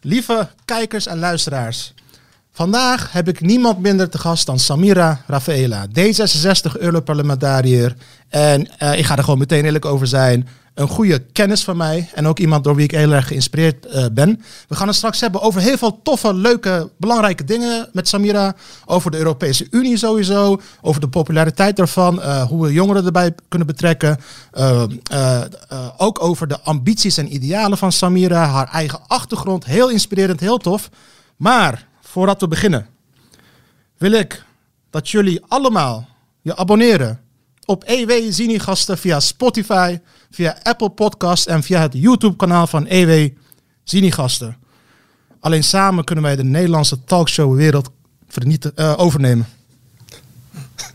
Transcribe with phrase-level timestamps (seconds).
[0.00, 1.94] Lieve kijkers en luisteraars.
[2.56, 7.96] Vandaag heb ik niemand minder te gast dan Samira Rafaela, D66 Europarlementariër.
[8.28, 10.48] En eh, ik ga er gewoon meteen eerlijk over zijn.
[10.74, 14.04] Een goede kennis van mij en ook iemand door wie ik heel erg geïnspireerd eh,
[14.12, 14.42] ben.
[14.68, 18.54] We gaan het straks hebben over heel veel toffe, leuke, belangrijke dingen met Samira.
[18.84, 23.66] Over de Europese Unie sowieso, over de populariteit daarvan, eh, hoe we jongeren erbij kunnen
[23.66, 24.18] betrekken.
[25.96, 29.64] Ook over de ambities en idealen van Samira, haar eigen achtergrond.
[29.64, 30.90] Heel inspirerend, heel tof.
[31.36, 31.85] Maar
[32.16, 32.86] voordat we beginnen,
[33.96, 34.44] wil ik
[34.90, 36.08] dat jullie allemaal
[36.42, 37.20] je abonneren
[37.64, 39.98] op EW Zini-gasten via Spotify,
[40.30, 43.28] via Apple Podcasts en via het YouTube-kanaal van EW
[43.84, 44.56] Zini-gasten.
[45.40, 47.90] Alleen samen kunnen wij de Nederlandse talkshow-wereld
[48.28, 49.46] vernieten, eh, overnemen.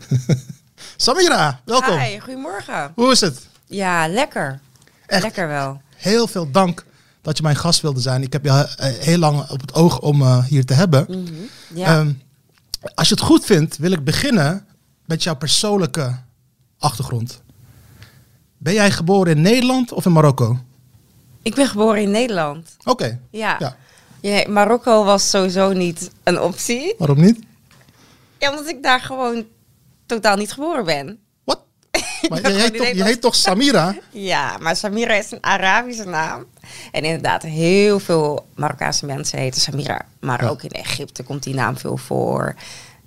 [0.96, 1.98] Samira, welkom.
[1.98, 2.92] Hi, goedemorgen.
[2.94, 3.48] Hoe is het?
[3.66, 4.60] Ja, lekker.
[5.06, 5.22] Echt?
[5.22, 5.80] Lekker wel.
[5.96, 6.84] Heel veel dank
[7.22, 8.22] dat je mijn gast wilde zijn.
[8.22, 11.04] Ik heb je eh, heel lang op het oog om eh, hier te hebben.
[11.08, 11.32] Mhm.
[11.74, 11.86] Ja.
[11.98, 12.12] Ehm,
[12.94, 14.66] als je het goed vindt, wil ik beginnen
[15.06, 16.16] met jouw persoonlijke
[16.78, 17.42] achtergrond.
[18.58, 20.58] Ben jij geboren in Nederland of in Marokko?
[21.42, 22.76] ik ben geboren in Nederland.
[22.84, 23.56] Oké, Ja.
[23.58, 23.76] Ja.
[24.20, 26.94] Ja, Marokko was sowieso niet een optie.
[26.98, 27.38] waarom niet?
[28.38, 29.44] Ja, omdat ik daar gewoon
[30.06, 31.18] totaal niet geboren ben.
[32.28, 33.94] Maar je, heet toch, je heet toch Samira?
[34.10, 36.44] Ja, maar Samira is een Arabische naam.
[36.92, 40.00] En inderdaad, heel veel Marokkaanse mensen heten Samira.
[40.20, 40.48] Maar Ja.
[40.48, 42.54] ook in Egypte komt die naam veel voor.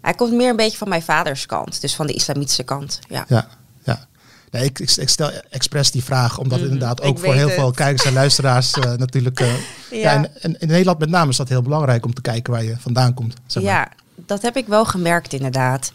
[0.01, 1.81] Hij komt meer een beetje van mijn vaders kant.
[1.81, 2.99] Dus van de islamitische kant.
[3.09, 3.25] Ja.
[3.27, 3.47] Ja,
[3.83, 4.05] ja.
[4.51, 7.53] Nee, ik, ik, stel expres die vraag, omdat Mhm, inderdaad ook voor heel het.
[7.55, 9.39] veel kijkers en luisteraars eh, natuurlijk...
[9.39, 9.97] eh, ja.
[9.97, 10.11] Ja.
[10.13, 12.75] en, en in Nederland met name is dat heel belangrijk om te kijken waar je
[12.79, 13.33] vandaan komt.
[13.47, 13.71] Zeg maar.
[13.73, 15.91] Ja, dat heb ik wel gemerkt inderdaad.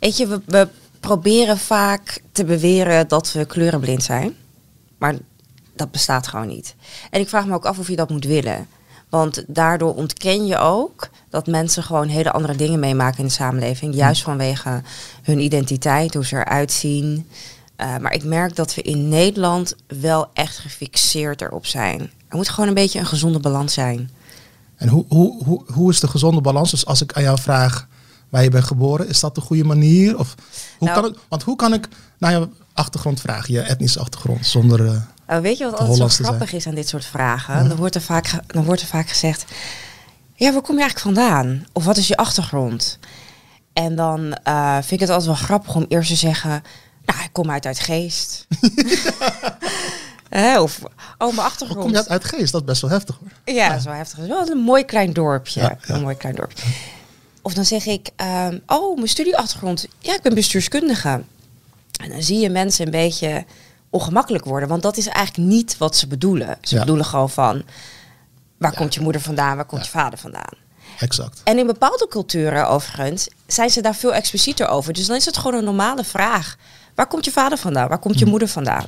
[0.00, 0.68] Weet je, we, we
[1.06, 4.34] proberen vaak te beweren dat we kleurenblind zijn.
[4.98, 5.14] Maar
[5.76, 6.74] dat bestaat gewoon niet.
[7.10, 8.66] En ik vraag me ook af of je dat moet willen.
[9.08, 13.94] Want daardoor ontken je ook dat mensen gewoon hele andere dingen meemaken in de samenleving.
[13.94, 14.82] Juist vanwege
[15.22, 17.28] hun identiteit, hoe ze eruit zien.
[17.76, 22.00] Eh, maar ik merk dat we in Nederland wel echt gefixeerd erop zijn.
[22.28, 24.10] Er moet gewoon een beetje een gezonde balans zijn.
[24.76, 26.70] En hoe, hoe, hoe, hoe is de gezonde balans?
[26.70, 27.88] Dus als ik aan jou vraag
[28.36, 30.18] waar je bent geboren, is dat de goede manier?
[30.18, 30.34] Of
[30.78, 31.88] hoe Nou- kan het, want hoe kan ik
[32.18, 35.06] naar je achtergrond vragen, je etnische achtergrond, zonder...
[35.28, 37.68] Oh, weet je wat altijd zo Hollands grappig is aan dit soort vragen?
[37.68, 39.44] Dan, wordt er vaak, dan wordt er vaak gezegd...
[40.34, 41.66] Ja, waar kom je eigenlijk vandaan?
[41.72, 42.98] Of wat is je achtergrond?
[43.72, 46.62] En dan eh, vind ik het altijd wel grappig om eerst te zeggen...
[47.04, 48.46] Nou, ik kom uit uit Geest.
[50.58, 51.80] Of, oh, mijn hoe achtergrond.
[51.80, 52.52] kom je uit, uit geest?
[52.52, 53.54] Dat is best wel heftig hoor.
[53.54, 54.18] Ja, dat is wel heftig.
[54.18, 55.60] Is wel een mooi klein dorpje.
[55.60, 55.94] Ja, ja.
[55.94, 56.62] Een mooi klein dorpje.
[57.46, 59.86] Of dan zeg ik, ehm, oh, mijn studieachtergrond.
[59.98, 61.08] Ja, ik ben bestuurskundige.
[62.02, 63.44] En dan zie je mensen een beetje
[63.90, 64.68] ongemakkelijk worden.
[64.68, 66.58] Want dat is eigenlijk niet wat ze bedoelen.
[66.62, 66.80] Ze Ja.
[66.80, 67.62] bedoelen gewoon van,
[68.58, 68.76] waar Ja.
[68.78, 69.56] komt je moeder vandaan?
[69.56, 69.86] Waar komt Ja.
[69.92, 70.52] je vader vandaan?
[70.98, 71.40] Exact.
[71.44, 74.92] En in bepaalde culturen overigens zijn ze daar veel explicieter over.
[74.92, 76.56] Dus dan is het gewoon een normale vraag.
[76.94, 77.88] Waar komt je vader vandaan?
[77.88, 78.86] Waar komt je moeder vandaan?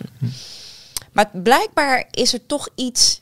[1.12, 3.20] Maar blijkbaar is er toch iets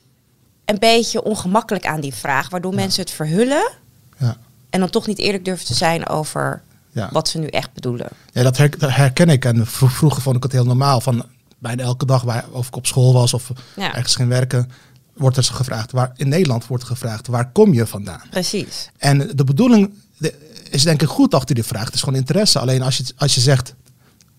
[0.65, 2.49] een beetje ongemakkelijk aan die vraag.
[2.49, 3.71] Waardoor mensen het verhullen
[4.17, 4.37] Ja.
[4.77, 6.61] En dan toch niet eerlijk durven te zijn over
[6.91, 7.09] Ja.
[7.11, 8.07] wat ze nu echt bedoelen.
[8.33, 9.45] Ja, dat, her- dat herken ik.
[9.45, 11.01] En vro- vroeger vond ik het heel normaal.
[11.01, 11.25] Van
[11.59, 13.95] bijna elke dag, waar, of ik op school was of Ja.
[13.95, 14.71] ergens ging werken,
[15.13, 15.91] wordt er gevraagd.
[15.91, 18.21] Waar, in Nederland wordt gevraagd, waar kom je vandaan?
[18.29, 18.89] Precies.
[18.97, 19.93] En de bedoeling
[20.69, 21.85] is denk ik goed achter die vraag.
[21.85, 22.59] Het is gewoon interesse.
[22.59, 23.73] Alleen als je, als je zegt,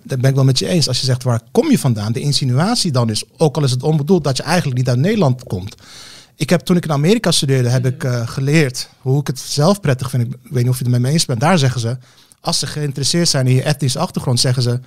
[0.03, 0.89] dat ben ik wel met je eens.
[0.89, 2.13] Als je zegt, waar kom je vandaan?
[2.13, 5.43] De insinuatie dan is, ook al is het onbedoeld, dat je eigenlijk niet uit Nederland
[5.45, 5.75] komt.
[6.39, 9.81] Ik heb toen ik in Amerika studeerde, heb ik eh, geleerd hoe ik het zelf
[9.81, 10.23] prettig vind.
[10.35, 11.41] Ik weet niet of je het met me eens bent.
[11.41, 11.97] Daar zeggen ze,
[12.41, 14.81] als ze geïnteresseerd zijn in je etnische achtergrond, zeggen ze,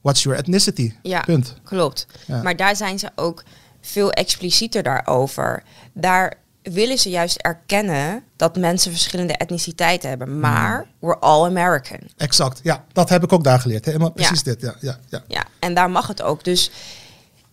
[0.00, 0.92] what's your ethnicity?
[1.02, 1.54] Ja, Punt.
[1.64, 2.06] klopt.
[2.26, 2.42] Ja.
[2.42, 3.42] Maar daar zijn ze ook
[3.80, 5.62] veel explicieter daarover.
[5.92, 10.40] Daar willen ze juist erkennen dat mensen verschillende etniciteiten hebben.
[10.40, 11.98] Maar we're all American.
[12.16, 12.60] Exact.
[12.62, 13.84] Ja, dat heb ik ook daar geleerd.
[13.84, 14.14] Helemaal Ja.
[14.14, 14.60] precies dit.
[14.60, 15.22] Ja, ja, ja.
[15.28, 16.44] Ja, en daar mag het ook.
[16.44, 16.70] Dus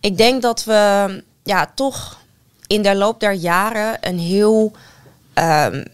[0.00, 2.24] ik denk dat we ja, toch
[2.66, 4.72] in de loop der jaren een heel
[5.34, 5.84] ehm,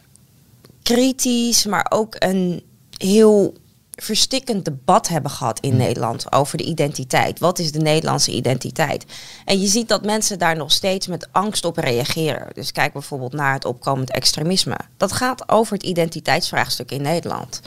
[0.83, 2.63] kritisch, maar ook een
[2.97, 3.55] heel
[3.91, 7.39] verstikkend debat hebben gehad in Nederland over de identiteit.
[7.39, 9.05] Wat is de Nederlandse identiteit?
[9.45, 12.49] En je ziet dat mensen daar nog steeds met angst op reageren.
[12.53, 14.77] Dus kijk bijvoorbeeld naar het opkomend extremisme.
[14.97, 17.61] Dat gaat over het identiteitsvraagstuk in Nederland.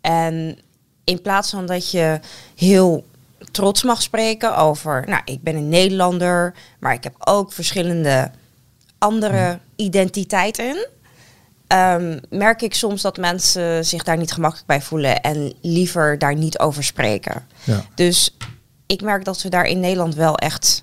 [0.00, 0.58] En
[1.04, 2.20] in plaats van dat je
[2.54, 3.04] heel
[3.50, 8.30] trots mag spreken over, nou, ik ben een Nederlander, maar ik heb ook verschillende
[8.98, 10.88] andere identiteiten.
[11.66, 16.34] ehm, merk ik soms dat mensen zich daar niet gemakkelijk bij voelen en liever daar
[16.34, 17.46] niet over spreken.
[17.64, 17.84] Ja.
[17.94, 18.36] Dus
[18.86, 20.82] ik merk dat we daar in Nederland wel echt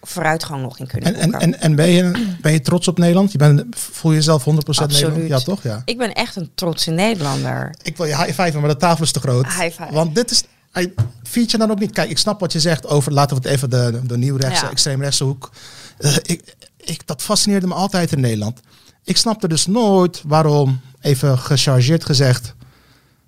[0.00, 3.32] vooruitgang nog in kunnen En, en, en, en ben, je, ben je trots op Nederland?
[3.32, 4.90] Je bent, voel je jezelf 100% Absoluut.
[4.90, 5.28] Nederland?
[5.28, 5.62] Ja, toch?
[5.62, 5.82] Ja.
[5.84, 7.74] Ik ben echt een trotse Nederlander.
[7.82, 9.46] Ik wil je high five, maar de tafel is te groot.
[9.46, 9.92] High five.
[9.92, 10.44] Want dit is.
[10.78, 11.90] I- Vind je dan ook niet?
[11.92, 13.12] Kijk, ik snap wat je zegt over.
[13.12, 14.70] Laten we het even de, de, de nieuwrechtse, Ja.
[14.70, 15.50] extreemrechtse hoek.
[15.98, 18.60] Eh, ik, ik, dat fascineerde me altijd in Nederland.
[19.04, 22.54] Ik snapte dus nooit waarom, even gechargeerd gezegd,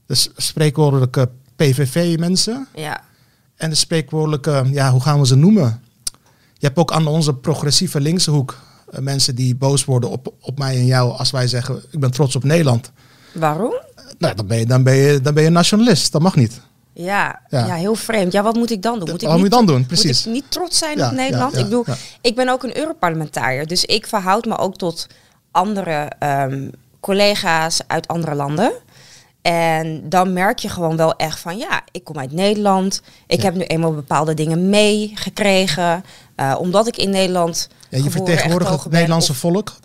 [0.06, 3.00] de spreekwoordelijke PVV-mensen Ja,
[3.56, 5.82] en de spreekwoordelijke, ja, hoe gaan we ze noemen?
[6.54, 8.58] Je hebt ook aan onze progressieve linkse hoek
[8.90, 12.10] eh, mensen die boos worden op, op mij en jou als wij zeggen, ik ben
[12.10, 12.92] trots op Nederland.
[13.32, 13.74] waarom?
[14.18, 16.12] Nou, dan ben je, dan ben je, dan ben je nationalist.
[16.12, 16.60] Dat mag niet.
[16.92, 17.66] Ja, Ja.
[17.66, 17.74] ja.
[17.74, 18.32] heel vreemd.
[18.32, 19.10] Ja, wat moet ik dan doen?
[19.10, 19.78] Moet ik Wat moet dan doen?
[19.78, 20.26] Moet Precies.
[20.26, 21.52] ik niet trots zijn Ja, op Nederland?
[21.52, 21.84] ja, ik bedoel,
[22.20, 23.66] ik ben ook een Europarlementariër.
[23.66, 25.06] Dus ik verhoud me ook tot
[25.50, 26.68] andere ehm,
[27.00, 28.72] collega's uit andere landen.
[29.42, 33.02] En dan merk je gewoon wel echt van, ja, ik kom uit Nederland.
[33.26, 36.04] Ik heb nu eenmaal bepaalde dingen meegekregen.
[36.34, 39.76] eh, omdat ik in Nederland Ja, je vertegenwoordigt het Nederlandse of- volk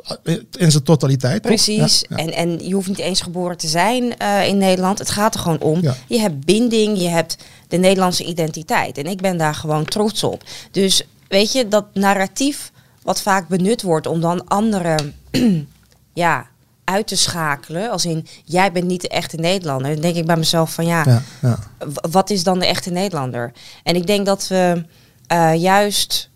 [0.57, 1.41] in zijn totaliteit.
[1.41, 2.05] Precies.
[2.09, 2.23] Ja, ja.
[2.23, 4.99] En, en je hoeft niet eens geboren te zijn eh, in Nederland.
[4.99, 5.81] Het gaat er gewoon om.
[5.81, 5.95] Ja.
[6.07, 7.37] Je hebt binding, je hebt
[7.67, 8.97] de Nederlandse identiteit.
[8.97, 10.43] En ik ben daar gewoon trots op.
[10.71, 12.71] Dus weet je, dat narratief
[13.03, 15.13] wat vaak benut wordt om dan anderen
[16.13, 16.47] ja,
[16.83, 17.89] uit te schakelen.
[17.91, 19.91] Als in, jij bent niet de echte Nederlander.
[19.91, 21.21] Dan denk ik bij mezelf van ja,
[22.11, 23.51] wat is dan de echte Nederlander?
[23.83, 24.85] En ik denk dat we
[25.27, 26.29] eh, juist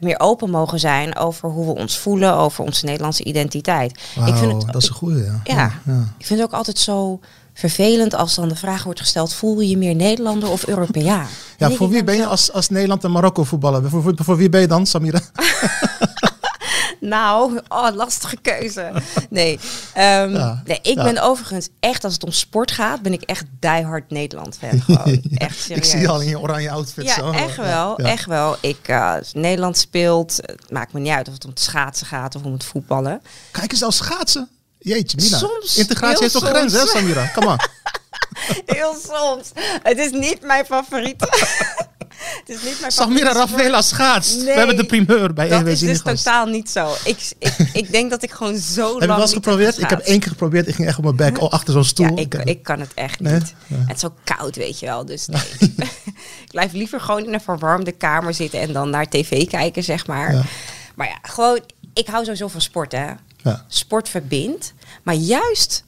[0.00, 3.90] meer open mogen zijn over hoe we ons voelen, over onze Nederlandse identiteit.
[4.26, 5.24] ik vind het, dat is een goeie.
[5.24, 5.40] Ja.
[5.44, 6.04] ja, ja.
[6.18, 7.20] ik vind het ook altijd zo
[7.54, 11.26] vervelend als dan de vraag wordt gesteld: voel je je meer Nederlander of Europeaan?
[11.58, 13.90] Ja, voor wie ben je als, als Nederland en Marokko voetballen?
[13.90, 15.20] Voor, voor, voor wie ben je dan, Samira?
[17.00, 18.90] Nou, oh, lastige keuze.
[19.30, 19.58] Nee,
[19.94, 21.02] Ehm, Ja, nee ik ja.
[21.02, 24.80] ben overigens echt, als het om sport gaat, ben ik echt diehard Nederland fan.
[24.86, 25.90] Gewoon, echt ik serieus.
[25.90, 27.04] zie je al in je oranje outfit.
[27.04, 27.30] Ja, zo.
[27.30, 27.96] echt wel.
[27.98, 28.56] Echt wel.
[28.60, 32.34] Ik, als Nederland speelt, het maakt me niet uit of het om het schaatsen gaat
[32.34, 33.22] of om het voetballen.
[33.50, 34.48] Kijk eens, als schaatsen.
[34.78, 35.38] Jeetje, Mina.
[35.38, 37.26] Soms, Integratie heeft toch grenzen, hè, Samira?
[37.26, 37.68] Kom maar.
[38.76, 39.50] Heel soms.
[39.82, 41.20] Het is niet mijn favoriet.
[42.40, 43.32] het is niet mijn Samira.
[43.32, 44.36] Rafaela schaatst.
[44.36, 46.94] Nee, We hebben de primeur bij Dat EW is dus totaal niet zo.
[47.04, 49.78] Ik, ik, ik denk dat ik gewoon zo lang Heb je wel eens geprobeerd?
[49.78, 50.68] Ik heb één keer geprobeerd.
[50.68, 52.16] Ik ging echt op mijn bek oh, achter zo'n stoel.
[52.16, 53.32] Ja, ik, ik kan het echt Nee?
[53.32, 53.54] niet.
[53.68, 55.04] Het is zo koud, weet je wel.
[55.04, 55.40] Dus nee.
[56.44, 60.06] ik blijf liever gewoon in een verwarmde kamer zitten en dan naar tv kijken, zeg
[60.06, 60.34] maar.
[60.34, 60.42] Ja.
[60.94, 61.60] Maar ja, gewoon,
[61.94, 63.06] ik hou sowieso van sport, hè.
[63.36, 63.64] Ja.
[63.68, 64.72] Sport verbindt.
[65.02, 65.84] Maar juist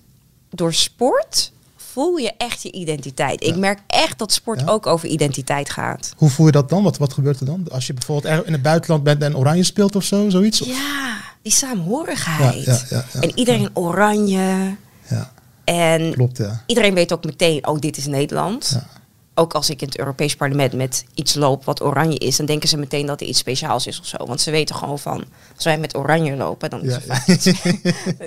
[0.50, 1.52] door sport
[1.92, 3.44] voel je echt je identiteit.
[3.44, 6.12] Ik merk echt dat sport ook over identiteit gaat.
[6.16, 6.82] Hoe voel je dat dan?
[6.82, 7.66] Wat, wat gebeurt er dan?
[7.70, 10.58] Als je bijvoorbeeld in het buitenland bent en oranje speelt of zo, zoiets?
[10.58, 12.88] Ja, die saamhorigheid.
[13.12, 14.76] En iedereen oranje.
[15.08, 15.32] Ja,
[15.64, 16.62] En klopt ja.
[16.66, 18.70] iedereen weet ook meteen, oh, dit is Nederland.
[18.74, 19.00] Ja.
[19.34, 22.68] Ook als ik in het Europees parlement met iets loop wat oranje is, dan denken
[22.68, 24.16] ze meteen dat er iets speciaals is of zo.
[24.26, 25.24] Want ze weten gewoon van,
[25.54, 27.26] als wij met oranje lopen, dan is, Ja, er, vaak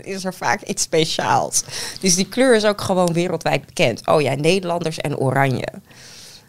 [0.05, 1.63] is er vaak iets speciaals.
[1.99, 4.07] Dus die kleur is ook gewoon wereldwijd bekend.
[4.07, 5.67] Oh ja, Nederlanders en oranje.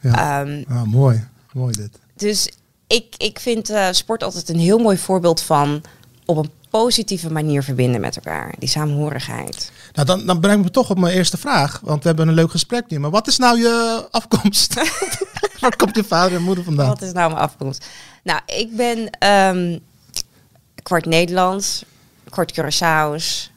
[0.00, 0.40] ja.
[0.44, 1.24] Ehm, Ah, mooi.
[1.52, 1.90] Mooi dit.
[2.16, 2.48] dus
[2.86, 5.82] ik, ik vind eh, sport altijd een heel mooi voorbeeld van
[6.24, 8.54] op een positieve manier verbinden met elkaar.
[8.58, 9.72] Die saamhorigheid.
[9.96, 11.80] Nou, dan, dan breng ik me toch op mijn eerste vraag.
[11.82, 12.98] Want we hebben een leuk gesprek nu.
[12.98, 14.74] Maar wat is nou je afkomst?
[15.60, 16.88] Waar komt je vader en moeder vandaan?
[16.88, 17.86] Wat is nou mijn afkomst?
[18.22, 19.78] Nou, ik ben ehm,
[20.82, 21.84] kwart Nederlands,
[22.28, 23.50] kwart Curaçao's,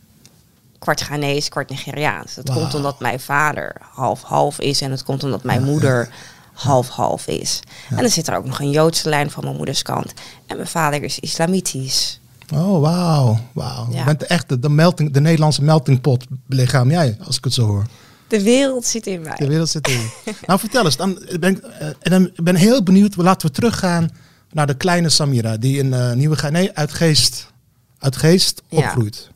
[0.80, 2.36] kwart Ghanese, kwart Nigeriaans.
[2.36, 6.10] Dat komt omdat mijn vader half-half is en het komt omdat mijn moeder
[6.54, 7.60] half-half is.
[7.90, 10.14] En dan zit er ook nog een Joodse lijn van mijn moeders kant.
[10.46, 12.20] En mijn vader is islamitisch.
[12.54, 13.40] Oh, wauw.
[13.54, 13.88] wauw.
[13.92, 13.98] Ja.
[14.00, 17.66] Je bent de echte, de, melting, de Nederlandse meltingpot belichaam jij, als ik het zo
[17.66, 17.86] hoor.
[18.28, 19.36] De wereld zit in mij.
[19.36, 20.10] De wereld zit erin.
[20.48, 20.98] nou, vertel eens.
[20.98, 23.16] Dan ben ik, eh, en dan ben ik heel benieuwd.
[23.16, 24.10] Laten we teruggaan
[24.52, 25.58] naar de kleine Samira.
[25.58, 27.52] Die in eh, Nieuwe nee, uit Geest,
[28.00, 28.78] uit Geest Ja.
[28.78, 29.30] opgroeit.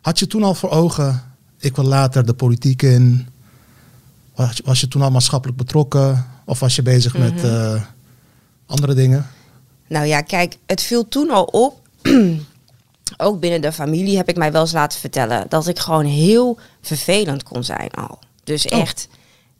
[0.00, 1.22] Had je toen al voor ogen,
[1.58, 3.26] ik wil later de politiek in?
[4.34, 6.26] Was je, was je toen al maatschappelijk betrokken?
[6.44, 7.46] Of was je bezig met Mhm.
[7.46, 7.82] eh,
[8.66, 9.26] andere dingen?
[9.88, 11.77] Nou ja, kijk, het viel toen al op.
[13.26, 16.58] ook binnen de familie heb ik mij wel eens laten vertellen dat ik gewoon heel
[16.82, 18.18] vervelend kon zijn al.
[18.44, 18.78] Dus Oh.
[18.78, 19.08] echt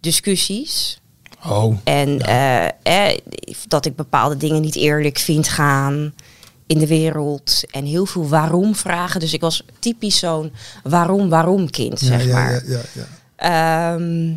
[0.00, 1.00] discussies.
[1.46, 1.76] Oh.
[1.84, 3.18] En eh, eh,
[3.68, 6.14] dat ik bepaalde dingen niet eerlijk vind gaan
[6.66, 7.64] in de wereld.
[7.70, 9.20] En heel veel waarom vragen.
[9.20, 10.52] Dus ik was typisch zo'n
[10.82, 12.52] waarom, waarom kind, zeg ja, maar.
[12.52, 13.04] ja, ja,
[13.36, 13.94] ja.
[13.94, 14.34] Ehm,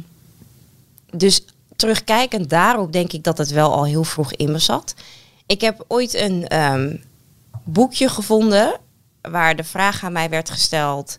[1.18, 4.94] dus terugkijkend daarop denk ik dat het wel al heel vroeg in me zat.
[5.46, 6.96] Ik heb ooit een ehm,
[7.64, 8.80] boekje gevonden
[9.22, 11.18] waar de vraag aan mij werd gesteld: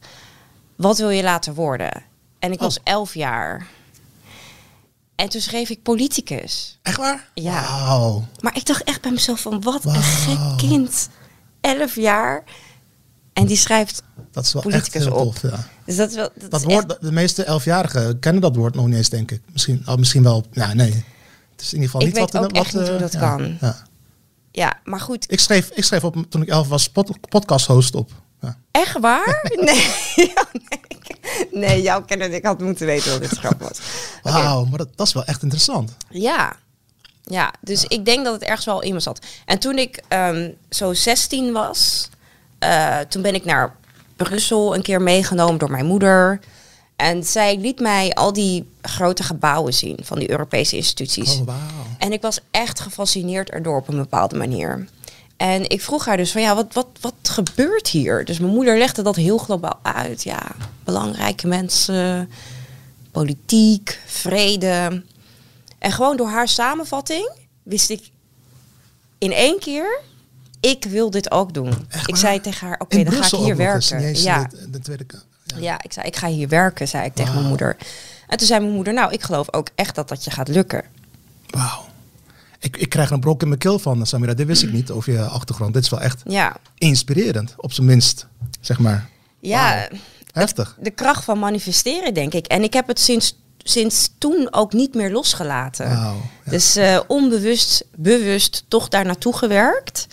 [0.77, 2.03] wat wil je later worden?
[2.39, 2.63] En ik Oh.
[2.65, 3.67] was elf jaar.
[5.15, 6.79] En toen schreef ik politicus.
[6.83, 7.29] Echt waar?
[7.35, 7.61] Ja.
[8.41, 11.09] Maar ik dacht echt bij mezelf van wat een gek kind.
[11.61, 12.45] 11 jaar.
[13.33, 14.03] En die schrijft.
[14.33, 15.35] Dat is wel Politicus echt op.
[15.35, 15.43] tof.
[15.43, 15.67] Ja.
[15.85, 18.75] Dus dat, is wel, dat, Dat is woord, echt- de meeste elfjarigen kennen dat woord
[18.75, 19.41] nog niet eens, denk ik.
[19.53, 20.45] Misschien, oh, misschien wel.
[20.53, 21.05] Ja, nee.
[21.51, 22.43] Het is in ieder geval Ik niet weet wat.
[22.45, 23.57] ook wat, echt niet hoe eh, dat ja, kan.
[23.61, 23.83] ja.
[24.53, 25.33] Ja, maar goed.
[25.33, 28.11] Ik schreef, ik schreef op toen ik elf was pod, podcast host op.
[28.41, 28.57] Ja.
[28.71, 29.51] Echt waar?
[29.61, 29.87] Nee.
[31.51, 31.83] Nee.
[31.89, 33.79] Jouw kennen ik had moeten weten dat dit grap was.
[34.23, 35.97] Wauw, maar dat, dat is wel echt interessant.
[36.11, 36.57] Ja.
[37.25, 39.27] Ja, dus ik denk dat het ergens wel in me zat.
[39.45, 42.11] En toen ik ehm, zo 16 was,
[42.59, 43.77] eh, toen ben ik naar
[44.17, 46.41] Brussel een keer meegenomen door mijn moeder.
[47.03, 51.35] En zij liet mij al die grote gebouwen zien van die Europese instituties.
[51.35, 51.59] Oh, wauw.
[51.99, 54.87] En ik was echt gefascineerd erdoor op een bepaalde manier.
[55.37, 58.25] En ik vroeg haar dus van ja, wat, wat, wat gebeurt hier?
[58.25, 60.23] Dus mijn moeder legde dat heel globaal uit.
[60.23, 60.43] Ja,
[60.85, 62.31] belangrijke mensen,
[63.11, 65.03] politiek, vrede.
[65.79, 67.31] En gewoon door haar samenvatting
[67.63, 68.11] wist ik
[69.19, 70.01] in één keer,
[70.61, 71.73] ik wil dit ook doen.
[72.07, 74.23] Ik zei tegen haar, oké, dan ga ik hier werken.
[74.23, 74.45] Ja.
[74.45, 75.05] De, de Tweede.
[75.55, 75.61] Ja.
[75.61, 77.77] Ja, ik zei, ik ga hier werken, zei ik tegen mijn moeder.
[78.27, 80.85] En toen zei mijn moeder, nou, ik geloof ook echt dat dat je gaat lukken.
[81.51, 81.85] Wauw.
[82.59, 84.35] Ik, ik krijg een brok in mijn keel van, Samira.
[84.35, 85.75] Dit wist ik niet over je achtergrond.
[85.75, 88.27] Dit is wel echt Ja, inspirerend, op zijn minst.
[88.61, 89.09] Zeg maar.
[89.41, 89.89] ja.
[90.33, 90.77] Heftig.
[90.81, 92.47] de kracht van manifesteren, denk ik.
[92.47, 95.89] En ik heb het sinds, sinds toen ook niet meer losgelaten.
[95.89, 96.13] Ja.
[96.45, 100.07] Dus eh, onbewust, bewust toch daar naartoe gewerkt.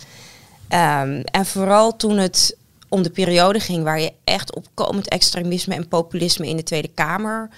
[0.68, 2.56] Ehm, en vooral toen het
[2.90, 7.48] om de periode ging waar je echt opkomend extremisme en populisme in de Tweede Kamer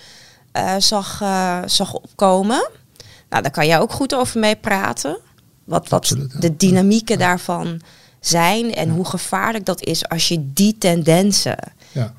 [0.53, 2.69] eh, zag, eh, zag opkomen.
[3.29, 5.19] Nou, daar kan jij ook goed over mee praten.
[5.65, 6.41] Wat, wat Absoluut, ja.
[6.41, 7.81] de dynamieken daarvan
[8.21, 11.57] zijn en hoe gevaarlijk dat is als je die tendensen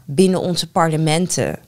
[0.05, 1.59] binnen onze parlementen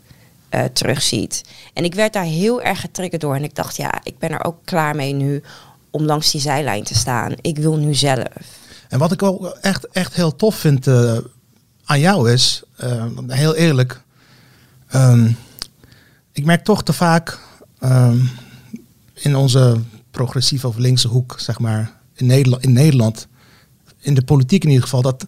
[0.49, 1.43] eh, terugziet.
[1.73, 3.35] En ik werd daar heel erg getriggerd door.
[3.35, 5.43] En ik dacht, ja, ik ben er ook klaar mee nu
[5.89, 7.33] om langs die zijlijn te staan.
[7.41, 8.27] Ik wil nu zelf.
[8.95, 11.17] En wat ik ook echt, echt heel tof vind eh,
[11.83, 14.01] aan jou is, eh, heel eerlijk,
[14.87, 15.31] ehm,
[16.31, 17.39] ik merk toch te vaak
[17.79, 18.17] ehm,
[19.13, 23.27] in onze progressieve of linkse hoek, zeg maar, in Nederland, in Nederland,
[23.99, 25.27] in de politiek in ieder geval, dat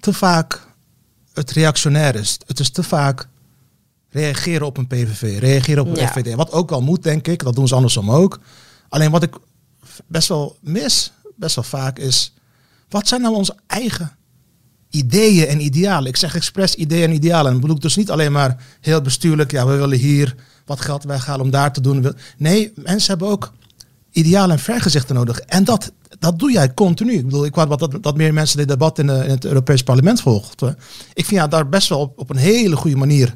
[0.00, 0.66] te vaak
[1.32, 2.38] het reactionair is.
[2.46, 3.28] Het is te vaak
[4.10, 6.08] reageren op een PVV, reageren op een Ja.
[6.08, 6.34] FVD.
[6.34, 7.42] Wat ook wel moet, denk ik.
[7.42, 8.40] Dat doen ze andersom ook.
[8.88, 9.36] Alleen wat ik
[10.06, 12.32] best wel mis, best wel vaak, is...
[12.88, 14.16] Wat zijn nou onze eigen
[14.90, 16.08] ideeën en idealen?
[16.08, 17.46] Ik zeg expres ideeën en idealen.
[17.46, 19.50] En dat bedoel ik dus niet alleen maar heel bestuurlijk...
[19.50, 20.34] Ja, we willen hier
[20.66, 22.14] wat geld weghalen om daar te doen.
[22.36, 23.52] Nee, mensen hebben ook
[24.10, 25.38] idealen en vergezichten nodig.
[25.40, 27.12] En dat, dat doe jij continu.
[27.12, 29.44] Ik bedoel, ik wou wat dat, dat meer mensen dit debat in, de- in het
[29.44, 30.78] Europees Parlement volgden.
[31.14, 33.34] Ik vind jou daar best wel op, op een hele goede manier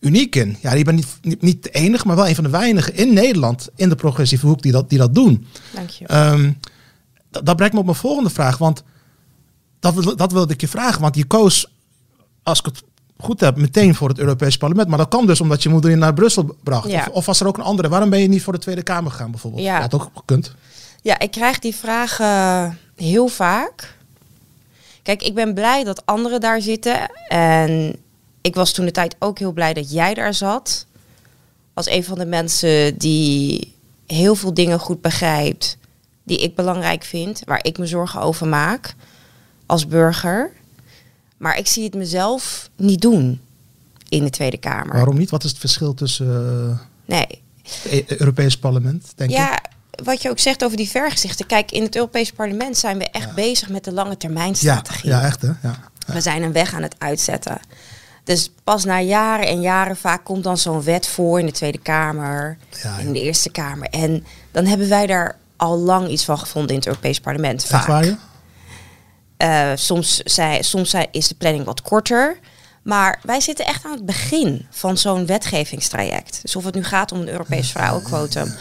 [0.00, 0.56] uniek in.
[0.60, 3.12] Ja, je bent niet, niet, niet de enige, maar wel een van de weinigen in
[3.14, 5.46] Nederland in de progressieve hoek die dat, die dat doen.
[5.74, 6.06] Dank je.
[6.06, 6.52] Ehm,
[7.32, 8.58] dat, dat brengt me op mijn volgende vraag.
[8.58, 8.82] Want
[9.80, 11.00] dat, dat wilde ik je vragen.
[11.00, 11.72] Want je koos,
[12.42, 12.82] als ik het
[13.18, 14.88] goed heb, meteen voor het Europees Parlement.
[14.88, 16.90] Maar dat kwam dus omdat je moeder je naar Brussel bracht.
[16.90, 17.00] Ja.
[17.00, 17.88] Of, of was er ook een andere?
[17.88, 19.62] Waarom ben je niet voor de Tweede Kamer gegaan bijvoorbeeld?
[19.62, 19.80] Ja.
[19.80, 20.54] Dat had ook gekund.
[21.02, 23.96] Ja, ik krijg die vraag eh, heel vaak.
[25.02, 27.10] Kijk, ik ben blij dat anderen daar zitten.
[27.28, 27.96] En
[28.40, 30.86] ik was toen de tijd ook heel blij dat jij daar zat.
[31.74, 33.74] Als een van de mensen die
[34.06, 35.76] heel veel dingen goed begrijpt.
[36.24, 37.42] Die ik belangrijk vind.
[37.44, 38.94] Waar ik me zorgen over maak.
[39.66, 40.50] Als burger.
[41.36, 43.40] Maar ik zie het mezelf niet doen.
[44.08, 44.94] In de Tweede Kamer.
[44.94, 45.30] Waarom niet?
[45.30, 46.26] Wat is het verschil tussen
[46.70, 47.26] eh, Nee,
[47.62, 49.30] het E- Europees Parlement, denk?
[49.30, 49.58] Ja,
[50.04, 51.46] wat je ook zegt over die vergezichten.
[51.46, 55.10] Kijk, in het Europees Parlement zijn we echt bezig met de lange termijn Ja, strategie.
[55.10, 55.48] ja, echt hè?
[55.62, 55.78] Ja.
[56.06, 57.60] We zijn een weg aan het uitzetten.
[58.24, 61.78] Dus pas na jaren en jaren vaak komt dan zo'n wet voor in de Tweede
[61.78, 63.88] Kamer, Ja, in de Eerste Kamer.
[63.88, 67.64] En dan hebben wij daar al lang iets van gevonden in het Europees Parlement.
[67.64, 67.86] Vaak.
[67.86, 68.18] Waar?
[69.36, 72.38] Eh, soms zij, soms zij, is de planning wat korter.
[72.82, 76.38] Maar wij zitten echt aan het begin van zo'n wetgevingstraject.
[76.42, 78.54] Dus of het nu gaat om een Europees vrouwenquotum,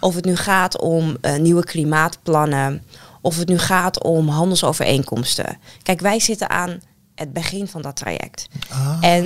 [0.00, 2.84] of het nu gaat om eh, nieuwe klimaatplannen,
[3.20, 5.58] of het nu gaat om handelsovereenkomsten.
[5.82, 6.80] Kijk, wij zitten aan
[7.14, 8.46] het begin van dat traject.
[8.68, 9.24] Ah, En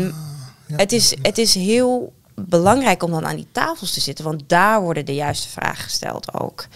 [0.66, 4.42] ja, het, is, het is heel belangrijk om dan aan die tafels te zitten, want
[4.46, 6.66] daar worden de juiste vragen gesteld ook.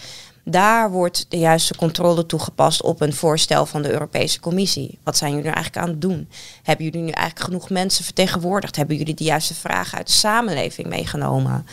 [0.51, 4.97] Daar wordt de juiste controle toegepast op een voorstel van de Europese Commissie.
[5.03, 6.29] Wat zijn jullie nu eigenlijk aan het doen?
[6.63, 8.75] Hebben jullie nu eigenlijk genoeg mensen vertegenwoordigd?
[8.75, 11.65] Hebben jullie de juiste vragen uit de samenleving meegenomen?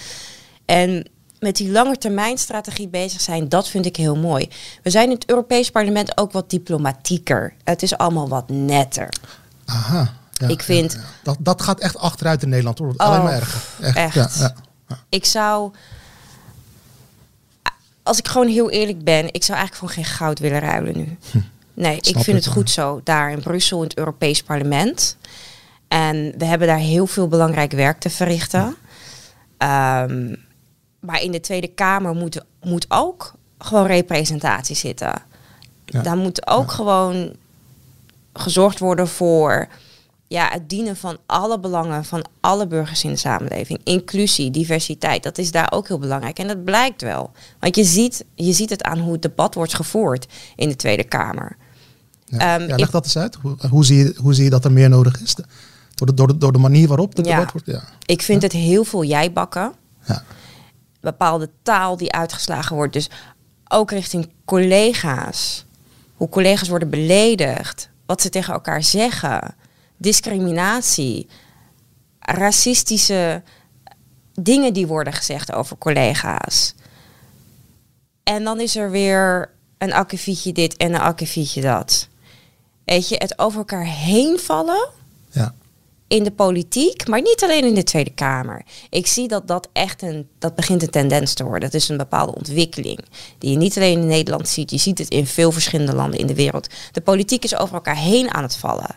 [0.65, 1.09] En
[1.41, 4.49] met die langetermijnstrategie bezig zijn, dat vind ik heel mooi.
[4.83, 7.55] We zijn in het Europees Parlement ook wat diplomatieker.
[7.65, 9.09] Het is allemaal wat netter.
[9.65, 10.13] Aha.
[10.33, 11.05] Ja, Ik vind- ja, ja.
[11.23, 12.87] Dat, dat gaat echt achteruit in Nederland hoor.
[12.87, 13.61] Wordt alleen Oh, maar erger.
[13.81, 13.97] Echt.
[14.17, 14.39] echt.
[14.39, 14.55] Ja,
[14.89, 14.99] ja.
[15.09, 15.73] Ik zou
[18.09, 21.17] als ik gewoon heel eerlijk ben, ik zou eigenlijk gewoon geen goud willen ruilen nu.
[21.75, 25.17] Nee, ik Snap vind het, het goed zo daar in Brussel, in het Europees Parlement.
[25.89, 28.77] En we hebben daar heel veel belangrijk werk te verrichten.
[29.57, 30.35] Ehm,
[31.01, 35.23] maar in de Tweede Kamer moet, moet ook gewoon representatie zitten.
[35.85, 36.03] Ja.
[36.03, 37.33] Daar moet ook gewoon
[38.33, 39.69] gezorgd worden voor
[40.29, 43.81] ja, het dienen van alle belangen van alle burgers in de samenleving.
[43.85, 46.39] Inclusie, diversiteit, dat is daar ook heel belangrijk.
[46.39, 47.31] En dat blijkt wel.
[47.61, 51.05] Want je ziet, je ziet het aan hoe het debat wordt gevoerd in de Tweede
[51.05, 51.57] Kamer.
[52.25, 52.39] Ja.
[52.39, 53.35] Ehm, ja, leg dat eens uit.
[53.43, 55.35] Hoe, hoe, zie je, hoe zie je dat er meer nodig is?
[55.95, 57.37] Door de, door de, door de manier waarop het Ja.
[57.37, 57.67] debat wordt?
[57.67, 57.83] Ja.
[58.07, 59.73] Ik vind het heel veel jijbakken.
[60.07, 60.23] Ja.
[61.01, 62.93] Bepaalde taal die uitgeslagen wordt.
[62.93, 63.11] Dus
[63.69, 65.65] ook richting collega's.
[66.15, 67.89] Hoe collega's worden beledigd.
[68.07, 69.55] Wat ze tegen elkaar zeggen.
[69.99, 71.27] Discriminatie.
[72.21, 73.43] Racistische
[74.35, 76.75] dingen die worden gezegd over collega's.
[78.23, 82.09] En dan is er weer een akkefietje dit en een akkefietje dat.
[82.85, 84.89] Weet je, het over elkaar heen vallen
[85.31, 85.55] Ja.
[86.09, 88.65] in de politiek, maar niet alleen in de Tweede Kamer.
[88.91, 91.61] Ik zie dat dat echt een, dat begint een tendens te worden.
[91.71, 92.99] Dat is een bepaalde ontwikkeling
[93.39, 94.71] die je niet alleen in Nederland ziet.
[94.71, 96.67] Je ziet het in veel verschillende landen in de wereld.
[96.93, 98.97] De politiek is over elkaar heen aan het vallen.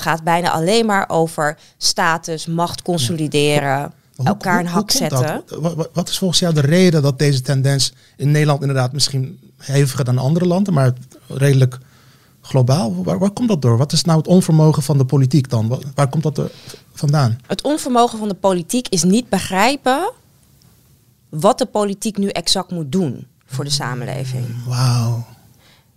[0.00, 5.42] Het gaat bijna alleen maar over status, macht consolideren, hoe- elkaar een hak zetten.
[5.60, 9.38] Wat, wat- wat is volgens jou de reden dat deze tendens in Nederland inderdaad misschien
[9.56, 10.92] heviger dan andere landen, maar
[11.28, 11.78] redelijk
[12.40, 13.04] globaal?
[13.04, 13.76] Waar, waar komt dat door?
[13.76, 15.68] Wat is nou het onvermogen van de politiek dan?
[15.68, 16.50] Waar, waar komt dat er
[16.92, 17.38] vandaan?
[17.46, 20.12] Het onvermogen van de politiek is niet begrijpen
[21.28, 24.44] wat de politiek nu exact moet doen voor de samenleving.
[24.66, 25.24] Wauw.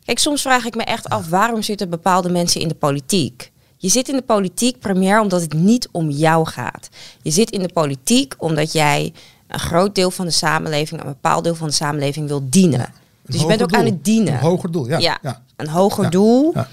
[0.05, 3.51] Kijk, soms vraag ik me echt af waarom zitten bepaalde mensen in de politiek.
[3.83, 6.89] Je zit in de politiek primair omdat het niet om jou gaat.
[7.21, 9.13] Je zit in de politiek omdat jij
[9.47, 12.93] een groot deel van de samenleving, een bepaald deel van de samenleving wil dienen.
[13.21, 14.33] Dus je bent ook aan het dienen.
[14.33, 14.97] Een hoger doel, ja.
[14.97, 15.41] Ja, ja.
[15.55, 16.51] een hoger doel.
[16.53, 16.67] Ja.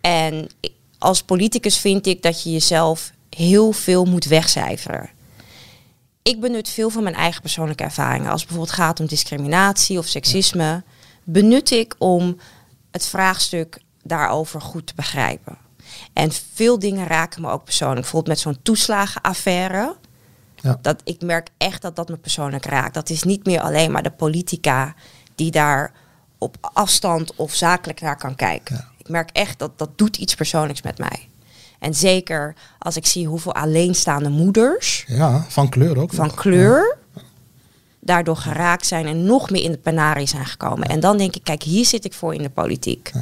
[0.00, 0.48] En
[0.98, 5.10] als politicus vind ik dat je jezelf heel veel moet wegcijferen.
[6.22, 8.30] Ik benut veel van mijn eigen persoonlijke ervaringen.
[8.30, 10.82] Als het bijvoorbeeld gaat om discriminatie of seksisme,
[11.24, 12.36] benut ik om
[12.90, 15.61] het vraagstuk daarover goed te begrijpen.
[16.12, 18.00] En veel dingen raken me ook persoonlijk.
[18.00, 19.96] Bijvoorbeeld met zo'n toeslagenaffaire.
[20.56, 20.78] Ja.
[20.82, 22.94] Dat ik merk echt dat dat me persoonlijk raakt.
[22.94, 24.94] Dat is niet meer alleen maar de politica
[25.34, 25.92] die daar
[26.38, 28.76] op afstand of zakelijk naar kan kijken.
[28.76, 28.90] Ja.
[28.98, 31.28] Ik merk echt dat dat doet iets persoonlijks met mij.
[31.78, 36.12] En zeker als ik zie hoeveel alleenstaande moeders Ja, van kleur ook.
[36.12, 36.34] van nog.
[36.34, 36.98] kleur
[38.00, 40.88] daardoor geraakt zijn en nog meer in de penarie zijn gekomen.
[40.88, 43.12] En dan denk ik, kijk, hier zit ik voor in de politiek.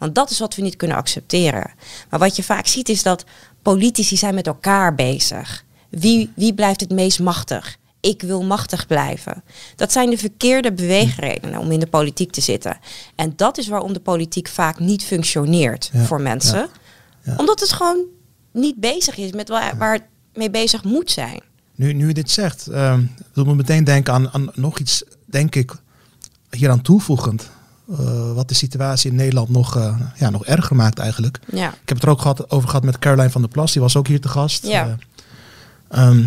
[0.00, 1.70] Want dat is wat we niet kunnen accepteren.
[2.10, 3.24] Maar wat je vaak ziet is dat
[3.62, 5.64] politici zijn met elkaar bezig.
[5.88, 7.76] Wie, wie blijft het meest machtig?
[8.00, 9.42] Ik wil machtig blijven.
[9.76, 12.78] Dat zijn de verkeerde beweegredenen om in de politiek te zitten.
[13.14, 16.58] En dat is waarom de politiek vaak niet functioneert Ja, voor mensen.
[16.58, 16.68] ja,
[17.22, 17.34] ja.
[17.36, 18.04] Omdat het gewoon
[18.52, 20.02] niet bezig is met waar, waar het
[20.34, 21.40] mee bezig moet zijn.
[21.74, 25.54] Nu, nu je dit zegt, ehm doet me meteen denken aan, aan nog iets, denk
[25.54, 25.72] ik,
[26.50, 27.50] hieraan toevoegend.
[27.98, 31.40] Eh, wat de situatie in Nederland nog, eh, ja, nog erger maakt eigenlijk.
[31.52, 31.68] Ja.
[31.68, 33.96] Ik heb het er ook gehad, over gehad met Caroline van der Plas, die was
[33.96, 34.66] ook hier te gast.
[34.66, 34.98] Ja.
[35.88, 36.26] Eh, ehm,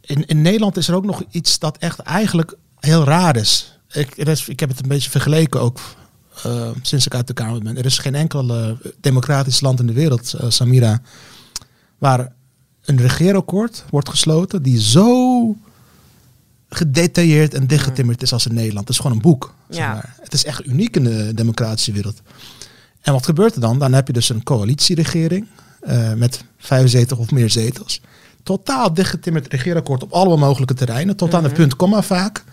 [0.00, 3.78] in, in Nederland is er ook nog iets dat echt eigenlijk heel raar is.
[3.92, 5.80] Ik, is, ik heb het een beetje vergeleken ook
[6.82, 7.76] sinds ik uit de Kamer ben.
[7.76, 11.00] Er is geen enkel democratisch land in de wereld, Samira,
[11.98, 12.32] waar
[12.84, 15.56] een regeerakkoord wordt gesloten die zo
[16.68, 18.86] gedetailleerd en dichtgetimmerd is als in Nederland.
[18.88, 19.54] Het is gewoon een boek.
[19.68, 19.92] Zeg Ja.
[19.92, 20.14] maar.
[20.22, 22.20] Het is echt uniek in de democratische wereld.
[23.00, 23.78] En wat gebeurt er dan?
[23.78, 25.46] Dan heb je dus een coalitieregering
[25.80, 28.00] eh, met 75 of meer zetels.
[28.42, 31.48] Totaal dichtgetimmerd regeerakkoord op alle mogelijke terreinen, tot aan Mhm.
[31.48, 32.44] de punt komma vaak.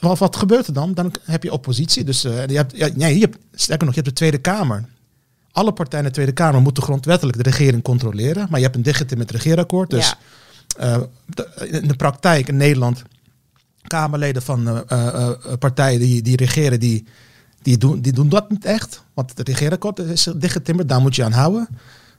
[0.00, 0.94] Wat, wat gebeurt er dan?
[0.94, 2.04] Dan heb je oppositie.
[2.04, 4.84] Dus eh, je hebt, ja, nee, je hebt, sterker nog, je hebt de Tweede Kamer.
[5.52, 8.46] Alle partijen in de Tweede Kamer moeten grondwettelijk de regering controleren.
[8.50, 9.90] Maar je hebt een dichtgetimmerd regeerakkoord.
[9.90, 10.18] Dus Ja.
[10.76, 11.00] Eh,
[11.70, 13.02] in de praktijk in Nederland,
[13.82, 17.04] Kamerleden van eh, eh, partijen die, die regeren, die,
[17.62, 19.02] die, doen, die doen dat niet echt.
[19.14, 21.68] Want het regeerakkoord is dichtgetimmerd, daar moet je aan houden.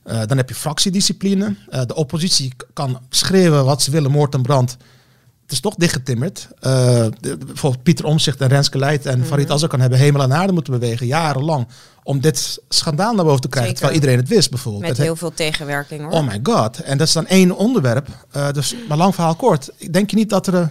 [0.03, 1.55] Dan heb je fractiediscipline.
[1.69, 4.77] De oppositie kan schreeuwen wat ze willen, moord en brand.
[5.45, 6.47] Het is toch dichtgetimmerd.
[6.60, 6.71] Eh,
[7.19, 10.73] de- bijvoorbeeld Pieter Omzicht en Renske Leijt en Farid Azarkan hebben hemel en aarde moeten
[10.79, 11.67] bewegen, jarenlang,
[12.03, 13.75] om dit schandaal naar boven te krijgen.
[13.77, 13.88] Zeker.
[13.89, 14.84] Terwijl iedereen het wist bijvoorbeeld.
[14.84, 16.12] Met Het- heel veel tegenwerking hoor.
[16.12, 16.79] Oh my god.
[16.79, 18.08] En dat is dan één onderwerp.
[18.31, 19.71] Eh, dus, maar lang verhaal kort.
[19.91, 20.69] Denk je niet dat er...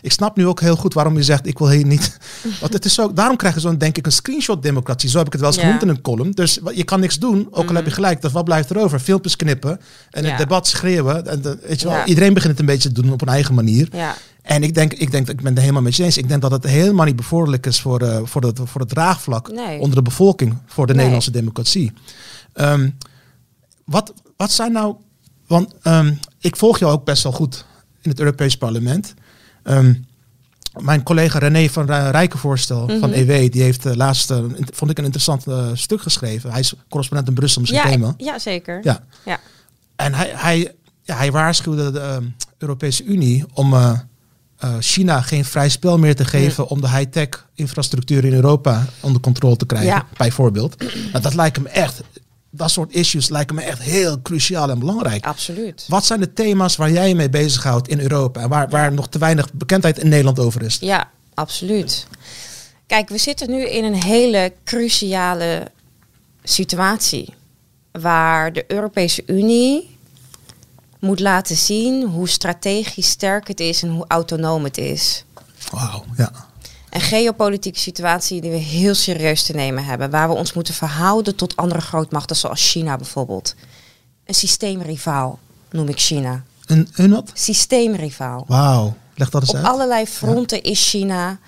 [0.00, 2.16] ik snap nu ook heel goed waarom je zegt, ik wil hier niet...
[2.60, 5.08] Want het is ook, daarom krijg je zo'n, denk ik, een screenshot-democratie.
[5.08, 5.64] Zo heb ik het wel eens Ja.
[5.66, 6.30] genoemd in een column.
[6.30, 8.20] Dus je kan niks doen, ook al heb je gelijk.
[8.20, 8.98] Dat wat blijft er over?
[8.98, 9.80] Filmpjes knippen
[10.10, 10.28] en Ja.
[10.28, 11.26] het debat schreeuwen.
[11.26, 12.04] En de- weet je wel, Ja.
[12.06, 13.88] Iedereen begint het een beetje te doen op een eigen manier.
[13.92, 14.14] Ja.
[14.42, 16.16] En ik denk, ik denk, ik ben het helemaal met je eens.
[16.16, 19.52] Ik denk dat het helemaal niet bevorderlijk is voor, eh, voor, het, voor het draagvlak
[19.52, 19.78] Nee.
[19.80, 20.96] onder de bevolking voor de Nee.
[20.96, 21.92] Nederlandse democratie.
[22.52, 22.90] Ehm,
[23.84, 24.94] wat, wat zijn nou,
[25.46, 27.64] want ehm, ik volg jou ook best wel goed
[28.02, 29.14] in het Europees Parlement.
[29.66, 29.94] Ehm,
[30.82, 33.18] mijn collega René van Rij- Rijkenvoorstel van Mhm.
[33.18, 36.50] EW, die heeft laatst, eh, een- vond ik een interessant eh, stuk geschreven.
[36.50, 38.14] Hij is correspondent in Brussel, misschien hem Ja, wel.
[38.16, 38.80] ja, zeker.
[38.82, 39.04] Ja.
[39.24, 39.40] Ja.
[39.96, 42.24] En hij, hij, ja, hij waarschuwde de ehm,
[42.58, 43.92] Europese Unie om eh,
[44.58, 49.20] eh, China geen vrij spel meer te geven om de high-tech infrastructuur in Europa onder
[49.20, 50.06] controle te krijgen, Ja.
[50.16, 50.78] bijvoorbeeld.
[51.12, 52.02] Nou, dat lijkt me echt,
[52.56, 55.26] dat soort issues lijken me echt heel cruciaal en belangrijk.
[55.26, 55.84] Absoluut.
[55.88, 59.08] Wat zijn de thema's waar jij je mee bezighoudt in Europa en waar, waar nog
[59.08, 60.78] te weinig bekendheid in Nederland over is?
[60.80, 62.06] Ja, absoluut.
[62.86, 65.70] Kijk, we zitten nu in een hele cruciale
[66.42, 67.34] situatie.
[67.92, 69.96] Waar de Europese Unie
[70.98, 75.24] moet laten zien hoe strategisch sterk het is en hoe autonoom het is.
[75.70, 76.32] Wauw, ja.
[76.90, 80.10] Een geopolitieke situatie die we heel serieus te nemen hebben.
[80.10, 83.54] Waar we ons moeten verhouden tot andere grootmachten zoals China bijvoorbeeld.
[84.24, 85.38] Een systeemrivaal
[85.70, 86.42] noem ik China.
[86.66, 87.30] Een, een wat?
[87.34, 88.44] Systeemrivaal.
[88.48, 89.64] Wauw, leg dat eens Op uit.
[89.64, 91.38] allerlei fronten is China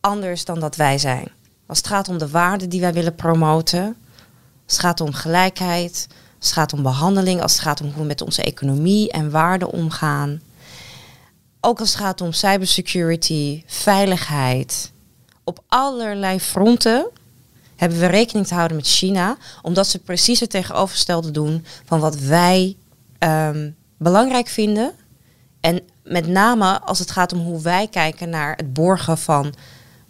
[0.00, 1.28] anders dan dat wij zijn.
[1.66, 3.96] Als het gaat om de waarden die wij willen promoten,
[4.64, 6.06] als het gaat om gelijkheid,
[6.38, 9.30] als het gaat om behandeling, als het gaat om hoe we met onze economie en
[9.30, 10.40] waarden omgaan.
[11.60, 14.92] Ook als het gaat om cybersecurity, veiligheid.
[15.44, 17.10] Op allerlei fronten
[17.76, 22.16] hebben we rekening te houden met China, omdat ze precies het tegenovergestelde doen van wat
[22.16, 22.76] wij
[23.18, 24.92] ehm, belangrijk vinden.
[25.60, 29.54] En met name als het gaat om hoe wij kijken naar het borgen van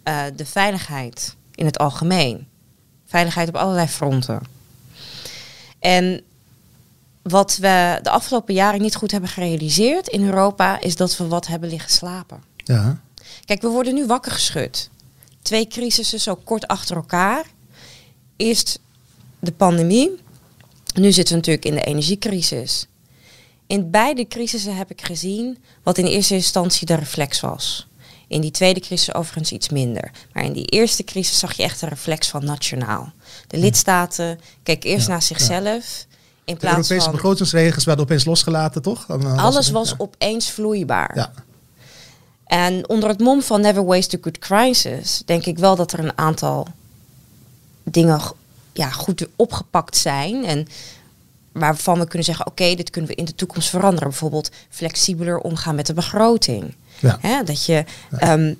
[0.03, 2.47] eh, de veiligheid in het algemeen.
[3.05, 4.41] Veiligheid op allerlei fronten.
[5.79, 6.23] En
[7.23, 11.47] wat we de afgelopen jaren niet goed hebben gerealiseerd in Europa, is dat we wat
[11.47, 12.43] hebben liggen slapen.
[12.55, 13.01] Ja.
[13.45, 14.89] Kijk, we worden nu wakker geschud.
[15.41, 17.45] Twee crisissen zo kort achter elkaar.
[18.35, 18.79] Eerst
[19.39, 20.11] de pandemie.
[20.93, 22.87] Nu zitten we natuurlijk in de energiecrisis.
[23.67, 27.87] In beide crisissen heb ik gezien wat in eerste instantie de reflex was.
[28.27, 30.11] In die tweede crisis overigens iets minder.
[30.33, 33.11] Maar in die eerste crisis zag je echt een reflex van nationaal.
[33.47, 36.05] De lidstaten keken eerst Ja, naar zichzelf.
[36.45, 39.05] In De plaats Europese van begrotingsregels werden opeens losgelaten, toch?
[39.05, 39.95] Dan, eh, alles het- was ja.
[39.97, 41.11] opeens vloeibaar.
[41.15, 41.31] Ja.
[42.45, 45.99] En onder het mom van Never Waste a Good Crisis denk ik wel dat er
[45.99, 46.67] een aantal
[47.83, 48.21] dingen
[48.73, 50.45] ja, goed opgepakt zijn.
[50.45, 50.67] En
[51.51, 54.09] waarvan we kunnen zeggen, oké, dit kunnen we in de toekomst veranderen.
[54.09, 56.75] Bijvoorbeeld flexibeler omgaan met de begroting.
[56.99, 57.17] Ja.
[57.21, 57.83] Hè, dat je
[58.17, 58.53] ehm,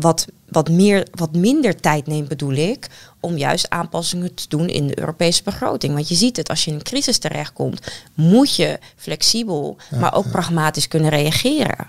[0.00, 2.88] wat, wat, meer, wat minder tijd neemt, bedoel ik,
[3.20, 5.94] om juist aanpassingen te doen in de Europese begroting.
[5.94, 10.30] Want je ziet het, als je in een crisis terechtkomt, moet je flexibel, maar ook
[10.30, 11.86] pragmatisch kunnen reageren.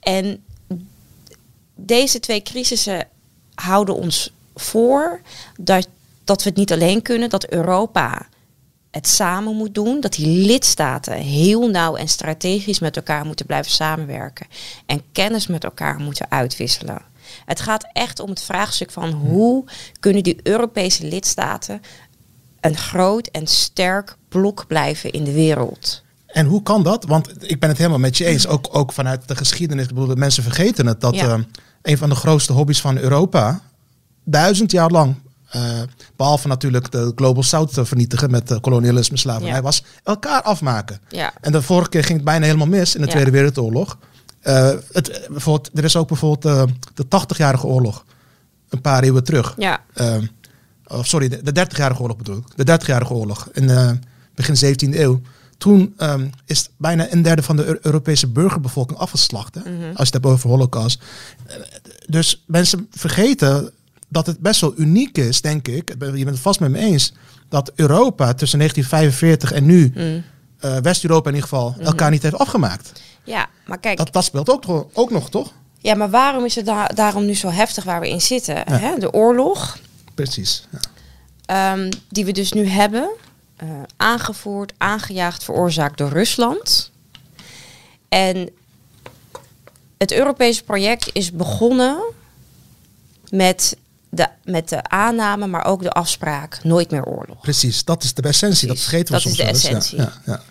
[0.00, 0.44] En
[1.74, 3.08] deze twee crisissen
[3.54, 5.20] houden ons voor
[5.60, 5.88] dat,
[6.24, 8.26] dat we het niet alleen kunnen, dat Europa
[8.90, 13.72] het samen moet doen, dat die lidstaten heel nauw en strategisch met elkaar moeten blijven
[13.72, 14.46] samenwerken
[14.86, 17.07] en kennis met elkaar moeten uitwisselen.
[17.48, 19.64] Het gaat echt om het vraagstuk van hoe
[20.00, 21.80] kunnen die Europese lidstaten
[22.60, 26.02] een groot en sterk blok blijven in de wereld.
[26.26, 27.04] En hoe kan dat?
[27.04, 28.46] Want ik ben het helemaal met je eens.
[28.46, 29.84] Ook, ook vanuit de geschiedenis.
[29.84, 31.00] Ik bedoel, mensen vergeten het.
[31.00, 31.34] Dat Ja.
[31.34, 31.38] eh,
[31.82, 33.60] een van de grootste hobby's van Europa...
[34.24, 35.14] duizend jaar lang...
[35.50, 35.62] eh,
[36.16, 38.30] behalve natuurlijk de Global South te vernietigen...
[38.30, 39.54] met uh, kolonialisme, slavernij...
[39.56, 39.62] Ja.
[39.62, 41.00] was elkaar afmaken.
[41.08, 41.32] Ja.
[41.40, 42.94] En de vorige keer ging het bijna helemaal mis...
[42.94, 43.06] in de.
[43.06, 43.98] Tweede Wereldoorlog.
[44.40, 48.04] Eh, het, eh, bijvoorbeeld, er is ook bijvoorbeeld eh, de 80-jarige oorlog.
[48.68, 49.54] Een paar eeuwen terug.
[49.58, 50.26] Ja, Ehm,
[50.86, 52.66] oh, sorry, de, de 30-jarige oorlog bedoel ik.
[52.66, 53.90] De 30-jarige oorlog in eh,
[54.34, 55.20] begin 17e eeuw.
[55.58, 59.54] Toen ehm, is bijna een derde van de Eu- Europese burgerbevolking afgeslacht.
[59.54, 59.60] Hè?
[59.88, 61.02] Als je het hebt over holocaust.
[61.46, 61.54] Eh,
[62.06, 63.70] Dus mensen vergeten
[64.08, 65.88] dat het best wel uniek is, denk ik.
[65.88, 67.12] Je bent het vast met me eens.
[67.48, 69.92] Dat Europa tussen 1945 en nu,
[70.58, 72.92] eh, West-Europa in ieder geval, elkaar niet heeft afgemaakt.
[73.28, 75.52] Ja maar kijk, Dat, dat speelt ook, toch- ook nog, toch?
[75.78, 78.72] ja, maar waarom is het da- daarom nu zo heftig waar we in zitten?
[78.72, 78.98] Hè?
[78.98, 79.78] De oorlog,
[80.14, 80.66] Precies.
[80.70, 80.80] Ja.
[81.72, 83.10] ehm, die we dus nu hebben,
[83.56, 86.90] eh, aangevoerd, aangejaagd, veroorzaakt door Rusland.
[88.08, 88.50] En
[89.98, 92.02] het Europese project is begonnen
[93.30, 93.76] met
[94.10, 97.40] de, met de aanname, maar ook de afspraak nooit meer oorlog.
[97.40, 98.68] Precies, dat is de essentie.
[98.68, 99.62] Dat vergeten we dat is soms de wel eens.
[99.62, 99.98] Ja, essentie.
[99.98, 100.42] Ja, ja.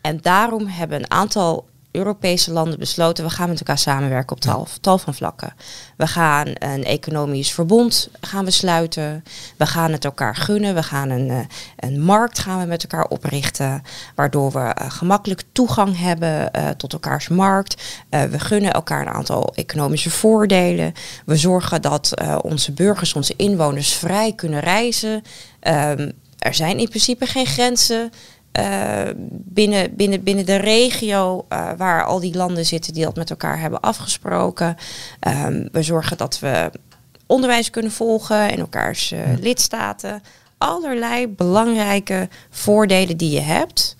[0.00, 4.66] En daarom hebben een aantal Europese landen besloten, we gaan met elkaar samenwerken op tal,
[4.80, 5.54] tal van vlakken.
[5.96, 9.24] We gaan een economisch verbond gaan we sluiten.
[9.56, 10.74] We gaan het elkaar gunnen.
[10.74, 11.38] We gaan een, eh,
[11.76, 13.82] een markt gaan we met elkaar oprichten.
[14.14, 17.82] Waardoor we eh, gemakkelijk toegang hebben uh, tot elkaars markt.
[18.10, 20.92] we gunnen elkaar een aantal economische voordelen.
[21.24, 25.22] We zorgen dat onze burgers, onze inwoners vrij kunnen reizen.
[25.60, 28.12] Um, er zijn in principe geen grenzen.
[28.58, 33.30] Uh, binnen, binnen, binnen de regio uh, waar al die landen zitten die dat met
[33.30, 34.76] elkaar hebben afgesproken.
[35.28, 36.70] Um, we zorgen dat we
[37.26, 40.22] onderwijs kunnen volgen in elkaars uh, lidstaten.
[40.58, 43.96] Allerlei belangrijke voordelen die je hebt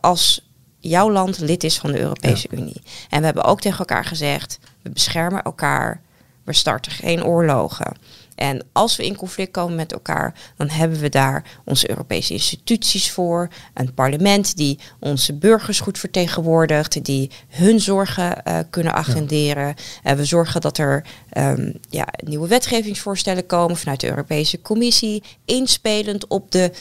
[0.00, 2.58] als jouw land lid is van de Europese ja.
[2.58, 2.82] Unie.
[3.10, 6.00] En we hebben ook tegen elkaar gezegd, we beschermen elkaar,
[6.44, 7.96] we starten geen oorlogen.
[8.38, 13.10] En als we in conflict komen met elkaar, dan hebben we daar onze Europese instituties
[13.10, 13.48] voor.
[13.74, 19.74] Een parlement die onze burgers goed vertegenwoordigt, die hun zorgen uh, kunnen agenderen.
[20.02, 21.04] En we zorgen dat er
[21.38, 26.72] um, ja, nieuwe wetgevingsvoorstellen komen vanuit de Europese Commissie, inspelend op de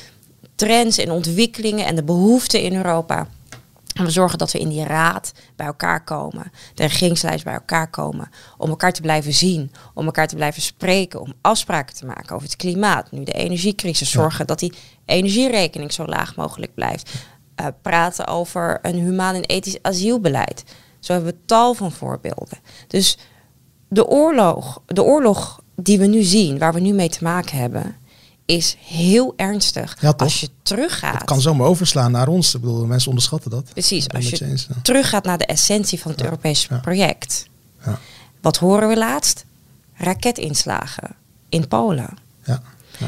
[0.55, 3.27] trends en ontwikkelingen en de behoeften in Europa.
[3.97, 7.89] En we zorgen dat we in die raad bij elkaar komen, de regeringsleiders bij elkaar
[7.89, 12.35] komen, om elkaar te blijven zien, om elkaar te blijven spreken, om afspraken te maken
[12.35, 14.73] over het klimaat, nu de energiecrisis, zorgen dat die
[15.05, 17.13] energierekening zo laag mogelijk blijft,
[17.61, 20.63] uh, praten over een humaan en ethisch asielbeleid.
[20.99, 22.59] Zo hebben we tal van voorbeelden.
[22.87, 23.17] Dus
[23.89, 27.95] de oorlog, de oorlog die we nu zien, waar we nu mee te maken hebben,
[28.47, 29.97] is heel ernstig.
[29.99, 31.13] Ja, als je teruggaat.
[31.13, 32.55] Het kan zomaar overslaan naar ons.
[32.55, 33.69] Ik bedoel, mensen onderschatten dat.
[33.73, 36.79] Precies, als je eens, teruggaat naar de essentie van het ja, Europese ja.
[36.79, 37.47] project.
[38.41, 39.45] Wat horen we laatst?
[39.93, 41.15] Raketinslagen
[41.49, 42.17] in Polen.
[42.43, 42.61] Ja.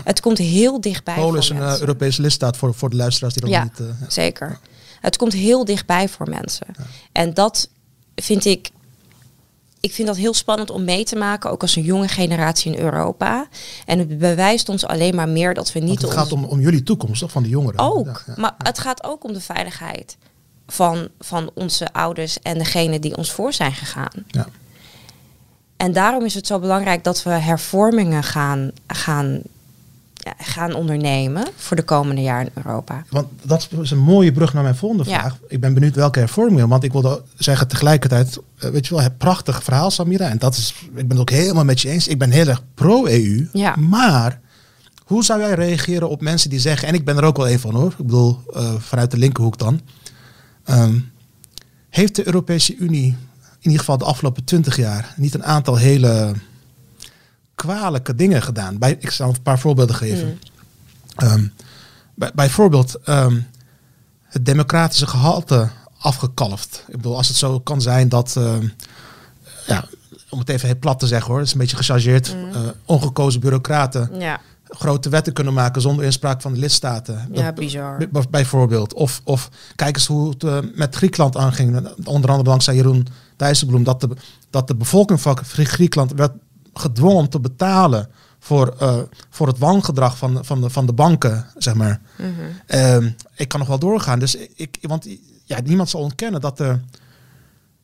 [0.04, 1.16] Het komt heel dichtbij.
[1.16, 3.80] Polen is een uh, Europese lidstaat voor, voor de luisteraars die dat ja, niet.
[3.80, 4.60] Uh, zeker.
[5.02, 6.68] Het komt heel dichtbij voor mensen.
[7.12, 7.70] En dat
[8.16, 8.70] vind ik
[9.80, 12.80] ik vind dat heel spannend om mee te maken, ook als een jonge generatie in
[12.80, 13.48] Europa.
[13.86, 16.02] En het bewijst ons alleen maar meer dat we niet.
[16.02, 17.32] Want het gaat om, om jullie toekomst, toch?
[17.32, 17.80] Van de jongeren.
[17.80, 18.06] Ook.
[18.06, 20.18] Ja, ja, maar het gaat ook om de veiligheid
[20.68, 24.24] van, van onze ouders en degene die ons voor zijn gegaan.
[24.28, 24.48] Ja.
[25.78, 29.42] En daarom is het zo belangrijk dat we hervormingen gaan, gaan
[30.38, 33.04] gaan ondernemen voor de komende jaren in Europa?
[33.10, 35.38] Want dat is een mooie brug naar mijn volgende vraag.
[35.48, 36.68] Ik ben benieuwd welke hervormingen.
[36.68, 40.30] Want ik wilde zeggen tegelijkertijd, eh, weet je wel, het prachtig verhaal, Samira.
[40.30, 42.08] En dat is, ik ben het ook helemaal met je eens.
[42.08, 43.50] Ik ben heel erg pro-EU.
[43.54, 43.76] Ja.
[43.76, 44.40] Maar
[45.04, 47.60] hoe zou jij reageren op mensen die zeggen, en ik ben er ook wel een
[47.60, 47.92] van hoor.
[47.92, 49.82] Ik bedoel, uh, vanuit de linkerhoek dan.
[50.66, 51.12] Um,
[51.90, 53.16] heeft de Europese Unie
[53.60, 56.34] in ieder geval de afgelopen twintig jaar niet een aantal hele
[57.60, 58.78] kwalijke dingen gedaan.
[58.78, 60.40] Bij, ik zal een paar voorbeelden geven.
[61.18, 61.28] Mm.
[61.28, 61.54] Um,
[62.16, 63.48] bij, bijvoorbeeld um,
[64.24, 66.84] het democratische gehalte afgekalfd.
[66.88, 68.74] Ik bedoel, als het zo kan zijn dat, um,
[69.68, 69.86] ja,
[70.30, 72.50] om het even heel plat te zeggen hoor, het is een beetje gechargeerd, mm.
[72.50, 74.40] uh, ongekozen bureaucraten ja.
[74.64, 77.30] grote wetten kunnen maken zonder inspraak van de lidstaten.
[77.32, 77.98] Ja, bizar.
[78.30, 78.94] Bijvoorbeeld.
[78.94, 81.88] Of, of kijk eens hoe het uh, met Griekenland aanging.
[82.04, 83.84] Onder andere dankzij Jeroen Dijsselbloem.
[83.84, 84.10] Dat de,
[84.50, 86.32] dat de bevolking van Griekenland werd
[86.80, 88.98] gedwongen om te betalen voor, uh,
[89.30, 92.02] voor het wangedrag van, van, de, van de banken, zeg maar.
[92.18, 92.34] Mm
[92.68, 93.16] -hmm.
[93.36, 94.20] ik kan nog wel doorgaan.
[94.20, 95.08] Dus ik, want
[95.46, 96.80] ja, niemand zal ontkennen dat de,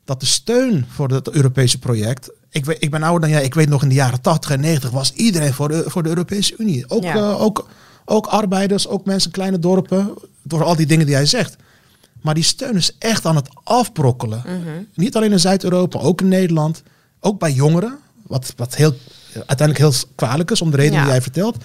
[0.04, 2.30] dat de steun voor het Europese project.
[2.50, 4.90] Ik, ik ben ouder dan jij, ik weet nog in de jaren 80 en 90
[4.90, 6.90] was iedereen voor de, voor de Europese Unie.
[6.90, 7.16] Ook, ja.
[7.16, 7.68] uh, ook,
[8.04, 11.56] ook arbeiders, ook mensen in kleine dorpen, door al die dingen die hij zegt.
[12.22, 14.42] Maar die steun is echt aan het afbrokkelen.
[14.46, 14.86] Mm -hmm.
[14.94, 16.82] Niet alleen in Zuid-Europa, ook in Nederland.
[17.20, 17.98] Ook bij jongeren.
[18.26, 18.94] Wat, wat heel,
[19.34, 21.00] uiteindelijk heel kwalijk is om de reden Ja.
[21.02, 21.56] die jij vertelt.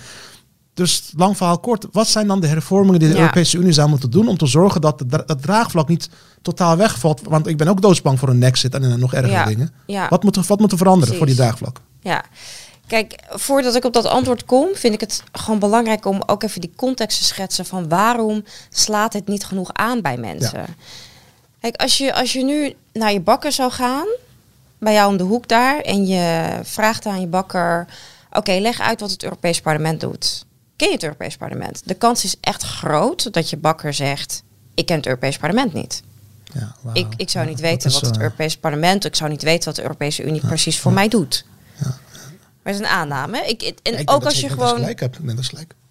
[0.74, 1.86] Dus lang verhaal kort.
[1.92, 3.20] Wat zijn dan de hervormingen die de Ja.
[3.22, 6.10] Europese Unie zou moeten doen om te zorgen dat dat draagvlak niet
[6.42, 7.22] totaal wegvalt?
[7.24, 9.46] Want ik ben ook doodsbang voor een Nexit en nog ergere Ja.
[9.46, 9.72] dingen.
[9.86, 10.08] Ja.
[10.10, 11.82] Wat moet, er, wat moet er veranderen voor die draagvlak?
[12.02, 12.24] Ja,
[12.88, 16.62] kijk, voordat ik op dat antwoord kom, vind ik het gewoon belangrijk om ook even
[16.62, 20.66] die context te schetsen van waarom slaat het niet genoeg aan bij mensen.
[21.62, 24.06] Kijk, als je, als je nu naar je bakker zou gaan,
[24.82, 27.88] bij jou om de hoek daar, en je vraagt aan je bakker,
[28.32, 30.46] oké, leg uit wat het Europees Parlement doet.
[30.76, 31.82] Ken je het Europees Parlement?
[31.86, 36.04] De kans is echt groot dat je bakker zegt, ik ken het Europees Parlement niet.
[36.54, 36.96] Ja, wauw.
[36.96, 39.66] Ik, ik zou niet weten is, wat het eh, Europese parlement, ik zou niet weten
[39.66, 41.46] wat de Europese Unie precies voor mij doet.
[41.76, 41.88] Ja.
[42.64, 43.46] Maar het is een aanname.
[43.48, 45.10] Ik, en ik ook als je gewoon gelijk.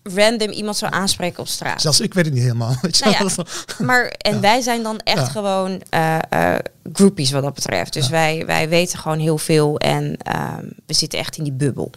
[0.02, 1.80] Random iemand zou aanspreken op straat.
[1.80, 2.74] Zelfs ik weet het niet helemaal.
[3.00, 3.44] Nou ja.
[3.84, 5.24] Maar en wij zijn dan echt Ja.
[5.24, 6.58] gewoon eh eh,
[6.92, 7.92] groupies wat dat betreft.
[7.92, 11.90] Dus wij, wij weten gewoon heel veel en ehm, we zitten echt in die bubbel.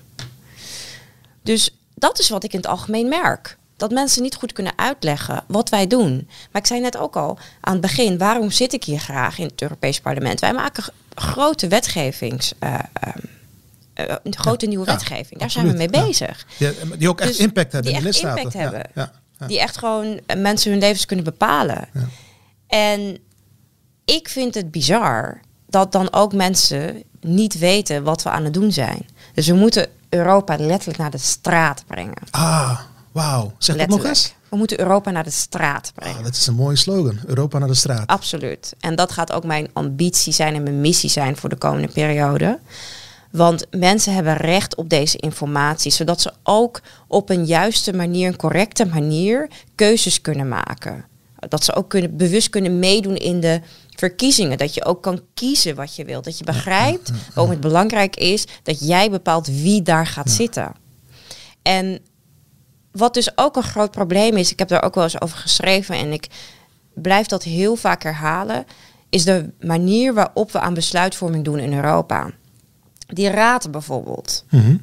[1.42, 3.58] Dus dat is wat ik in het algemeen merk.
[3.78, 6.28] dat mensen niet goed kunnen uitleggen wat wij doen.
[6.52, 9.46] Maar ik zei net ook al aan het begin, waarom zit ik hier graag in
[9.46, 10.40] het Europees Parlement?
[10.40, 10.84] Wij maken
[11.16, 12.54] grote wetgevings.
[12.60, 12.80] eh,
[13.94, 15.40] eh, een grote nieuwe wetgeving.
[15.40, 16.46] Daar zijn we mee bezig.
[16.58, 18.44] Ja, die ook echt Dus impact hebben die in de echt lidstaten.
[18.44, 19.48] impact Ja, hebben.
[19.48, 21.88] Die echt gewoon eh, mensen hun levens kunnen bepalen.
[21.94, 22.08] Ja.
[22.68, 23.18] En
[24.06, 28.72] ik vind het bizar dat dan ook mensen niet weten wat we aan het doen
[28.72, 29.06] zijn.
[29.34, 32.18] Dus we moeten Europa letterlijk naar de straat brengen.
[32.32, 32.80] Ah,
[33.12, 33.54] wauw.
[33.58, 34.34] Zeg dat nog eens.
[34.50, 36.18] We moeten Europa naar de straat brengen.
[36.18, 37.20] Ah, dat is een mooie slogan.
[37.26, 38.08] Europa naar de straat.
[38.08, 38.74] Absoluut.
[38.80, 42.60] En dat gaat ook mijn ambitie zijn en mijn missie zijn voor de komende periode.
[43.34, 48.36] Want mensen hebben recht op deze informatie, zodat ze ook op een juiste manier, een
[48.36, 51.06] correcte manier, keuzes kunnen maken.
[51.48, 53.62] Dat ze ook kunnen, bewust kunnen meedoen in de
[53.96, 54.58] verkiezingen.
[54.58, 56.24] Dat je ook kan kiezen wat je wilt.
[56.24, 60.72] Dat je begrijpt waarom het belangrijk is dat jij bepaalt wie daar gaat zitten.
[61.62, 62.00] En
[62.92, 65.96] wat dus ook een groot probleem is, ik heb daar ook wel eens over geschreven
[65.96, 66.28] en ik
[66.94, 68.66] blijf dat heel vaak herhalen,
[69.10, 72.32] is de manier waarop we aan besluitvorming doen in Europa.
[73.14, 74.44] Die raad bijvoorbeeld.
[74.50, 74.78] Mhm.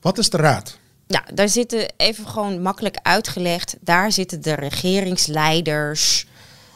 [0.00, 0.78] Wat is de raad?
[1.06, 3.76] Ja, daar zitten even gewoon makkelijk uitgelegd.
[3.80, 6.26] Daar zitten de regeringsleiders,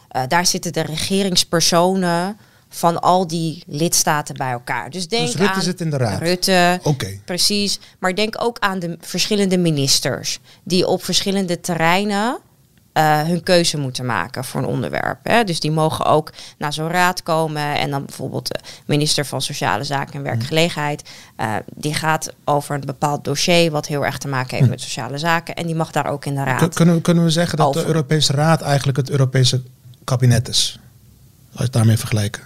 [0.08, 2.36] eh, daar zitten de regeringspersonen
[2.68, 4.90] van al die lidstaten bij elkaar.
[4.90, 6.20] Dus denk Dus Rutte aan zit in de raad.
[6.20, 7.20] Rutte, Oké.
[7.24, 12.38] Precies, maar denk ook aan de verschillende ministers die op verschillende terreinen
[12.98, 15.18] eh, hun keuze moeten maken voor een onderwerp.
[15.22, 15.44] Hè.
[15.44, 19.84] Dus die mogen ook naar zo'n raad komen en dan bijvoorbeeld de minister van Sociale
[19.84, 24.56] Zaken en Werkgelegenheid, eh, die gaat over een bepaald dossier wat heel erg te maken
[24.56, 26.74] heeft met sociale zaken en die mag daar ook in de raad.
[26.74, 27.80] Kunnen, we- kunnen we zeggen dat Over.
[27.80, 29.62] de Europese Raad eigenlijk het Europese
[30.04, 30.78] kabinet is?
[31.50, 32.42] Als je het daarmee vergelijken.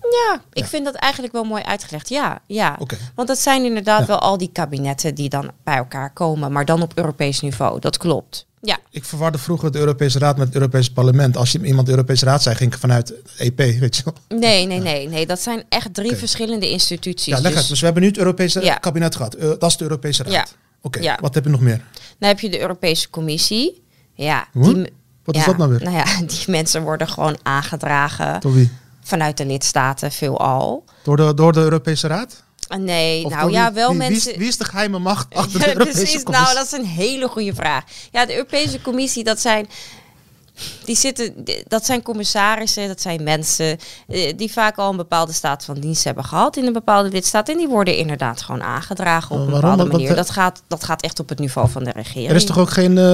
[0.00, 0.68] Ja, ik Ja.
[0.68, 2.08] vind dat eigenlijk wel mooi uitgelegd.
[2.08, 2.78] Ja, ja.
[3.14, 4.06] Want dat zijn inderdaad Ja.
[4.06, 7.80] wel al die kabinetten die dan bij elkaar komen, maar dan op Europees niveau.
[7.80, 8.46] Dat klopt.
[8.66, 11.36] Ja, Ik verwarde vroeger de Europese Raad met het Europese parlement.
[11.36, 14.38] Als je iemand de Europese Raad zei, ging ik vanuit EP, weet je wel.
[14.38, 15.26] Nee, nee, nee, nee.
[15.26, 17.34] Dat zijn echt drie verschillende instituties.
[17.36, 17.66] Ja, leg dus.
[17.66, 18.74] Dus we hebben nu het Europese Ja.
[18.74, 19.34] kabinet gehad.
[19.34, 20.32] Eh, dat is de Europese Raad.
[20.32, 20.44] Ja.
[20.82, 21.18] Oké, Ja.
[21.20, 21.80] wat heb je nog meer?
[22.18, 23.82] dan heb je de Europese Commissie.
[24.14, 24.64] Ja, Huh?
[24.64, 24.92] die,
[25.24, 25.82] Wat is dat nou weer?
[25.82, 28.70] Nou ja, die mensen worden gewoon aangedragen Door wie?
[29.02, 30.84] vanuit de lidstaten veelal.
[31.02, 32.43] Door de, door de Europese Raad?
[32.68, 34.22] Ah, Nee, Of nou ja, wel wie, mensen...
[34.24, 36.22] Wie is, wie is de geheime macht achter de Europese precies.
[36.22, 36.44] Commissie?
[36.54, 37.84] Nou, dat is een hele goede vraag.
[38.12, 39.66] Ja, de Europese Commissie, dat zijn.
[40.84, 45.64] Die zitten, dat zijn commissarissen, dat zijn mensen eh, die vaak al een bepaalde staat
[45.64, 47.48] van dienst hebben gehad in een bepaalde lidstaat.
[47.48, 49.70] En die worden inderdaad gewoon aangedragen op Oh, een waarom?
[49.70, 50.14] bepaalde manier.
[50.16, 52.28] Dat gaat, dat gaat echt op het niveau van de regering.
[52.30, 53.04] Er is toch ook geen eh,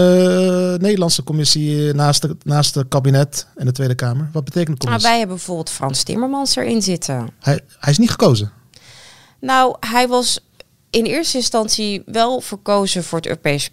[0.81, 4.29] Nederlandse commissie eh, naast, de, naast het kabinet en de Tweede Kamer?
[4.33, 5.09] Wat betekent de Maar commissie?
[5.11, 7.29] wij hebben bijvoorbeeld Frans Timmermans erin zitten.
[7.41, 8.53] Hij, hij is niet gekozen.
[9.41, 10.41] Nou, hij was
[10.91, 13.71] in eerste instantie wel verkozen voor het Europees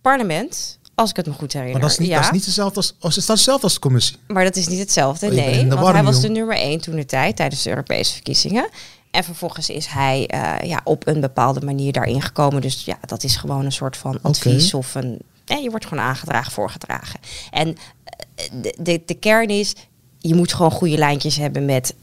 [0.00, 0.78] Parlement.
[0.94, 1.72] Als ik het me goed herinner.
[1.72, 2.16] Maar dat is niet, ja.
[2.16, 4.16] dat is niet hetzelfde als, als, is dat hetzelfde als de commissie.
[4.26, 5.66] Maar dat is niet hetzelfde, Oh, nee.
[5.66, 8.68] Want hij was de nummer één toen de tijd tijdens de Europese verkiezingen.
[9.10, 12.60] En vervolgens is hij eh, ja, op een bepaalde manier daarin gekomen.
[12.60, 15.18] Dus ja, dat is gewoon een soort van advies of een...
[15.46, 17.20] Nee, je wordt gewoon aangedragen, voorgedragen.
[17.50, 19.74] En eh, de, de, de kern is,
[20.18, 21.94] je moet gewoon goede lijntjes hebben met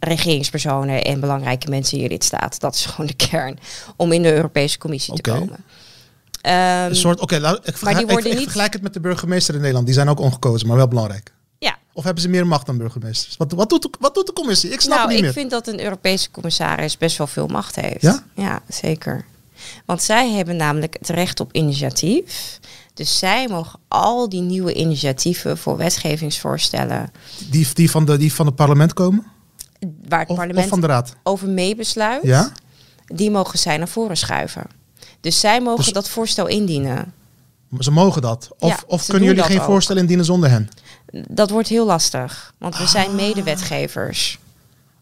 [0.00, 2.60] regeringspersonen en belangrijke mensen in je lidstaat.
[2.60, 3.58] Dat is gewoon de kern
[3.96, 5.64] om in de Europese Commissie te komen.
[6.40, 6.54] Ehm,
[6.88, 9.86] Een soort, oké, laat- ik, worden ik, ik vergelijk het met de burgemeester in Nederland.
[9.86, 11.32] Die zijn ook ongekozen, maar wel belangrijk.
[11.58, 13.36] ja, Of hebben ze meer macht dan burgemeesters?
[13.36, 14.70] Wat, wat, doet, de, wat doet de commissie?
[14.70, 15.32] Ik snap nou, het niet ik meer.
[15.32, 18.02] vind dat een Europese commissaris best wel veel macht heeft.
[18.02, 18.24] Ja?
[18.34, 19.24] Ja, zeker.
[19.84, 22.58] Want zij hebben namelijk het recht op initiatief.
[22.94, 27.10] Dus zij mogen al die nieuwe initiatieven voor wetgevingsvoorstellen...
[27.50, 29.26] Die, die, van de, die van het parlement komen?
[30.08, 31.14] Waar het Of, parlement of van de raad?
[31.22, 32.22] over meebesluit...
[32.22, 32.52] Ja?
[33.14, 34.64] die mogen zij naar voren schuiven.
[35.20, 37.12] Dus zij mogen Dus- dat voorstel indienen.
[37.78, 38.48] Ze mogen dat.
[38.58, 39.64] Of, Ja, of kunnen jullie geen ook.
[39.64, 40.68] voorstel indienen zonder hen?
[41.28, 42.88] Dat wordt heel lastig, want we Ah.
[42.88, 44.38] zijn medewetgevers.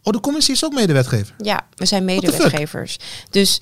[0.03, 1.35] Oh, de commissie is ook medewetgever.
[1.39, 2.97] Ja, we zijn medewetgevers.
[3.31, 3.61] Dus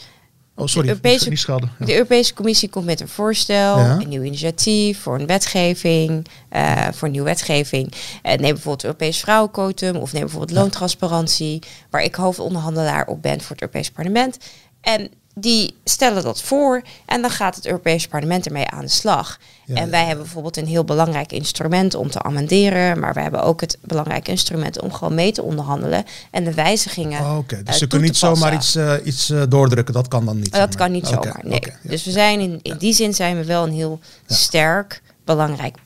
[0.59, 0.89] Oh, sorry.
[0.89, 1.45] Europese- niet.
[1.47, 1.59] Ja.
[1.87, 4.01] De Europese Commissie komt met een voorstel, Ja.
[4.01, 7.93] een nieuw initiatief voor een wetgeving, eh, voor een nieuwe wetgeving.
[8.23, 13.41] Eh, neem bijvoorbeeld het Europees Vrouwenquotum of neem bijvoorbeeld loontransparantie, waar ik hoofdonderhandelaar op ben
[13.41, 14.39] voor het Europees Parlement.
[14.81, 19.39] En die stellen dat voor en dan gaat het Europees Parlement ermee aan de slag.
[19.65, 23.43] Ja, en wij hebben bijvoorbeeld een heel belangrijk instrument om te amenderen, maar we hebben
[23.43, 27.21] ook het belangrijke instrument om gewoon mee te onderhandelen en de wijzigingen.
[27.21, 29.95] Oh, Oké, dus eh, ze kunnen niet zomaar iets, eh, iets eh, doordrukken.
[29.95, 30.53] Dat kan dan niet.
[30.53, 31.61] Dat kan niet zomaar, nee.
[31.63, 31.89] ja.
[31.89, 35.77] Dus we zijn in, in die zin zijn we wel een heel sterk, belangrijk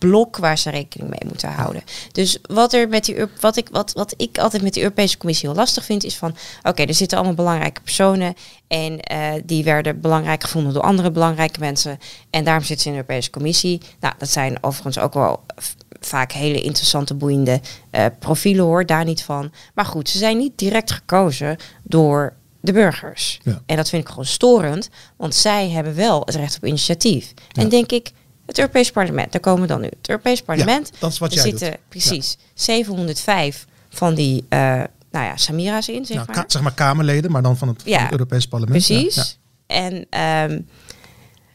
[0.00, 1.82] blok waar ze rekening mee moeten houden.
[2.12, 5.48] Dus wat, er met die, wat, ik, wat, wat ik altijd met de Europese Commissie
[5.48, 8.34] heel lastig vind, is van oké, er zitten allemaal belangrijke personen
[8.68, 11.98] en eh, die werden belangrijk gevonden door andere belangrijke mensen.
[12.30, 13.80] En daarom zitten ze in de Europese Commissie.
[14.00, 15.40] Nou, dat zijn overigens ook wel
[16.00, 19.52] vaak hele interessante, boeiende eh, profielen hoor, daar niet van.
[19.74, 23.40] Maar goed, ze zijn niet direct gekozen door de burgers.
[23.42, 23.62] Ja.
[23.66, 27.32] En dat vind ik gewoon storend, want zij hebben wel het recht op initiatief.
[27.48, 27.62] Ja.
[27.62, 28.12] En denk ik,
[28.50, 29.86] het Europees Parlement, daar komen we dan nu.
[29.86, 31.88] Het Europees Parlement, dat is wat er jij zitten doet.
[31.88, 34.58] precies 705 van die, eh,
[35.10, 36.44] nou ja, Samira's in, zeg Nou, maar.
[36.46, 38.86] zeg maar Kamerleden, maar dan van het, van het Europees Parlement.
[38.86, 39.38] Precies.
[39.66, 40.60] En ehm,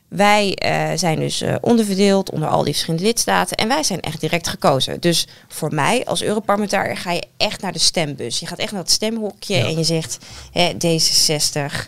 [0.08, 3.58] wij eh, zijn dus eh, onderverdeeld onder al die verschillende lidstaten.
[3.58, 5.02] En wij zijn echt direct gekozen.
[5.02, 8.40] Dus voor mij als Europarlementariër ga je echt naar de stembus.
[8.40, 10.18] Je gaat echt naar het stemhokje en je zegt
[10.52, 11.88] hè, D66,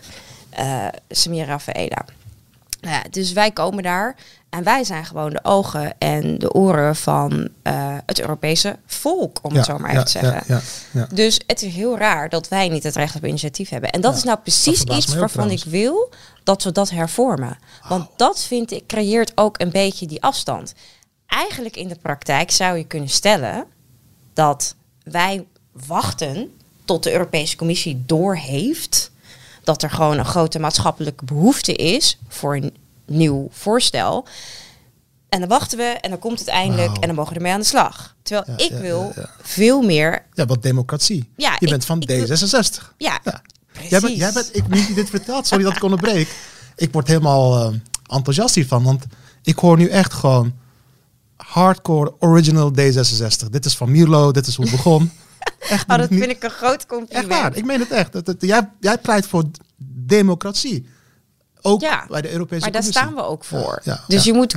[0.50, 2.04] eh Samira Rafaela.
[2.80, 4.16] Nou ja, dus wij komen daar
[4.50, 9.54] en wij zijn gewoon de ogen en de oren van eh, het Europese volk, om
[9.54, 10.62] het zo maar even te zeggen.
[10.92, 11.06] Ja.
[11.12, 13.90] Dus het is heel raar dat wij niet het recht op initiatief hebben.
[13.90, 16.10] En dat is nou precies iets waarvan ik wil
[16.44, 17.58] dat we dat hervormen.
[17.88, 18.16] Want Oh.
[18.16, 20.74] dat vind ik creëert ook een beetje die afstand.
[21.26, 23.64] Eigenlijk in de praktijk zou je kunnen stellen
[24.32, 25.46] dat wij
[25.86, 26.52] wachten
[26.84, 29.10] tot de Europese Commissie doorheeft
[29.64, 32.76] dat er gewoon een grote maatschappelijke behoefte is voor een
[33.08, 34.26] nieuw voorstel.
[35.28, 37.60] En dan wachten we en dan komt het eindelijk en dan mogen we ermee aan
[37.60, 38.16] de slag.
[38.22, 41.28] Terwijl Ja, ik ja, wil ja, veel meer Ja, wat democratie.
[41.36, 42.94] Ja, je ik- bent van ik wil- D66.
[42.96, 43.20] Ja.
[43.88, 46.28] Jij bent, jij bent, ik, nu je dit vertelt, sorry dat ik onderbreek.
[46.76, 47.74] Ik word helemaal eh,
[48.06, 49.04] enthousiast hiervan, want
[49.42, 50.52] ik hoor nu echt gewoon
[51.36, 53.48] hardcore original D66.
[53.50, 55.10] Dit is van Mierlo, dit is hoe het begon.
[55.68, 57.28] Echt, Oh, dat niet- vind ik een groot echt compliment.
[57.28, 58.12] waar, ik meen het echt.
[58.12, 59.44] Dat, dat- jij, jij pleit voor
[60.06, 60.86] democratie.
[61.62, 63.80] Ook Ja, bij de Europese maar daar staan we ook voor.
[63.84, 64.54] Ja, ja, dus je moet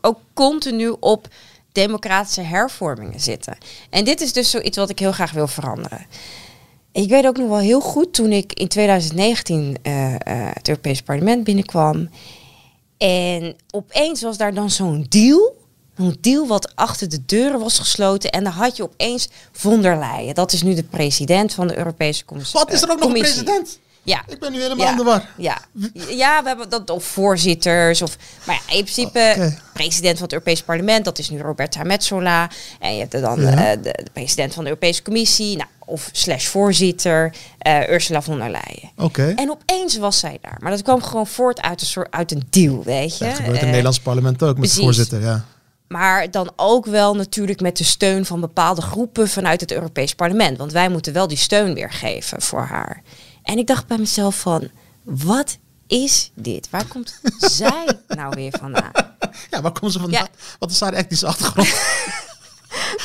[0.00, 1.28] ook continu op
[1.72, 3.58] democratische hervormingen zitten.
[3.90, 6.06] En dit is dus zoiets wat ik heel graag wil veranderen.
[6.92, 10.18] Ik weet ook nog wel heel goed toen ik in 2019 eh, eh,
[10.52, 12.10] het Europees Parlement binnenkwam.
[12.98, 15.60] En opeens was daar dan zo'n deal.
[15.94, 18.30] Een deal wat achter de deuren was gesloten.
[18.30, 20.34] En dan had je opeens von der Leyen.
[20.34, 22.58] Dat is nu de president van de Europese Commissie.
[22.58, 23.44] Wat, is er ook nog een Commissie.
[23.44, 23.78] president?
[24.04, 24.22] Ja.
[24.28, 25.28] Ik ben nu helemaal aan de war.
[25.36, 25.58] Ja.
[26.08, 29.58] ja, we hebben dat of voorzitters of, maar ja, in principe Oké.
[29.72, 32.50] president van het Europees Parlement, dat is nu Roberta Metsola,
[32.80, 33.50] en je hebt dan Ja.
[33.50, 38.38] eh, de, de president van de Europese Commissie, nou, of slash voorzitter eh, Ursula von
[38.38, 38.90] der Leyen.
[38.96, 39.32] Oké.
[39.36, 42.42] En opeens was zij daar, maar dat kwam gewoon voort uit een soort uit een
[42.50, 43.24] deal, weet je.
[43.24, 45.20] Dat gebeurt in het Eh, Nederlands parlement ook met de voorzitter.
[45.20, 45.44] Ja.
[45.88, 50.58] maar dan ook wel natuurlijk met de steun van bepaalde groepen vanuit het Europees Parlement.
[50.58, 53.02] Want wij moeten wel die steun weer geven voor haar.
[53.42, 54.68] En ik dacht bij mezelf van,
[55.02, 56.70] wat is dit?
[56.70, 58.90] Waar komt zij nou weer vandaan?
[59.50, 60.22] ja, waar komen ze vandaan?
[60.22, 60.56] Ja.
[60.58, 61.68] Wat is haar etnische achtergrond?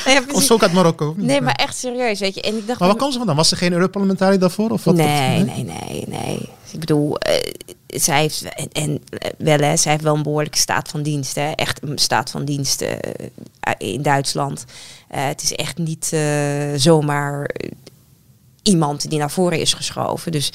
[0.04, 0.46] Komt precies.
[0.46, 1.08] ze ook uit Marokko?
[1.08, 1.16] of?
[1.16, 2.42] Nee, maar echt serieus, weet je.
[2.42, 3.36] En ik dacht, Maar waar komt ze vandaan?
[3.36, 4.70] Was ze geen Europarlementariër daarvoor?
[4.70, 6.48] Of wat, nee, nee, nee, nee.
[6.70, 7.52] Ik bedoel, eh,
[7.86, 11.34] zij heeft, en, en eh, wel hè, zij heeft wel een behoorlijke staat van dienst.
[11.34, 11.50] Hè.
[11.50, 12.96] Echt een staat van dienst eh,
[13.78, 14.64] in Duitsland.
[15.08, 16.16] Het is echt niet
[16.76, 17.50] zomaar
[18.62, 20.32] iemand die naar voren is geschoven.
[20.32, 20.52] Dus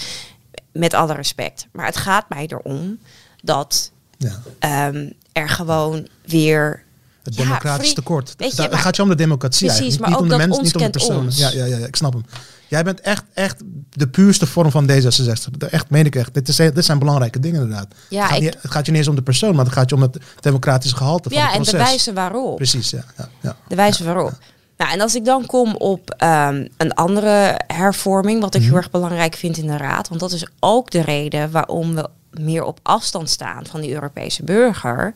[0.71, 1.67] met alle respect.
[1.71, 2.97] Maar het gaat mij erom
[3.41, 4.39] dat Ja.
[4.59, 6.83] ehm, er gewoon weer...
[7.23, 8.33] Het Ja, democratisch free- tekort.
[8.37, 10.63] Weet je, maar- gaat je om de democratie Precies, maar niet ook om de mensen,
[10.63, 11.21] niet om de personen.
[11.23, 11.37] ons.
[11.37, 12.25] Ja, ja, ja, ja, ik snap hem.
[12.67, 15.57] Jij bent echt, echt de puurste vorm van D66.
[15.57, 16.33] Dat Echt, meen ik echt.
[16.33, 17.87] Dit, is, dit zijn belangrijke dingen inderdaad.
[18.09, 19.89] Ja, het, gaat niet, het gaat je niet eens om de persoon, maar het gaat
[19.89, 21.87] je om het democratische gehalte van Ja, het en de proces.
[21.87, 22.55] wijze waarop.
[22.55, 23.03] Precies, ja.
[23.17, 23.57] ja, ja.
[23.67, 24.37] De wijze waarop.
[24.83, 28.69] Nou, en als ik dan kom op ehm, een andere hervorming, wat ik Mhm.
[28.69, 32.09] heel erg belangrijk vind in de Raad, want dat is ook de reden waarom we
[32.31, 35.13] meer op afstand staan van die Europese burger,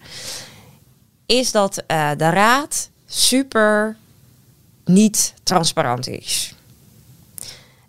[1.25, 3.95] is dat eh, de Raad super
[4.85, 6.55] niet transparant is.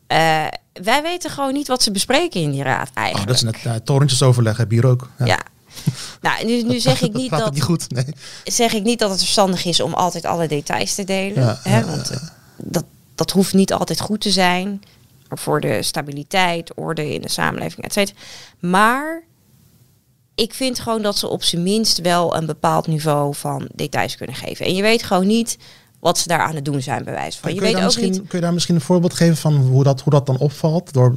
[0.07, 3.26] Eh, wij weten gewoon niet wat ze bespreken in die Raad Oh, eigenlijk.
[3.26, 5.09] dat is net uh, torentjesoverleg, heb je hier ook.
[5.18, 5.24] Ja.
[5.26, 5.39] ja.
[6.20, 8.05] Nou, nu, nu zeg ik niet dat het niet goed, nee.
[8.45, 11.43] zeg ik niet dat het verstandig is om altijd alle details te delen.
[11.43, 12.16] Ja, hè, ja, want eh,
[12.57, 14.83] dat, dat hoeft niet altijd goed te zijn.
[15.29, 18.18] Voor de stabiliteit, orde in de samenleving, et cetera.
[18.59, 19.22] Maar
[20.35, 24.37] ik vind gewoon dat ze op zijn minst wel een bepaald niveau van details kunnen
[24.37, 24.66] geven.
[24.66, 25.59] En je weet gewoon niet
[25.99, 27.55] wat ze daar aan het doen zijn, bij wijze van.
[27.55, 28.29] Je kun, je weet daar ook misschien, niet.
[28.29, 30.93] kun je daar misschien een voorbeeld geven van hoe dat, hoe dat dan opvalt?
[30.93, 31.16] Door,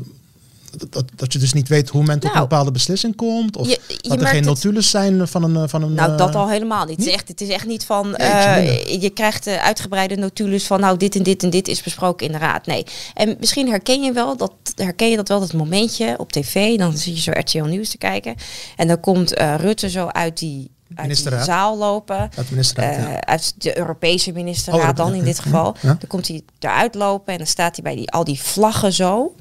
[0.89, 3.57] dat, dat je dus niet weet hoe men tot Nou, een bepaalde beslissing komt?
[3.57, 5.69] Of je- je dat er geen notules zijn van een...
[5.69, 6.97] Van een Nou, dat eh, al helemaal niet.
[6.97, 8.15] Het is echt, het is echt niet van.
[8.15, 10.79] Eh, je krijgt eh, uitgebreide notules van.
[10.79, 12.65] Nou, dit en dit en dit is besproken in de raad.
[12.65, 12.85] Nee.
[13.13, 14.53] En misschien herken je wel dat.
[14.75, 16.77] Herken je dat wel, dat momentje op tv.
[16.77, 18.35] Dan zit je zo RTL Nieuws te kijken.
[18.75, 22.17] En dan komt eh, Rutte zo uit die uit zaal lopen.
[22.17, 23.21] Uit Eh, ja.
[23.21, 25.75] Uit de Europese ministerraad Oh, dan in dit geval.
[25.81, 25.87] ja.
[25.87, 29.35] Dan komt hij eruit lopen en dan staat hij bij die, al die vlaggen zo.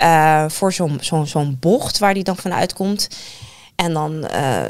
[0.00, 3.08] Eh, voor zo'n zo'n zo'n bocht waar hij dan vanuit komt.
[3.76, 4.66] En dan eh,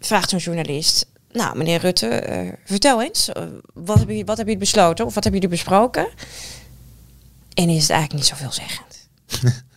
[0.00, 1.06] vraagt zo'n journalist...
[1.32, 3.26] Nou, meneer Rutte, eh, vertel eens.
[3.74, 5.06] wat, hebben jullie, wat hebben jullie besloten?
[5.06, 6.08] Of wat hebben jullie besproken?
[7.54, 9.08] En is het eigenlijk niet zoveel zeggend.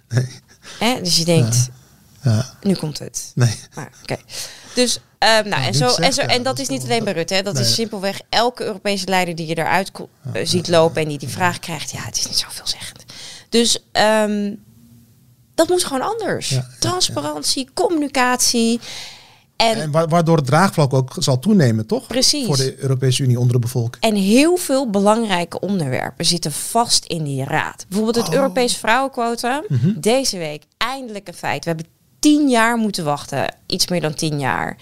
[0.80, 1.02] Hè?
[1.02, 1.70] Dus je denkt,
[2.22, 3.32] Ja, nu komt het.
[3.36, 3.56] nee.
[3.76, 3.91] Maar.
[4.76, 7.34] Dus, ehm, nou, en, zo, en, zo, ja, en dat is niet alleen bij Rutte.
[7.34, 7.41] Hè.
[7.41, 7.64] Dat Nee.
[7.64, 9.91] is simpelweg elke Europese leider die je eruit
[10.43, 11.91] ziet lopen en die die vraag krijgt.
[11.91, 13.01] Ja, het is niet zo veelzeggend.
[13.52, 14.54] Dus ehm,
[15.56, 16.49] dat moet gewoon anders.
[16.49, 18.80] Ja, ja, Transparantie, communicatie.
[19.56, 22.08] En, En wa- waardoor het draagvlak ook zal toenemen, toch?
[22.08, 22.45] Precies.
[22.45, 24.04] Voor de Europese Unie onder de bevolking.
[24.04, 27.86] en heel veel belangrijke onderwerpen zitten vast in die raad.
[27.88, 28.34] Bijvoorbeeld het Oh.
[28.41, 29.64] Europees vrouwenquota.
[29.68, 29.99] Mhm.
[29.99, 31.64] Deze week eindelijk een feit.
[31.64, 31.88] We hebben
[32.20, 33.56] tien jaar moeten wachten.
[33.68, 34.78] Iets meer dan tien jaar.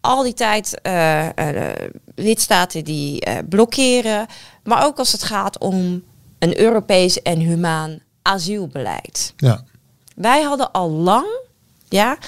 [0.00, 4.26] Al die tijd eh, eh, lidstaten die eh, blokkeren.
[4.64, 6.02] Maar ook als het gaat om
[6.38, 9.32] een Europees en humaan asielbeleid.
[9.36, 9.64] Ja.
[10.14, 11.26] Wij hadden al lang
[11.88, 12.18] ja,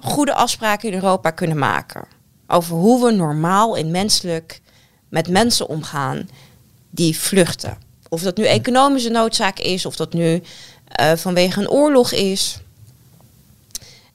[0.00, 2.06] goede afspraken in Europa kunnen maken.
[2.46, 4.60] Over hoe we normaal en menselijk
[5.08, 6.28] met mensen omgaan
[6.90, 7.78] die vluchten.
[8.08, 10.42] Of dat nu economische noodzaak is, of dat nu
[10.88, 12.58] eh, vanwege een oorlog is.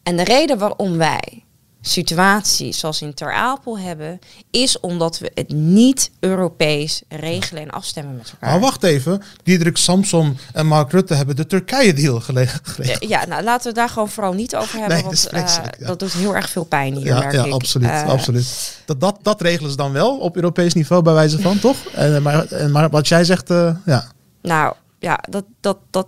[0.03, 1.43] En de reden waarom wij
[1.81, 4.19] situaties zoals in Ter Apel hebben,
[4.51, 8.49] is omdat we het niet Europees regelen en afstemmen met elkaar.
[8.49, 9.21] Maar wacht even.
[9.43, 12.61] Diederik Samson en Mark Rutte hebben de Turkije-deal gelegen.
[12.99, 14.95] Ja, nou laten we daar gewoon vooral niet over hebben.
[14.95, 15.85] Nee, want dat eh, ja.
[15.87, 17.53] dat doet heel erg veel pijn hier, Ja, merk ja ik.
[17.53, 18.77] absoluut, Eh, absoluut.
[18.85, 21.77] Dat, dat, dat regelen ze dan wel op Europees niveau, bij wijze van, toch?
[21.93, 24.11] En, maar, en, maar wat jij zegt, eh, ja.
[24.41, 26.07] Nou, ja, dat, dat, dat,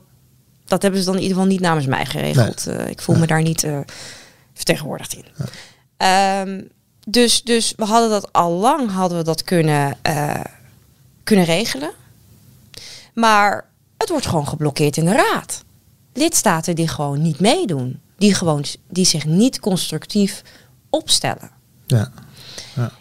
[0.65, 2.67] dat hebben ze dan in ieder geval niet namens mij geregeld.
[2.67, 3.79] Eh, ik voel me daar niet eh,
[4.65, 5.25] vertegenwoordigd in.
[5.97, 6.61] Ehm,
[7.07, 10.43] dus, dus we hadden dat al lang hadden we dat kunnen, eh,
[11.23, 11.91] kunnen regelen.
[13.13, 15.63] Maar het wordt gewoon geblokkeerd in de raad.
[16.13, 17.99] Lidstaten die gewoon niet meedoen.
[18.17, 20.41] Die, gewoon, die zich niet constructief
[20.89, 21.51] opstellen.
[21.87, 22.11] ja.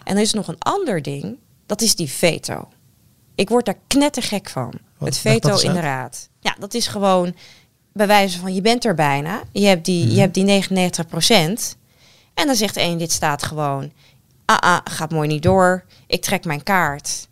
[0.04, 1.36] En er is nog een ander ding,
[1.66, 2.68] dat is die veto.
[3.34, 4.72] Ik word daar knettergek van.
[4.98, 5.08] Wat?
[5.08, 6.28] het veto in de raad.
[6.40, 7.34] Ja, dat is gewoon
[7.92, 9.42] bij wijze van je bent er bijna.
[9.52, 10.14] Je hebt die, Mhm.
[10.14, 11.76] je hebt die 99%
[12.34, 13.92] En dan zegt één lidstaat gewoon,
[14.44, 15.84] ah, ah, gaat mooi niet door.
[16.06, 17.28] Ik trek mijn kaart.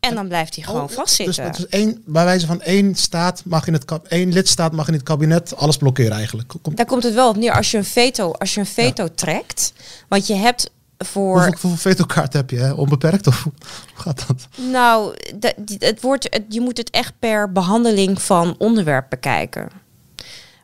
[0.00, 1.46] En dan blijft hij gewoon Oh, vastzitten.
[1.46, 4.92] Dus, dus één, bij wijze van één staat mag in het één lidstaat mag in
[4.92, 6.54] het kabinet alles blokkeren eigenlijk.
[6.62, 9.08] Komt, Daar komt het wel op neer als je een veto, als je een veto
[9.14, 9.72] trekt.
[10.08, 11.32] Want je hebt voor...
[11.32, 12.56] hoeveel, hoeveel vetokaart heb je?
[12.58, 12.72] Hè?
[12.72, 13.52] Onbeperkt of hoe
[13.94, 14.48] gaat dat?
[14.70, 15.14] Nou,
[15.78, 19.68] het wordt, het, je moet het echt per behandeling van onderwerp bekijken.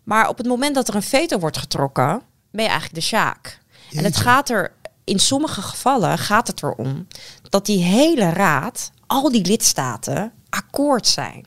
[0.05, 3.61] Maar op het moment dat er een veto wordt getrokken, ben je eigenlijk de sjaak.
[3.92, 4.72] En het gaat er,
[5.05, 7.07] in sommige gevallen gaat het erom
[7.48, 11.46] dat die hele raad, al die lidstaten, akkoord zijn.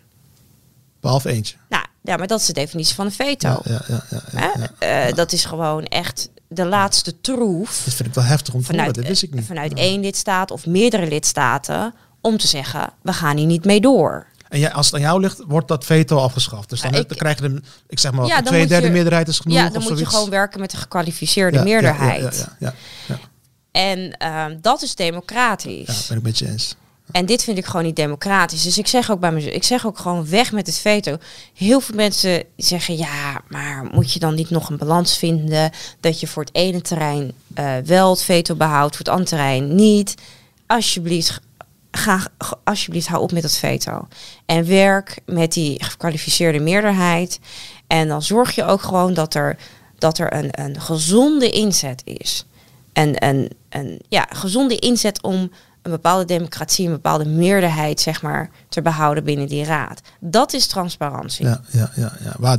[1.00, 1.56] Behalve eentje.
[1.70, 3.60] Nou, ja, maar dat is de definitie van een veto.
[3.64, 4.70] Ja, ja, ja.
[4.80, 8.66] Eh, Dat is gewoon echt de laatste troef Dat vind ik wel heftig om te
[8.66, 8.78] horen.
[8.80, 9.46] vanuit, Dat wist ik niet.
[9.46, 14.28] vanuit één lidstaat of meerdere lidstaten om te zeggen, we gaan hier niet mee door.
[14.50, 16.70] En als het aan jou ligt, wordt dat veto afgeschaft.
[16.70, 18.88] Dus dan, Ja, heb- ik- dan krijg je de, ik zeg maar, Ja, twee derde
[18.88, 22.48] je- meerderheid is genoeg ja, of dan moet je gewoon werken met de gekwalificeerde meerderheid.
[22.60, 22.74] Ja,
[23.72, 25.88] En ehm, dat is democratisch.
[25.88, 26.76] ja, ben ik met je eens.
[27.12, 28.64] En dit vind ik gewoon niet democratisch.
[28.64, 31.18] Dus ik zeg ook bij mezelf, ik zeg ook gewoon weg met het veto.
[31.54, 36.20] Heel veel mensen zeggen, ja, maar moet je dan niet nog een balans vinden dat
[36.20, 40.16] je voor het ene terrein eh, wel het veto behoudt, voor het andere terrein niet.
[40.66, 41.40] Alsjeblieft,
[41.98, 42.28] ga,
[42.64, 44.08] alsjeblieft, hou op met dat veto.
[44.46, 47.40] En werk met die gekwalificeerde meerderheid.
[47.88, 49.58] En dan zorg je ook gewoon dat er,
[49.98, 52.46] dat er een, een gezonde inzet is.
[52.94, 58.50] En een, een ja, gezonde inzet om een bepaalde democratie, een bepaalde meerderheid, zeg maar,
[58.70, 60.02] te behouden binnen die raad.
[60.20, 61.46] Dat is transparantie.
[61.46, 62.36] Ja, ja, ja, ja.
[62.40, 62.58] Maar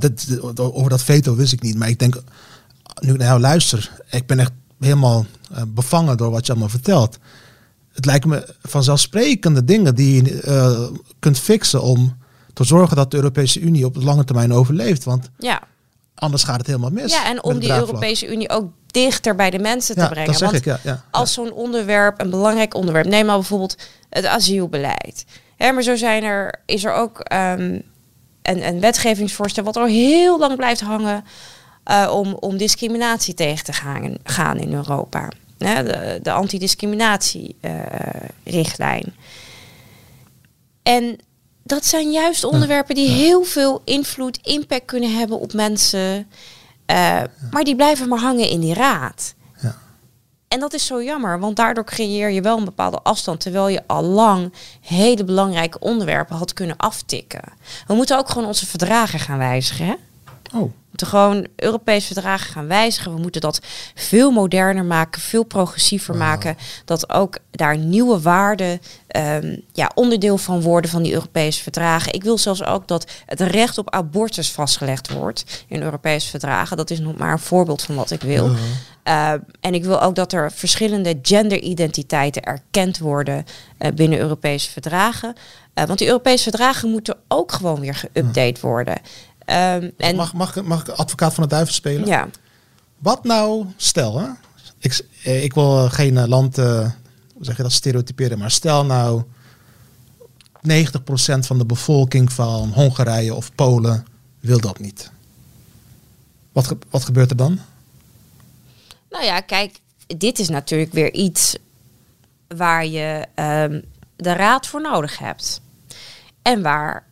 [0.57, 1.77] over dat veto wist ik niet.
[1.77, 2.23] Maar ik denk,
[3.01, 7.19] nu ik naar luister, ik ben echt helemaal eh, bevangen door wat je allemaal vertelt.
[7.99, 10.89] Het lijkt me vanzelfsprekende dingen die je eh,
[11.19, 12.17] kunt fixen om
[12.53, 15.05] te zorgen dat de Europese Unie op de lange termijn overleeft.
[15.05, 15.61] Want Ja,
[16.15, 17.13] anders gaat het helemaal mis.
[17.13, 17.73] ja en om die.
[17.73, 20.27] Europese Unie ook dichter bij de mensen te Ja, brengen.
[20.27, 20.81] dat zeg Want ik, ja.
[20.83, 21.05] ja.
[21.11, 23.77] als zo'n onderwerp, een belangrijk onderwerp, neem maar bijvoorbeeld
[24.11, 25.25] het asielbeleid.
[25.57, 27.81] Hè, maar zo zijn er, is er ook ehm,
[28.43, 31.25] een, een wetgevingsvoorstel wat al heel lang blijft hangen
[31.85, 35.29] eh, om, om discriminatie tegen te gaan, gaan in Europa.
[35.59, 39.15] Hè, de, de antidiscriminatierichtlijn.
[40.83, 41.19] en
[41.63, 46.27] dat zijn juist onderwerpen die heel veel invloed, impact kunnen hebben op mensen.
[46.87, 49.35] eh, Maar die blijven maar hangen in die raad.
[50.49, 53.83] En dat is zo jammer, want daardoor creëer je wel een bepaalde afstand, terwijl je
[53.87, 57.43] al lang hele belangrijke onderwerpen had kunnen aftikken.
[57.87, 59.87] We moeten ook gewoon onze verdragen gaan wijzigen.
[59.87, 59.95] Hè?
[60.59, 63.15] Oh, moeten gewoon Europese verdragen gaan wijzigen.
[63.15, 63.61] We moeten dat
[63.95, 66.57] veel moderner maken, veel progressiever maken.
[66.85, 72.13] Dat ook daar nieuwe waarden ehm, ja, onderdeel van worden van die Europese verdragen.
[72.13, 76.77] Ik wil zelfs ook dat het recht op abortus vastgelegd wordt in Europese verdragen.
[76.77, 78.51] Dat is nog maar een voorbeeld van wat ik wil.
[79.09, 83.45] Uh, en ik wil ook dat er verschillende genderidentiteiten erkend worden
[83.79, 85.35] uh, binnen Europese verdragen.
[85.75, 89.01] Uh, want die Europese verdragen moeten ook gewoon weer geüpdate worden.
[89.51, 92.07] Um, en mag, mag, mag ik advocaat van de duivel spelen?
[92.07, 92.29] Ja.
[92.99, 94.29] Wat nou, stel, hè?
[94.79, 96.91] Ik, ik wil geen land, uh,
[97.35, 99.23] hoe zeg je dat, stereotyperen, maar stel nou
[100.59, 100.61] 90%
[101.39, 104.07] van de bevolking van Hongarije of Polen
[104.41, 105.11] wil dat niet.
[106.53, 107.59] Wat, ge wat gebeurt er dan?
[109.11, 111.57] Nou ja, kijk, dit is natuurlijk weer iets
[112.49, 113.85] waar je um,
[114.17, 115.61] de raad voor nodig hebt.
[116.43, 117.08] En waar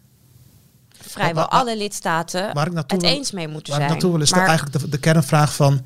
[1.09, 2.51] vrijwel maar, maar, alle lidstaten
[2.87, 3.91] het eens mee moeten waar zijn.
[3.91, 5.81] naartoe wil is maar, eigenlijk de, de, kernvraag van...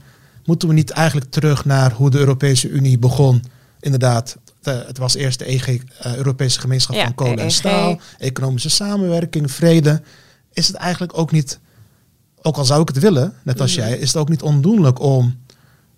[0.44, 3.44] moeten we niet eigenlijk terug naar hoe de Europese Unie begon?
[3.80, 5.80] Inderdaad, de, het was eerst de EG, uh,
[6.16, 8.00] Europese Gemeenschap ja, van Kolen en Staal...
[8.18, 10.02] economische samenwerking, vrede.
[10.52, 11.58] Is het eigenlijk ook niet...
[12.42, 13.82] ook al zou ik het willen, net als mm.
[13.82, 13.98] jij...
[13.98, 15.38] is het ook niet ondoenlijk om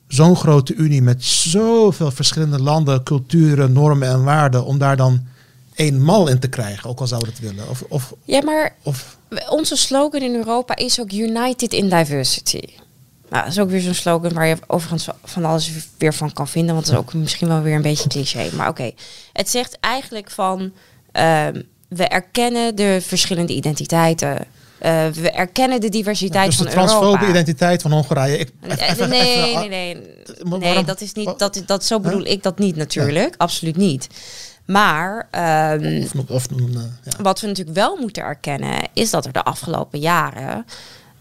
[0.08, 1.02] zo'n grote unie...
[1.02, 4.64] met zoveel verschillende landen, culturen, normen en waarden...
[4.64, 5.26] om daar dan
[5.74, 7.68] één mal in te krijgen, ook al zouden het willen.
[7.68, 9.16] Of, of, ja, maar of,
[9.48, 12.62] onze slogan in Europa is ook United in Diversity.
[13.28, 16.48] Nou, dat is ook weer zo'n slogan waar je overigens van alles weer van kan
[16.48, 18.50] vinden, want het is ook misschien wel weer een beetje cliché.
[18.56, 18.90] Maar oké,
[19.32, 21.46] het zegt eigenlijk van uh,
[21.88, 24.38] we erkennen de verschillende identiteiten.
[24.82, 26.86] Uh, we erkennen de diversiteit dus van Europa.
[26.86, 28.38] de transfobe identiteit van Hongarije.
[28.38, 29.94] Ik, even, nee, even, nee, nee,
[30.44, 30.84] nee, nee.
[30.84, 31.38] dat is niet.
[31.38, 33.28] Dat, dat zo bedoel ik dat niet natuurlijk.
[33.28, 33.34] Ja.
[33.36, 34.08] Absoluut niet.
[34.66, 35.28] Maar
[35.80, 37.22] um, of, of, uh, ja.
[37.22, 40.66] wat we natuurlijk wel moeten erkennen, is dat er de afgelopen jaren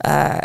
[0.07, 0.37] uh,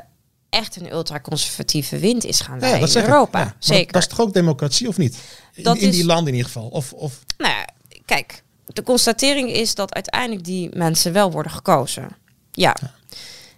[0.51, 3.39] echt een ultraconservatieve wind is gaan ja, in Europa.
[3.39, 3.93] Ja, Zeker.
[3.93, 5.19] Dat is toch ook democratie of niet?
[5.53, 6.69] In, dat in die landen in ieder geval.
[6.69, 7.25] Of, of...
[7.39, 7.67] Nou ja,
[8.05, 12.09] kijk, de constatering is dat uiteindelijk die mensen wel worden gekozen.
[12.53, 12.77] Ja.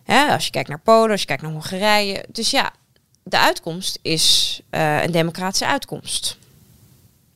[0.07, 2.25] als je kijkt naar Polen, als je kijkt naar Hongarije.
[2.29, 2.73] Dus ja,
[3.23, 6.37] de uitkomst is uh, een democratische uitkomst.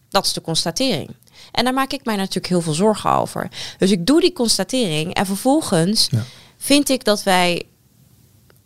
[0.08, 1.14] Dat is de constatering.
[1.52, 3.50] En daar maak ik mij natuurlijk heel veel zorgen over.
[3.78, 6.24] Dus ik doe die constatering en vervolgens ja.
[6.56, 7.62] vind ik dat wij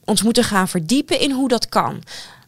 [0.04, 2.02] ons moeten gaan verdiepen in hoe dat kan.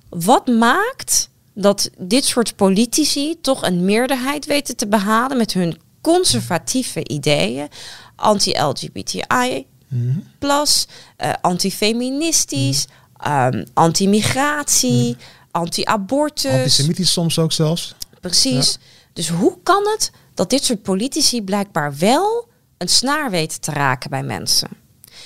[0.08, 7.08] Wat maakt dat dit soort politici toch een meerderheid weten te behalen met hun conservatieve
[7.08, 7.68] ideeën,
[8.16, 10.86] anti-LGBTI, mm plus,
[11.18, 12.92] uh, antifeministisch, mm
[13.26, 15.16] um, anti-migratie, mm
[15.50, 16.52] anti-abortus.
[16.52, 17.94] Antisemitisch soms ook zelfs.
[18.20, 18.72] Precies.
[18.72, 18.86] Ja.
[19.12, 24.10] Dus hoe kan het dat dit soort politici blijkbaar wel een snaar weten te raken
[24.10, 24.68] bij mensen.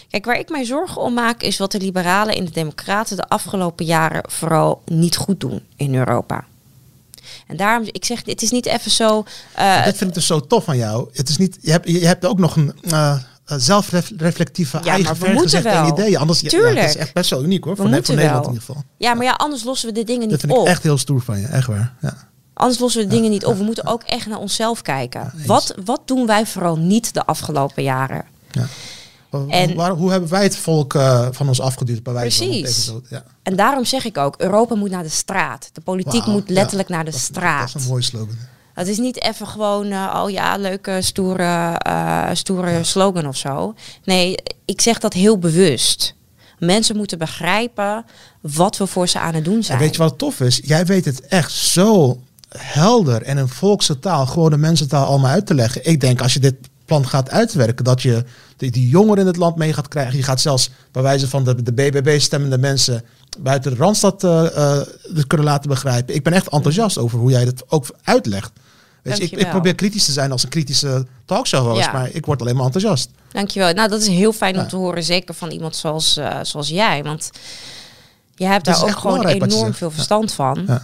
[0.08, 3.28] Kijk, waar ik mij zorgen om maak is wat de liberalen en de democraten de
[3.28, 6.44] afgelopen jaren vooral niet goed doen in Europa.
[7.46, 9.24] En daarom, ik zeg, het is niet even zo.
[9.58, 11.08] Uh, dat vind ik dus zo tof van jou.
[11.12, 15.64] Het is niet, je hebt, je hebt ook nog een uh, zelfreflectieve ja, eigen vergezegd
[15.64, 16.16] en ideeën.
[16.16, 16.74] Anders, Tuurlijk.
[16.74, 18.84] Ja, dat is echt best wel uniek hoor, voor, voor Nederland in ieder geval.
[18.96, 20.40] Ja, maar ja, anders lossen we de dingen niet op.
[20.40, 21.94] Dat vind ik echt heel stoer van je, echt waar.
[22.00, 22.30] Ja.
[22.54, 23.56] Anders lossen we dingen niet op.
[23.56, 25.32] We moeten ook echt naar onszelf kijken.
[25.46, 28.24] wat, wat doen wij vooral niet de afgelopen jaren?
[28.50, 28.66] Ja.
[29.48, 31.60] En, Waar, hoe hebben wij het volk uh, van ons
[32.02, 32.84] bij wijze precies.
[32.84, 33.24] van ja.
[33.42, 35.70] En daarom zeg ik ook, Europa moet naar de straat.
[35.72, 37.72] De politiek wow, moet letterlijk ja, naar de dat, straat.
[37.72, 38.36] Dat is een mooi slogan.
[38.74, 42.82] Het is niet even gewoon, uh, oh ja, leuke, stoere, uh, stoere ja.
[42.82, 43.74] slogan of zo.
[44.04, 46.14] Nee, ik zeg dat heel bewust.
[46.58, 48.04] Mensen moeten begrijpen
[48.40, 49.78] wat we voor ze aan het doen zijn.
[49.78, 50.60] En weet je wat tof is?
[50.64, 52.20] Jij weet het echt zo
[52.56, 55.84] helder en in volkse taal, gewone mensentaal allemaal uit te leggen.
[55.84, 58.24] Ik denk als je dit plan gaat uitwerken, dat je
[58.56, 60.16] die, die jongeren in het land mee gaat krijgen.
[60.16, 63.04] Je gaat zelfs bij wijze van de, de BBB stemmende mensen
[63.38, 64.80] buiten de Randstad uh, uh,
[65.26, 66.14] kunnen laten begrijpen.
[66.14, 68.52] Ik ben echt enthousiast over hoe jij dit ook uitlegt.
[69.02, 71.92] Weet je, ik, ik, probeer kritisch te zijn als een kritische talkshow host, ja.
[71.92, 73.10] maar ik word alleen maar enthousiast.
[73.32, 73.72] Dankjewel.
[73.72, 74.60] Nou, dat is heel fijn ja.
[74.60, 77.02] om te horen, zeker van iemand zoals, uh, zoals jij.
[77.02, 77.30] Want
[78.34, 80.34] je hebt daar ook gewoon enorm veel verstand ja.
[80.34, 80.80] van.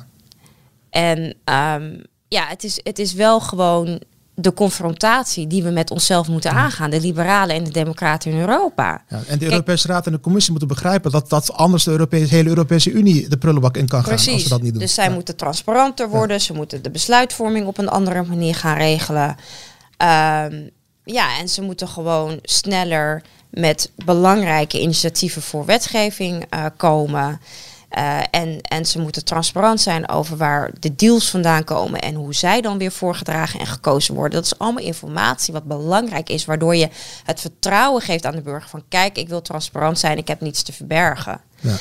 [0.91, 4.03] En um, ja, het is, het is wel gewoon
[4.35, 6.91] de confrontatie die we met onszelf moeten aangaan.
[6.91, 9.03] De liberalen en de democraten in Europa.
[9.09, 12.35] Ja, en de Europese Raad en de Commissie moeten begrijpen dat dat anders de Europese,
[12.35, 14.25] hele Europese Unie de prullenbak in kan Precies.
[14.25, 14.35] gaan.
[14.35, 14.81] Als ze dat niet doen.
[14.81, 15.15] Dus zij ja.
[15.15, 16.37] moeten transparanter worden.
[16.37, 16.43] Ja.
[16.43, 19.29] Ze moeten de besluitvorming op een andere manier gaan regelen.
[19.29, 20.71] Um,
[21.05, 27.41] ja, en ze moeten gewoon sneller met belangrijke initiatieven voor wetgeving uh, komen.
[27.89, 32.35] Eh, en, en ze moeten transparant zijn over waar de deals vandaan komen en hoe
[32.35, 34.33] zij dan weer voorgedragen en gekozen worden.
[34.33, 36.89] Dat is allemaal informatie wat belangrijk is, waardoor je
[37.25, 40.63] het vertrouwen geeft aan de burger van kijk, ik wil transparant zijn, ik heb niets
[40.63, 41.41] te verbergen.
[41.61, 41.77] Ja.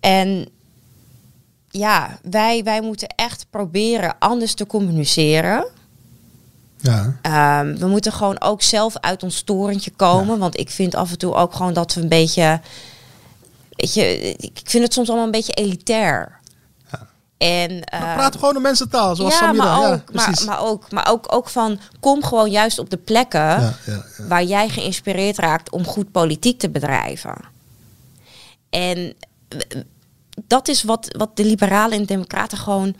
[0.00, 0.48] En
[1.68, 5.66] ja, wij, wij moeten echt proberen anders te communiceren.
[6.76, 7.16] Ja.
[7.22, 10.38] Ehm, we moeten gewoon ook zelf uit ons torentje komen.
[10.38, 12.60] Want ik vind af en toe ook gewoon dat we een beetje.
[13.72, 16.40] Weet je, ik vind het soms allemaal een beetje elitair.
[16.90, 17.08] Ja.
[17.38, 19.64] En, uh, praat gewoon de mensen taal, zoals ja, Samira.
[19.64, 22.96] Maar ook, ja, maar, maar, ook, maar ook, ook van kom gewoon juist op de
[22.96, 23.76] plekken
[24.28, 27.36] waar jij geïnspireerd raakt om goed politiek te bedrijven.
[28.70, 29.14] En
[30.46, 32.94] dat is wat, wat de liberalen en democraten gewoon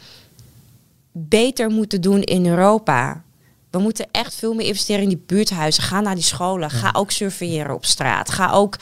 [1.12, 3.22] beter moeten doen in Europa.
[3.70, 5.82] We moeten echt veel meer investeren in die buurthuizen.
[5.82, 6.70] Ga naar die scholen.
[6.70, 8.30] Ga ook surveilleren op straat.
[8.30, 8.76] Ga ook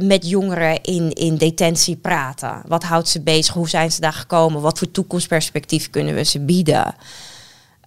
[0.00, 2.62] met jongeren in, in detentie praten.
[2.66, 3.54] Wat houdt ze bezig?
[3.54, 4.60] Hoe zijn ze daar gekomen?
[4.60, 6.94] Wat voor toekomstperspectief kunnen we ze bieden?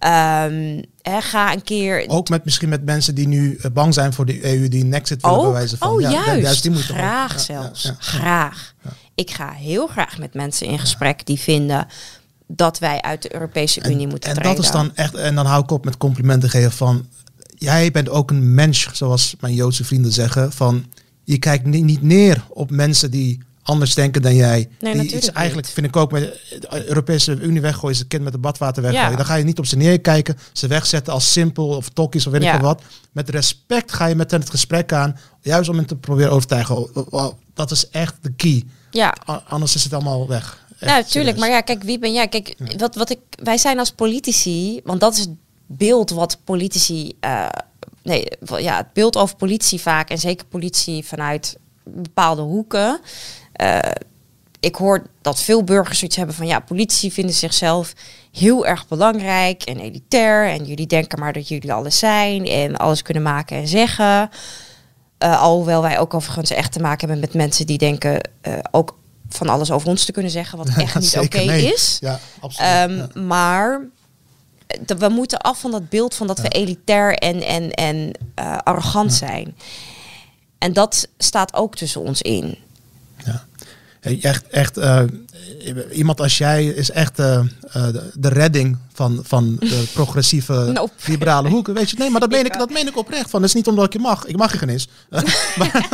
[0.04, 2.04] Um, ga een keer.
[2.08, 5.22] Ook met misschien met mensen die nu eh, bang zijn voor de EU, die Nexit
[5.22, 5.88] willen bewijzen van.
[5.88, 6.42] Oh, ja, juist.
[6.42, 7.92] juist die moeten graag zelfs.
[7.98, 8.74] graag.
[9.14, 11.86] Ik ga heel graag met mensen in gesprek die vinden
[12.46, 14.50] dat wij uit de Europese Unie moeten en treden.
[14.50, 17.06] En dat is dan echt, en dan hou ik op met complimenten geven van,
[17.58, 20.84] jij bent ook een mens, zoals mijn Joodse vrienden zeggen, van
[21.30, 24.68] je kijkt niet neer op mensen die anders denken dan jij.
[24.80, 26.22] Nee, die iets eigenlijk vind ik ook met
[26.60, 29.10] de Europese Unie weggooien, ze kind met het badwater weggooien.
[29.10, 29.16] Ja.
[29.16, 32.42] Dan ga je niet op ze neerkijken, ze wegzetten als simpel of tokkies of weet
[32.42, 32.82] ik wat.
[33.12, 36.88] Met respect ga je met hen het gesprek aan, juist om hen te proberen overtuigen.
[37.54, 38.64] Dat is echt de key.
[38.90, 39.16] Ja.
[39.48, 40.66] Anders is het allemaal weg.
[40.78, 41.36] ja, natuurlijk.
[41.38, 42.28] Maar ja, kijk, wie ben jij?
[42.28, 45.34] Kijk, wat, wat ik, wij zijn als politici, want dat is het
[45.66, 47.12] beeld wat politici.
[47.24, 47.48] Uh,
[48.02, 48.28] nee,
[48.58, 53.00] ja, het beeld over politie vaak en zeker politie vanuit bepaalde hoeken.
[53.62, 53.78] Uh,
[54.60, 57.92] ik hoor dat veel burgers zoiets hebben van ja, politie vinden zichzelf
[58.32, 60.48] heel erg belangrijk en elitair.
[60.48, 64.30] En jullie denken maar dat jullie alles zijn en alles kunnen maken en zeggen.
[65.24, 68.98] Uh, alhoewel wij ook overigens echt te maken hebben met mensen die denken uh, ook
[69.28, 71.98] van alles over ons te kunnen zeggen, wat echt niet oké okay is.
[72.00, 72.90] Ja, absoluut.
[72.90, 73.20] Um, ja.
[73.22, 73.88] Maar
[74.86, 76.42] we moeten af van dat beeld van dat ja.
[76.42, 79.56] we elitair en, en, en uh, arrogant zijn.
[80.58, 82.58] En dat staat ook tussen ons in.
[84.00, 84.16] Ja.
[84.20, 85.02] Echt, echt uh,
[85.92, 87.40] iemand als jij is echt uh,
[87.72, 90.92] de, de, redding van, van de progressieve nope.
[91.06, 91.74] liberale hoeken.
[91.74, 93.30] Weet je, nee, maar dat meen ik, dat meen ik oprecht.
[93.30, 93.40] Van.
[93.40, 94.26] Dat is niet omdat ik je mag.
[94.26, 94.88] Ik mag je geen eens.
[95.58, 95.88] maar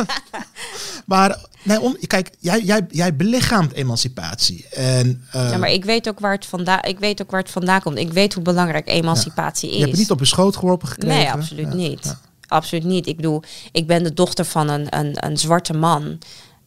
[1.07, 4.65] maar nee, om, kijk, jij, jij, jij belichaamt emancipatie.
[4.69, 7.51] En, uh, ja, maar ik weet, ook waar het vandaan, ik weet ook waar het
[7.51, 7.97] vandaan komt.
[7.97, 9.73] Ik weet hoe belangrijk emancipatie ja.
[9.73, 9.79] is.
[9.79, 11.17] Je hebt het niet op je schoot geworpen gekregen?
[11.17, 12.15] Nee, absoluut niet.
[12.47, 13.07] Absoluut niet.
[13.07, 16.17] Ik bedoel, ik ben de dochter van een, een, een zwarte man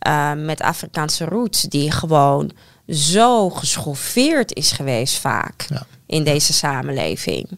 [0.09, 2.51] uh, met Afrikaanse roots, die gewoon
[2.89, 5.87] zo geschoffeerd is geweest vaak ja.
[6.07, 7.49] in deze samenleving.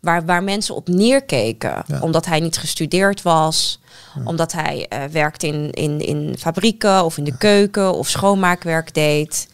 [0.00, 2.00] Waar, waar mensen op neerkeken, ja.
[2.00, 3.80] omdat hij niet gestudeerd was,
[4.14, 4.20] ja.
[4.24, 9.48] omdat hij uh, werkte in, in, in fabrieken of in de keuken of schoonmaakwerk deed.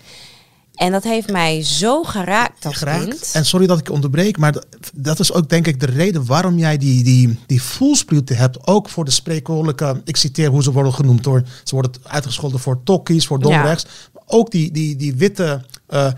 [0.74, 3.08] En dat heeft mij zo geraakt als geraakt.
[3.08, 3.30] kind.
[3.32, 4.54] En sorry dat ik onderbreek, maar
[4.94, 8.66] dat is ook denk ik de reden waarom jij die, die, die voelsprieten hebt.
[8.66, 11.42] Ook voor de spreekwoordelijke, ik citeer hoe ze worden genoemd hoor.
[11.64, 13.82] Ze worden uitgescholden voor tokkies, voor domrechts.
[13.82, 13.90] Ja.
[14.12, 16.12] Maar ook die, die, die witte, uh,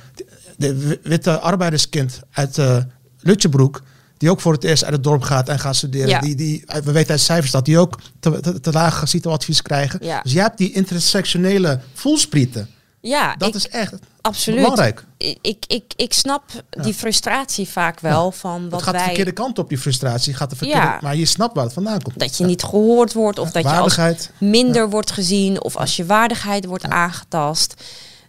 [0.56, 2.76] de witte arbeiderskind uit uh,
[3.18, 3.82] Lutjebroek.
[4.16, 6.08] Die ook voor het eerst uit het dorp gaat en gaat studeren.
[6.08, 6.20] Ja.
[6.20, 9.98] Die, die, we weten uit cijfers dat die ook te, te, te laag CITO-advies krijgen.
[10.02, 10.20] Ja.
[10.22, 12.68] Dus jij hebt die intersectionele voelsprieten.
[13.00, 13.94] Ja, dat ik, is echt
[14.26, 14.60] absoluut.
[14.60, 15.04] belangrijk.
[15.40, 16.82] Ik, ik, ik snap ja.
[16.82, 18.30] die frustratie vaak wel ja.
[18.30, 19.00] van wat het gaat wij...
[19.00, 20.34] de verkeerde kant op, die frustratie.
[20.34, 20.98] Gaat de verkeerde, ja.
[21.02, 22.18] Maar je snapt waar het vandaan komt.
[22.18, 23.98] Dat je niet gehoord wordt of dat je als
[24.38, 27.74] minder wordt gezien of als je waardigheid wordt aangetast.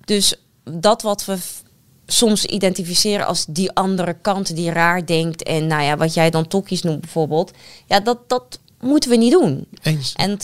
[0.06, 1.38] Dus dat wat we
[2.06, 6.48] soms identificeren als die andere kant die raar denkt en nou ja, wat jij dan
[6.48, 7.52] tokkies noemt bijvoorbeeld.
[7.86, 9.68] Ja, dat, dat moeten we niet doen.
[9.82, 10.14] Eens.
[10.14, 10.38] En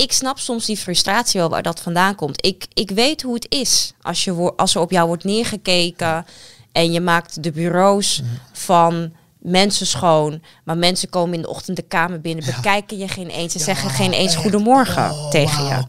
[0.00, 2.46] ik snap soms die frustratie wel waar dat vandaan komt.
[2.46, 6.26] Ik, ik weet hoe het is als, je, als er op jou wordt neergekeken
[6.72, 8.22] en je maakt de bureaus
[8.52, 12.54] van mensen schoon, maar mensen komen in de ochtend de kamer binnen, ja.
[12.54, 14.42] bekijken je geen eens en ja, zeggen geen eens echt.
[14.42, 15.70] goedemorgen oh, tegen wow.
[15.70, 15.84] je.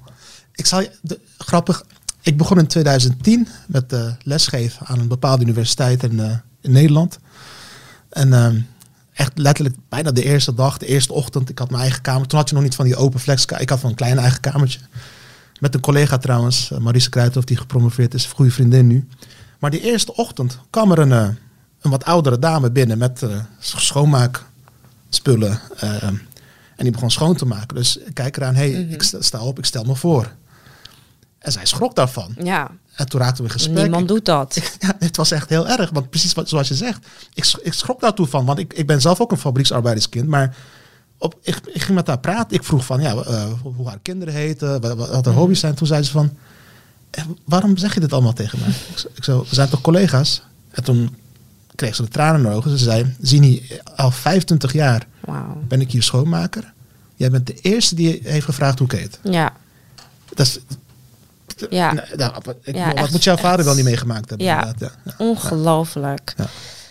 [0.55, 1.85] Ik zal je, de, grappig,
[2.21, 7.19] ik begon in 2010 met uh, lesgeven aan een bepaalde universiteit in, uh, in Nederland.
[8.09, 8.47] En uh,
[9.13, 11.49] echt letterlijk bijna de eerste dag, de eerste ochtend.
[11.49, 12.27] Ik had mijn eigen kamer.
[12.27, 13.45] Toen had je nog niet van die open flex.
[13.45, 14.79] Ik had van een klein eigen kamertje.
[15.59, 18.25] Met een collega trouwens, Marise Kruithoff, die gepromoveerd is.
[18.25, 19.07] Goede vriendin nu.
[19.59, 21.27] Maar die eerste ochtend kwam er een, uh,
[21.81, 25.59] een wat oudere dame binnen met uh, schoonmaakspullen.
[25.83, 27.75] Uh, en die begon schoon te maken.
[27.75, 28.93] Dus ik kijk eraan, hé, hey, mm -hmm.
[28.93, 30.31] ik sta op, ik stel me voor.
[31.39, 32.35] En zij schrok daarvan.
[32.43, 33.81] Ja, En toen raakten we in gesprek.
[33.81, 34.55] niemand doet dat.
[34.79, 35.89] Ja, het was echt heel erg.
[35.89, 37.05] Want precies wat, zoals je zegt.
[37.33, 38.45] Ik, ik schrok daartoe van.
[38.45, 40.27] Want ik, ik ben zelf ook een fabrieksarbeiderskind.
[40.27, 40.55] Maar
[41.17, 42.57] op, ik, ik ging met haar praten.
[42.57, 44.81] Ik vroeg van ja, eh, hoe- haar kinderen heten.
[44.81, 45.23] Wat, wat Mhm.
[45.25, 45.73] haar hobby's zijn.
[45.73, 46.37] Toen zei ze van.
[47.09, 48.69] "Eh, waarom zeg je dit allemaal tegen mij?
[48.69, 50.41] Ik, zo- ik zo, we zijn toch collega's?
[50.69, 51.15] En toen
[51.75, 52.71] kreeg ze de tranen in de ogen.
[52.71, 55.07] Ze zei, Zini, al 25 jaar
[55.67, 56.73] ben ik hier schoonmaker.
[57.15, 59.19] Jij bent de eerste die heeft gevraagd hoe ik heet.
[59.23, 59.53] Ja,
[60.33, 60.59] Dat is,
[61.69, 61.93] Ja.
[61.93, 62.33] Nou, nou,
[62.63, 63.65] ik- Ja, wat echt- moet jouw vader echt.
[63.65, 64.47] wel niet meegemaakt hebben?
[64.47, 64.73] Ja.
[64.79, 64.91] ja.
[65.17, 66.33] Ongelooflijk.
[66.37, 66.47] Ja.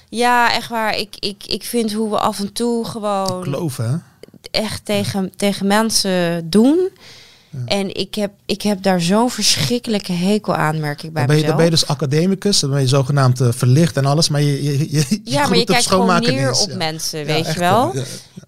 [0.09, 0.97] Ja, echt waar.
[0.97, 3.97] Ik, ik, ik vind hoe we af en toe gewoon Geloven, hè?
[4.61, 6.89] echt tegen, tegen mensen doen.
[7.67, 11.41] En ik heb, ik heb daar zo'n verschrikkelijke hekel aan, merk ik bij Dan ben,
[11.41, 14.41] je, dan ben je dus academicus, dan ben je zogenaamd eh, verlicht en alles, maar
[14.43, 16.77] je, je, je, je ja, maar je kijkt gewoon neer schoonmakerdienst, op ja.
[16.77, 17.95] mensen, weet je wel.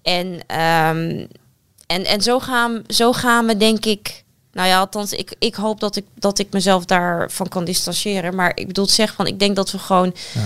[0.01, 1.25] En, ehm,
[1.87, 4.22] en, en zo, gaan, zo gaan we, denk ik.
[4.53, 8.35] Nou ja, althans, ik, ik hoop dat ik, dat ik mezelf daarvan kan distancieren.
[8.35, 10.41] Maar ik bedoel, zeggen van, ik denk dat we gewoon Ja.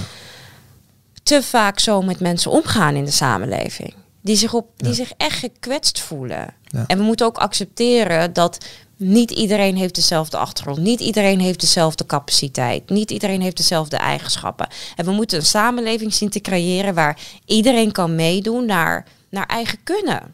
[1.24, 3.94] te vaak zo met mensen omgaan in de samenleving.
[4.22, 6.54] Die zich, op, die zich echt gekwetst voelen.
[6.64, 6.84] Ja.
[6.88, 8.66] En we moeten ook accepteren dat
[8.98, 10.78] niet iedereen heeft dezelfde achtergrond.
[10.78, 12.90] Niet iedereen heeft dezelfde capaciteit.
[12.90, 14.68] Niet iedereen heeft dezelfde eigenschappen.
[14.96, 19.78] En we moeten een samenleving zien te creëren waar iedereen kan meedoen naar, naar eigen
[19.84, 20.34] kunnen.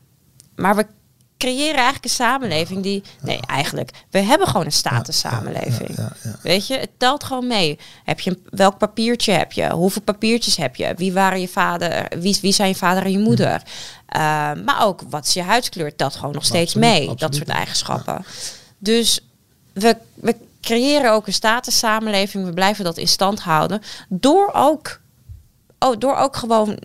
[0.56, 0.86] Maar we
[1.44, 3.04] creëren eigenlijk een samenleving die...
[3.22, 5.96] Nee, eigenlijk, we hebben gewoon een statussamenleving.
[6.42, 7.80] Weet je, het telt gewoon mee.
[8.04, 9.70] Heb je een- welk papiertje heb je?
[9.72, 10.94] Hoeveel papiertjes heb je?
[10.98, 12.08] Wie waren je vader?
[12.20, 13.62] Wie, wie zijn je vader en je moeder?
[14.16, 14.20] Uh,
[14.66, 15.96] maar ook wat is je huidskleur?
[15.96, 17.16] Telt gewoon nog steeds Absoluut, mee.
[17.16, 18.26] Dat soort eigenschappen.
[18.78, 19.20] Dus
[19.74, 22.46] we, we creëren ook een statussamenleving.
[22.46, 23.82] We blijven dat in stand houden.
[24.10, 25.00] Door ook,
[25.80, 26.80] oh, door ook gewoon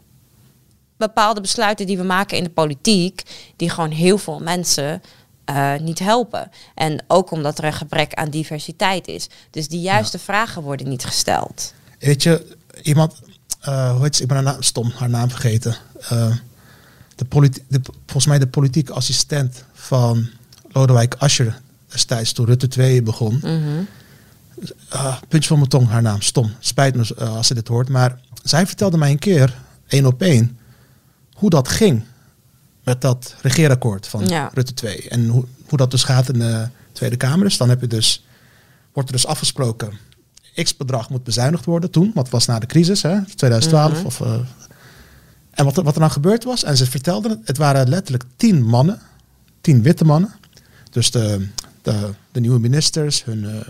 [0.99, 3.23] bepaalde besluiten die we maken in de politiek,
[3.57, 5.03] die gewoon heel veel mensen
[5.45, 6.51] eh, niet helpen.
[6.75, 9.29] En ook omdat er een gebrek aan diversiteit is.
[9.51, 11.75] Dus die juiste vragen worden niet gesteld.
[11.99, 13.15] Weet je, iemand,
[13.61, 14.23] eh, hoe heet ze?
[14.23, 15.77] Ik ben haar naam, stom, haar naam vergeten.
[16.01, 16.37] Eh,
[17.15, 20.29] de politi- de, volgens mij de politieke assistent van
[20.69, 23.39] Lodewijk Asscher destijds, toen Rutte 2 begon.
[23.43, 23.83] Mhm.
[24.89, 26.53] Ah, puntje van mijn tong, haar naam, stom.
[26.59, 27.89] Spijt me als ze dit hoort.
[27.89, 30.59] Maar zij vertelde mij een keer, één op één,
[31.39, 32.03] hoe dat ging
[32.85, 34.51] met dat regeerakkoord van Ja.
[34.55, 35.09] Rutte 2.
[35.09, 37.45] En hoe, hoe dat dus gaat in de Tweede Kamer.
[37.45, 38.25] Dus dan heb je dus,
[38.93, 39.93] wordt er dus afgesproken,
[40.63, 42.11] x bedrag moet bezuinigd worden toen.
[42.15, 43.93] Wat was na de crisis, hè, 2012.
[43.97, 44.07] Mhm.
[44.07, 44.35] of, eh,
[45.51, 48.25] en wat, er- wat er dan gebeurd was, en ze vertelden het, het waren letterlijk
[48.37, 49.01] tien mannen,
[49.61, 50.35] tien witte mannen.
[50.91, 51.47] Dus de,
[51.83, 53.69] de, de nieuwe ministers, hun eh,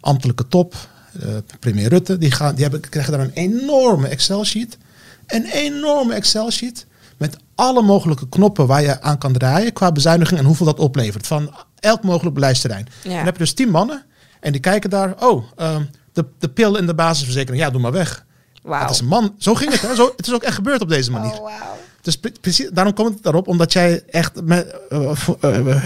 [0.00, 0.74] ambtelijke top,
[1.20, 1.28] eh,
[1.60, 4.78] premier Rutte, die, gaan, die hebben, krijgen daar een enorme Excel-sheet.
[5.26, 10.46] Een enorme Excel-sheet met alle mogelijke knoppen waar je aan kan draaien qua bezuiniging en
[10.46, 11.26] hoeveel dat oplevert.
[11.26, 12.88] Van elk mogelijk beleidsterrein.
[13.02, 13.16] Ja.
[13.16, 14.04] Dan heb je dus tien mannen
[14.40, 17.92] en die kijken daar, oh, ehm, de, de pil in de basisverzekering, ja, doe maar
[17.92, 18.24] weg.
[18.68, 19.34] Het is een man.
[19.38, 19.80] Zo ging het.
[19.80, 19.94] Hè?
[19.94, 21.32] Zo, het is ook echt gebeurd op deze manier.
[21.32, 21.76] Oh, wauw.
[22.00, 25.82] Dus pre- precies, daarom komt het daarop, omdat jij echt met, eh, eh, eh,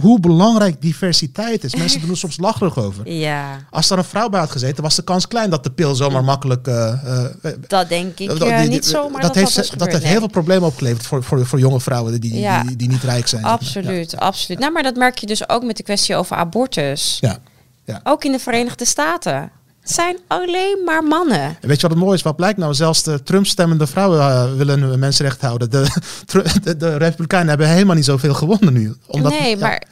[0.00, 1.74] hoe belangrijk diversiteit is.
[1.74, 3.08] Mensen doen er soms lacherig over.
[3.26, 5.94] Ja, Als er een vrouw bij had gezeten, was de kans klein dat de pil
[5.94, 6.66] zomaar makkelijk.
[6.66, 9.20] eh, eh, eh, dat denk ik die- niet zomaar.
[9.22, 12.20] dat, Dat, heeft, dat, dat heeft heel veel problemen opgeleverd voor, voor, voor jonge vrouwen
[12.20, 12.62] die, Ja.
[12.62, 13.44] die, die niet rijk zijn.
[13.44, 14.58] Absoluut, absoluut.
[14.60, 17.18] Nou, maar dat merk je dus ook met de kwestie over abortus.
[17.20, 17.38] Ja.
[17.84, 18.00] ja.
[18.04, 19.50] Ook in de Verenigde Staten.
[19.86, 21.40] Het zijn alleen maar mannen.
[21.40, 22.22] En weet je wat het mooie is?
[22.22, 22.74] Wat blijkt nou?
[22.74, 25.70] Zelfs de Trump-stemmende vrouwen eh, willen hun mensenrechten houden.
[25.70, 25.86] De,
[26.62, 28.96] de, de Republikeinen hebben helemaal niet zoveel gewonnen nu.
[29.06, 29.82] Omdat, nee, ja, maar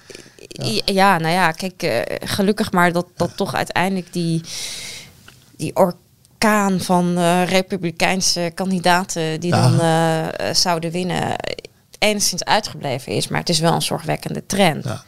[0.84, 1.18] ja.
[1.18, 4.40] nou ja, kijk, eh, gelukkig maar dat, dat toch uiteindelijk die,
[5.56, 9.80] die orkaan van eh, republikeinse kandidaten die dan
[10.52, 11.36] zouden winnen,
[11.98, 13.28] enigszins uitgebleven is.
[13.28, 14.84] Maar het is wel een zorgwekkende trend.
[14.84, 15.02] Ja.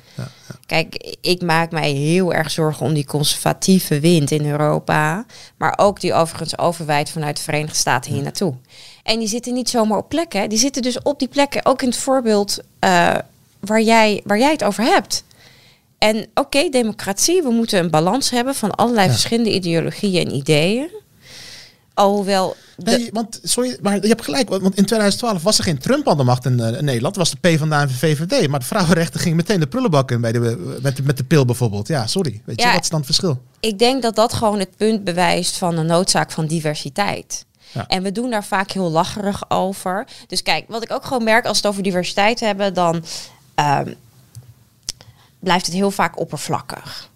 [0.67, 5.27] Kijk, ik maak mij heel erg zorgen om die conservatieve wind in Europa.
[5.57, 8.55] Maar ook die overigens overwijdt vanuit de Verenigde Staten hier naartoe.
[9.03, 10.49] En die zitten niet zomaar op plekken.
[10.49, 13.14] Die zitten dus op die plekken, ook in het voorbeeld eh,
[13.61, 15.25] waar, jij, waar jij het over hebt.
[15.99, 19.12] En oké, democratie, we moeten een balans hebben van allerlei Ja.
[19.12, 20.89] verschillende ideologieën en ideeën.
[21.97, 22.57] Alhoewel.
[22.76, 24.49] de- Nee, want sorry, maar je hebt gelijk.
[24.49, 27.16] Want in 2012 was er geen Trump aan de macht in, eh, in Nederland.
[27.16, 28.49] Was de PvdA en de VVD.
[28.49, 31.44] Maar de vrouwenrechten gingen meteen de prullenbak in bij de, met, de, met de pil
[31.44, 31.88] bijvoorbeeld.
[31.88, 32.42] Ja, sorry.
[32.44, 33.40] Weet je, wat is dan het verschil?
[33.61, 37.44] ik denk dat dat gewoon het punt bewijst van de noodzaak van diversiteit.
[37.72, 37.86] Ja.
[37.86, 40.07] En we doen daar vaak heel lacherig over.
[40.26, 43.05] Dus kijk, wat ik ook gewoon merk als we het over diversiteit hebben, dan
[43.55, 43.92] ehm,
[45.38, 47.11] blijft het heel vaak oppervlakkig.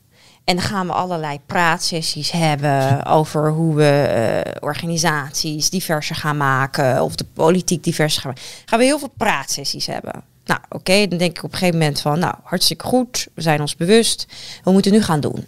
[0.50, 7.02] En dan gaan we allerlei praatsessies hebben over hoe we eh, organisaties diverser gaan maken
[7.02, 8.48] of de politiek diverser gaan maken.
[8.64, 10.22] Gaan we heel veel praatsessies hebben.
[10.44, 13.60] Nou, oké, dan denk ik op een gegeven moment van, nou, hartstikke goed, we zijn
[13.60, 14.26] ons bewust,
[14.64, 15.46] we moeten nu gaan doen.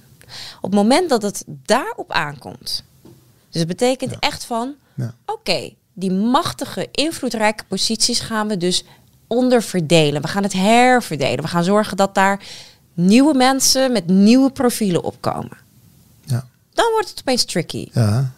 [0.56, 2.84] Op het moment dat het daarop aankomt,
[3.50, 5.14] dus het betekent echt van, Ja.
[5.26, 8.84] oké, die machtige, invloedrijke posities gaan we dus
[9.26, 10.22] onderverdelen.
[10.22, 11.42] We gaan het herverdelen.
[11.44, 12.40] We gaan zorgen dat daar
[12.94, 15.56] nieuwe mensen met nieuwe profielen opkomen.
[16.24, 16.46] Ja.
[16.74, 17.88] Dan wordt het opeens tricky.
[17.92, 18.32] Ja.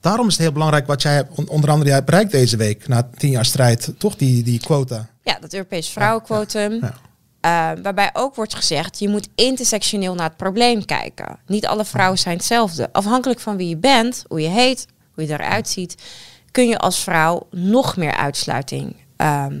[0.00, 3.30] Daarom is het heel belangrijk wat jij onder andere jij bereikt deze week, na tien
[3.30, 5.08] jaar strijd, toch die, die quota.
[5.22, 6.72] Ja, dat Europees vrouwenquotum.
[6.72, 6.94] Ja.
[7.40, 11.38] Uh, waarbij ook wordt gezegd, je moet intersectioneel naar het probleem kijken.
[11.46, 12.92] Niet alle vrouwen zijn hetzelfde.
[12.92, 16.02] Afhankelijk van wie je bent, hoe je heet, hoe je eruit ziet,
[16.50, 19.60] kun je als vrouw nog meer uitsluiting ehm,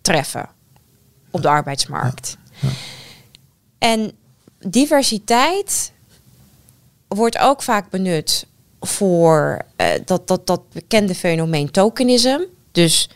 [0.00, 0.48] treffen
[1.30, 2.36] op de arbeidsmarkt.
[3.78, 4.12] En
[4.66, 5.92] diversiteit
[7.08, 8.46] wordt ook vaak benut
[8.80, 12.38] voor eh, dat, dat, dat bekende fenomeen tokenism.
[12.72, 13.08] Dus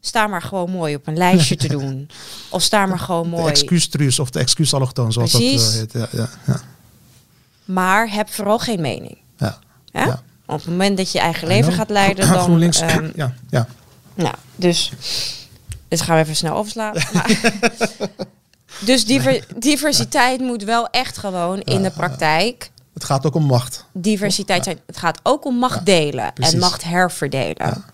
[0.00, 2.10] sta maar gewoon mooi op een lijstje te doen.
[2.50, 3.50] Of sta maar gewoon De mooi.
[3.50, 5.62] excuustruus of de excuusallochtoon, zoals Precies.
[5.64, 5.92] dat eh, heet.
[5.92, 6.60] Ja, ja, ja.
[7.64, 9.18] Maar heb vooral geen mening.
[9.36, 9.58] ja.
[9.92, 10.22] Ja.
[10.46, 12.42] Op het moment dat je eigen leven gaat leiden, dan...
[12.42, 13.66] GroenLinks, ehm, ja, ja.
[14.14, 14.92] Nou, dus.
[15.88, 16.94] Dit gaan we even snel overslaan.
[17.12, 17.40] Maar-
[18.78, 22.70] dus diver- diversiteit moet wel echt gewoon in de praktijk.
[22.94, 23.84] Het gaat ook om macht.
[23.92, 24.80] Diversiteit zijn.
[24.86, 27.84] Het gaat ook om macht delen en macht herverdelen.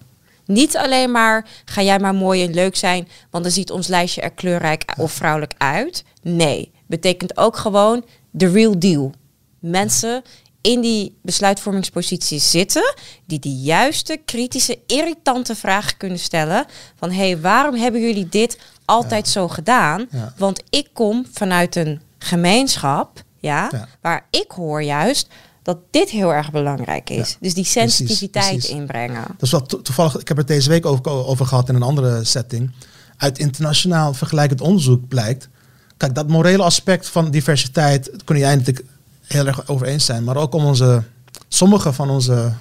[0.47, 4.20] Niet alleen maar ga jij maar mooi en leuk zijn, want dan ziet ons lijstje
[4.20, 6.05] er kleurrijk of vrouwelijk uit.
[6.22, 9.12] Nee, betekent ook gewoon de real deal.
[9.59, 10.22] Mensen
[10.66, 12.94] in die besluitvormingsposities zitten
[13.26, 16.66] die de juiste, kritische, irritante vragen kunnen stellen
[16.98, 20.06] van hé, hey, waarom hebben jullie dit altijd zo gedaan?
[20.10, 20.34] Ja.
[20.36, 23.88] Want ik kom vanuit een gemeenschap, ja, Ja.
[24.00, 25.28] waar ik hoor juist
[25.62, 27.36] dat dit heel erg belangrijk is.
[27.40, 28.70] Dus die sensitiviteit precies.
[28.70, 29.24] inbrengen.
[29.28, 31.82] Dat is wel to- toevallig, ik heb het deze week over, over gehad in een
[31.82, 32.70] andere setting.
[33.16, 35.48] Uit internationaal vergelijkend onderzoek blijkt.
[35.96, 38.86] Kijk, dat morele aspect van diversiteit kunnen jij natuurlijk
[39.27, 40.24] heel erg over eens zijn.
[40.24, 41.03] Maar ook om onze,
[41.49, 42.53] sommige van onze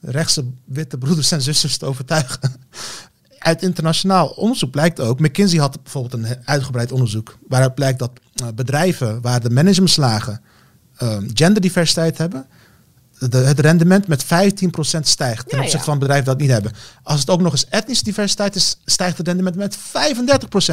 [0.00, 2.40] rechtse witte broeders en zusters te overtuigen.
[3.38, 8.46] Uit internationaal onderzoek blijkt ook, McKinsey had bijvoorbeeld een uitgebreid onderzoek, waaruit blijkt dat eh,
[8.54, 10.40] bedrijven waar de managementslagen
[10.96, 12.46] eh, genderdiversiteit hebben,
[13.28, 14.28] de, het rendement met 15%
[15.00, 15.82] stijgt ten Ja, opzichte ja.
[15.82, 16.72] van bedrijven dat niet hebben.
[17.02, 19.80] Als het ook nog eens etnische diversiteit is, stijgt het rendement met 35%.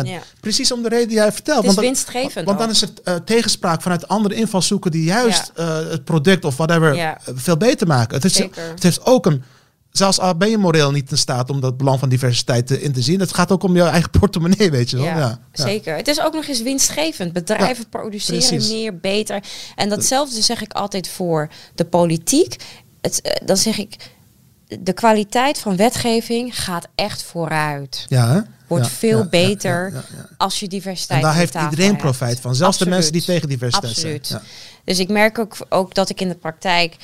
[0.04, 0.20] Ja.
[0.39, 1.58] Precies om de reden die jij vertelt.
[1.62, 5.52] Het is dan- winstgevend Want dan is het eh, tegenspraak vanuit andere invalshoeken die juist
[5.56, 8.16] eh, het product of whatever veel beter maken.
[8.16, 9.43] Het, is, het heeft ook een,
[9.98, 12.91] zelfs al ben je moreel niet in staat om dat belang van diversiteit te, in
[12.93, 13.20] te zien.
[13.20, 15.06] Het gaat ook om je eigen portemonnee, weet je wel.
[15.06, 15.64] Ja, Ja, ja.
[15.66, 15.95] zeker.
[15.95, 17.34] Het is ook nog eens winstgevend.
[17.34, 18.70] Bedrijven produceren precies.
[18.72, 19.43] meer, beter.
[19.76, 22.56] En datzelfde zeg ik altijd voor de politiek.
[23.02, 23.95] Het, eh, dan zeg ik,
[24.82, 28.06] de kwaliteit van wetgeving gaat echt vooruit.
[28.08, 28.39] Ja, hè?
[28.68, 30.04] Wordt Ja, veel ja, beter ja,
[30.38, 32.02] als je diversiteit En daar heeft iedereen hebt.
[32.02, 32.56] profijt van.
[32.56, 34.28] Zelfs de mensen die tegen diversiteit Absoluut.
[34.28, 34.41] zijn.
[34.84, 36.95] Dus ik merk ook, ook dat ik in de praktijk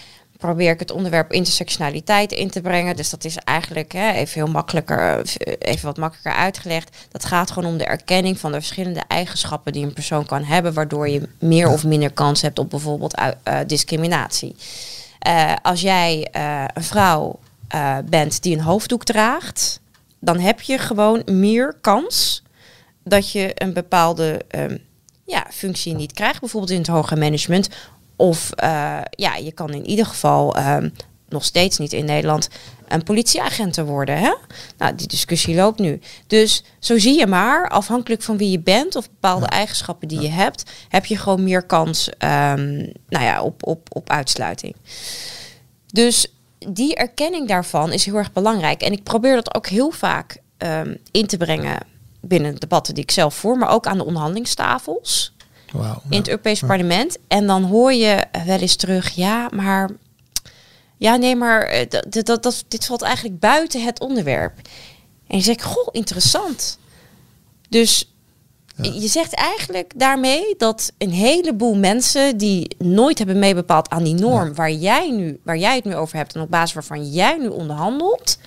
[0.43, 2.95] probeer ik het onderwerp intersectionaliteit in te brengen.
[2.95, 6.97] Dus dat is eigenlijk hè, even heel makkelijker, eh, even wat makkelijker uitgelegd.
[7.11, 10.73] Dat gaat gewoon om de erkenning van de verschillende eigenschappen die een persoon kan hebben,
[10.73, 14.55] waardoor je meer of minder kans hebt op bijvoorbeeld eh, discriminatie.
[15.19, 16.27] Eh, als jij
[16.73, 17.39] een vrouw
[18.05, 19.79] bent die een hoofddoek draagt,
[20.19, 22.43] dan heb je gewoon meer kans
[23.03, 24.77] dat je een bepaalde ehm,
[25.25, 27.69] ja, functie niet krijgt, bijvoorbeeld in het hoger management.
[28.23, 30.89] Of eh, ja, je kan in ieder geval ehm,
[31.29, 32.49] nog steeds niet in Nederland
[32.87, 34.17] een politieagent te worden.
[34.17, 34.33] Hè?
[34.77, 35.99] Nou, die discussie loopt nu.
[36.27, 40.29] Dus zo zie je maar, afhankelijk van wie je bent of bepaalde eigenschappen die je
[40.29, 42.75] hebt, heb je gewoon meer kans ehm,
[43.09, 44.75] nou ja, op, op, op uitsluiting.
[45.87, 46.27] Dus
[46.67, 48.81] die erkenning daarvan is heel erg belangrijk.
[48.81, 51.77] En ik probeer dat ook heel vaak ehm, in te brengen
[52.21, 55.32] binnen de debatten die ik zelf voer, maar ook aan de onderhandelingstafels
[56.09, 57.17] In het Europees Parlement.
[57.27, 59.89] En dan hoor je wel eens terug, ja, maar.
[60.97, 64.53] Ja, nee, maar eh, dat, dat, dat, dat- dit valt eigenlijk buiten het onderwerp.
[65.27, 66.77] En je zegt, goh, interessant.
[67.69, 68.07] Dus
[68.81, 74.55] je zegt eigenlijk daarmee dat een heleboel mensen die nooit hebben meebepaald aan die norm
[74.55, 77.47] waar, jij nu, waar jij het nu over hebt en op basis waarvan jij nu
[77.47, 78.37] onderhandelt,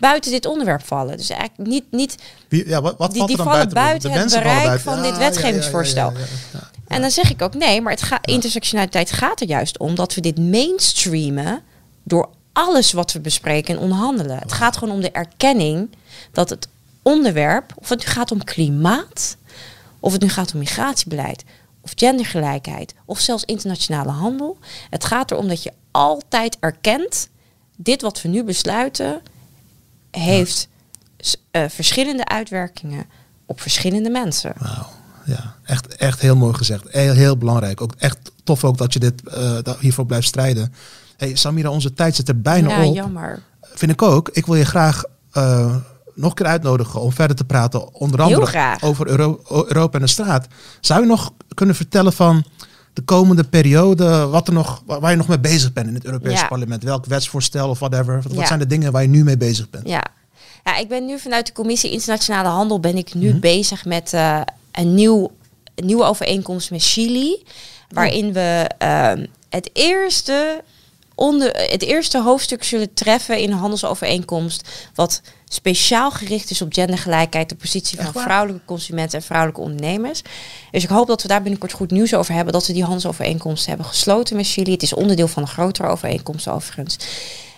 [0.00, 1.16] buiten dit onderwerp vallen.
[1.16, 2.16] Dus eigenlijk niet, niet
[2.48, 4.10] Wie- ja, wat, wat die- die dan vallen buiten?
[4.10, 4.92] buiten De het bereik buiten.
[4.92, 6.12] van dit Ah, wetgevingsvoorstel.
[6.52, 6.68] ja.
[6.88, 10.14] En dan zeg ik ook nee, maar het gaat intersectionaliteit gaat er juist om dat
[10.14, 11.62] we dit mainstreamen
[12.04, 14.38] door alles wat we bespreken en onderhandelen.
[14.38, 15.90] Het gaat gewoon om de erkenning
[16.32, 16.68] dat het
[17.02, 19.36] onderwerp, of het nu gaat om klimaat,
[20.00, 21.44] of het nu gaat om migratiebeleid,
[21.80, 24.58] of gendergelijkheid, of zelfs internationale handel.
[24.90, 27.28] Het gaat erom dat je altijd erkent,
[27.76, 29.20] dit wat we nu besluiten,
[30.10, 30.68] heeft
[31.50, 33.04] eh, verschillende uitwerkingen
[33.46, 34.52] op verschillende mensen.
[34.58, 34.86] Wauw.
[35.24, 36.84] Ja, echt, echt heel mooi gezegd.
[36.88, 37.80] Heel, heel belangrijk.
[37.80, 40.72] Ook echt tof ook dat je dit, eh, hiervoor blijft strijden.
[41.16, 42.94] Hey, Samira, onze tijd zit er bijna ja, op.
[42.94, 43.42] jammer.
[43.62, 44.28] Vind ik ook.
[44.28, 45.02] Ik wil je graag
[45.32, 45.76] eh,
[46.14, 47.94] nog een keer uitnodigen om verder te praten.
[47.94, 50.46] Onder andere over Euro- Europa en de straat.
[50.80, 52.44] Zou je nog kunnen vertellen van
[52.92, 56.34] de komende periode, wat er nog, waar je nog mee bezig bent in het Europese
[56.42, 56.46] Ja.
[56.48, 56.82] parlement?
[56.82, 58.22] Welk wetsvoorstel of whatever?
[58.22, 58.46] Wat, Ja.
[58.46, 59.88] zijn de dingen waar je nu mee bezig bent?
[59.88, 60.04] Ja.
[60.64, 63.38] ja, ik ben nu vanuit de Commissie Internationale Handel ben ik nu Mhm.
[63.40, 64.40] bezig met eh,
[64.72, 65.30] een, nieuw,
[65.74, 67.42] een nieuwe overeenkomst met Chili.
[67.88, 70.62] Waarin we ehm, het eerste
[71.14, 74.68] onder het eerste hoofdstuk zullen treffen in een handelsovereenkomst.
[74.94, 75.20] Wat
[75.52, 80.22] speciaal gericht is op gendergelijkheid, de positie van vrouwelijke consumenten en vrouwelijke ondernemers.
[80.70, 82.52] Dus ik hoop dat we daar binnenkort goed nieuws over hebben.
[82.52, 84.72] Dat we die handelsovereenkomst hebben gesloten met Chili.
[84.72, 86.96] Het is onderdeel van een grotere overeenkomst overigens.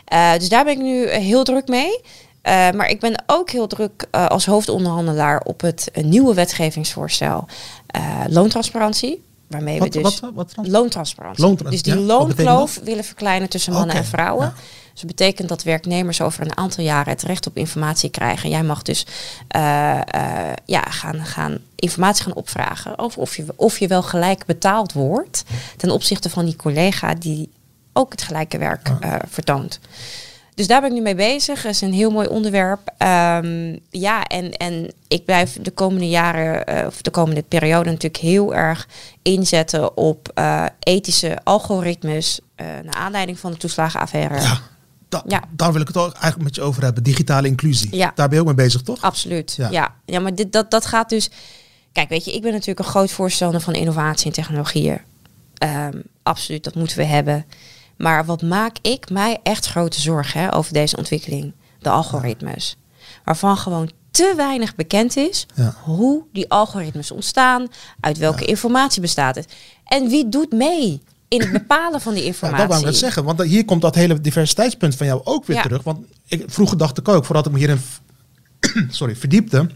[0.05, 2.01] Eh, dus daar ben ik nu eh, heel druk mee.
[2.43, 7.47] Eh, maar ik ben ook heel druk als hoofdonderhandelaar op het nieuwe wetgevingsvoorstel
[8.29, 9.23] loontransparantie.
[9.49, 11.45] Waarmee Wat, we dus wat, wat, wat, loontransparantie.
[11.45, 14.47] Loontrans- dus die ja, betekent loonkloof willen verkleinen tussen mannen en vrouwen.
[14.47, 14.63] ja.
[14.93, 18.51] Dus dat betekent dat werknemers over een aantal jaren het recht op informatie krijgen.
[18.51, 19.07] Jij mag dus
[19.49, 24.47] eh, eh, ja, gaan, gaan informatie gaan opvragen over of je, of je wel gelijk
[24.47, 25.45] betaald wordt
[25.77, 27.51] ten opzichte van die collega die
[27.93, 29.81] ook het gelijke werk eh, vertoont.
[30.55, 31.63] Dus daar ben ik nu mee bezig.
[31.63, 32.93] Dat is een heel mooi onderwerp.
[32.99, 38.55] Ehm, ja, en, en ik blijf de komende jaren, of de komende periode natuurlijk heel
[38.55, 38.89] erg
[39.23, 40.33] inzetten op
[40.79, 42.41] ethische algoritmes.
[42.55, 44.41] eh naar aanleiding van de toeslagenaffaire.
[44.41, 44.61] ja,
[45.13, 45.43] da- Ja.
[45.51, 47.03] daar wil ik het ook eigenlijk met je over hebben.
[47.03, 47.97] Digitale inclusie.
[47.97, 48.13] Ja.
[48.15, 49.01] Daar ben je ook mee bezig, toch?
[49.01, 49.55] Absoluut.
[49.57, 49.71] Ja.
[49.71, 50.21] Ja, ja.
[50.21, 51.31] maar dit, dat, dat gaat dus.
[51.93, 55.01] Kijk, weet je, ik ben natuurlijk een groot voorstander van innovatie en technologieën.
[55.55, 57.47] Ehm, absoluut, dat moeten we hebben.
[57.97, 61.53] Maar wat maak ik mij echt grote zorgen hè, over deze ontwikkeling?
[61.79, 62.77] De algoritmes.
[63.25, 65.75] Waarvan gewoon te weinig bekend is Ja.
[65.83, 67.67] hoe die algoritmes ontstaan,
[68.01, 69.53] uit welke informatie bestaat het.
[69.85, 71.03] En wie doet mee
[71.33, 72.59] in het bepalen van die Ja, informatie?
[72.61, 73.25] dat wou ik net zeggen.
[73.25, 75.63] Want hier komt dat hele diversiteitspunt van jou ook weer Ja.
[75.63, 75.83] terug.
[75.83, 77.81] Want ik, vroeger dacht ik ook, voordat ik me hierin
[78.91, 79.67] sorry, verdiepte.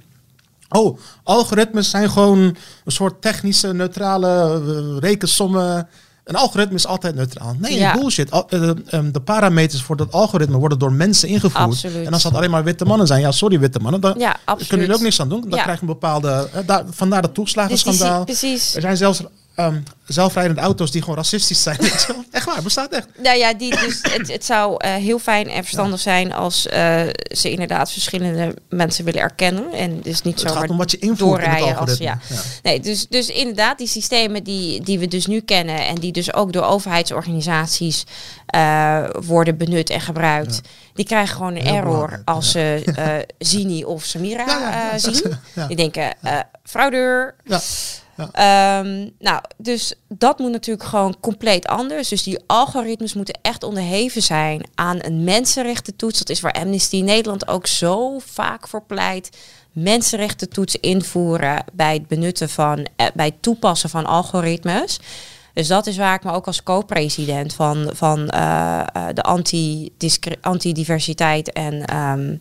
[0.68, 2.56] Oh, algoritmes zijn gewoon een
[2.92, 5.88] soort technische, neutrale eh, rekensommen.
[6.24, 7.56] Een algoritme is altijd neutraal.
[7.58, 7.92] Nee, Ja.
[7.92, 8.30] bullshit.
[8.30, 11.64] Al- eh, ehm, de parameters voor dat algoritme worden door mensen ingevoerd.
[11.64, 12.06] Absoluut.
[12.06, 14.66] En als dat alleen maar witte mannen zijn, ja, sorry witte mannen, dan Ja, kunnen
[14.68, 15.40] jullie ook niks aan doen.
[15.40, 15.62] Dan Ja.
[15.62, 18.24] krijg je een bepaalde, eh, daar, vandaar dat Dus toeslagenschandaal.
[18.24, 18.74] precies.
[18.74, 19.22] Er zijn zelfs
[19.56, 21.78] ehm, zelfrijdende auto's die gewoon racistisch zijn.
[22.30, 23.08] echt waar, bestaat echt.
[23.22, 27.00] Nou ja, die, dus het, het zou eh, heel fijn en verstandig zijn als eh,
[27.28, 29.72] ze inderdaad verschillende mensen willen erkennen.
[29.72, 32.18] En dus niet zo gaat om wat je invoert in het doorrijden als ja.
[32.28, 32.36] Ja.
[32.62, 36.34] Nee, dus, dus inderdaad, die systemen die, die we dus nu kennen en die dus
[36.34, 38.04] ook door overheidsorganisaties
[38.46, 40.60] eh, worden benut en gebruikt,
[40.94, 42.84] die krijgen gewoon een Heel error als ze
[43.38, 45.22] Zini of Samira zien.
[45.68, 46.14] Die denken,
[46.64, 47.60] fraudeur, Ja.
[48.16, 52.08] Ehm, nou, dus dat moet natuurlijk gewoon compleet anders.
[52.08, 56.18] Dus die algoritmes moeten echt onderheven zijn aan een mensenrechtentoets.
[56.18, 59.36] Dat is waar Amnesty Nederland ook zo vaak voor pleit.
[59.72, 64.98] Mensenrechtentoets invoeren bij het benutten van, eh, bij het toepassen van algoritmes.
[65.52, 69.22] Dus dat is waar ik me ook als co-president van, van eh, eh, de
[70.40, 72.36] anti-diversiteit en ehm,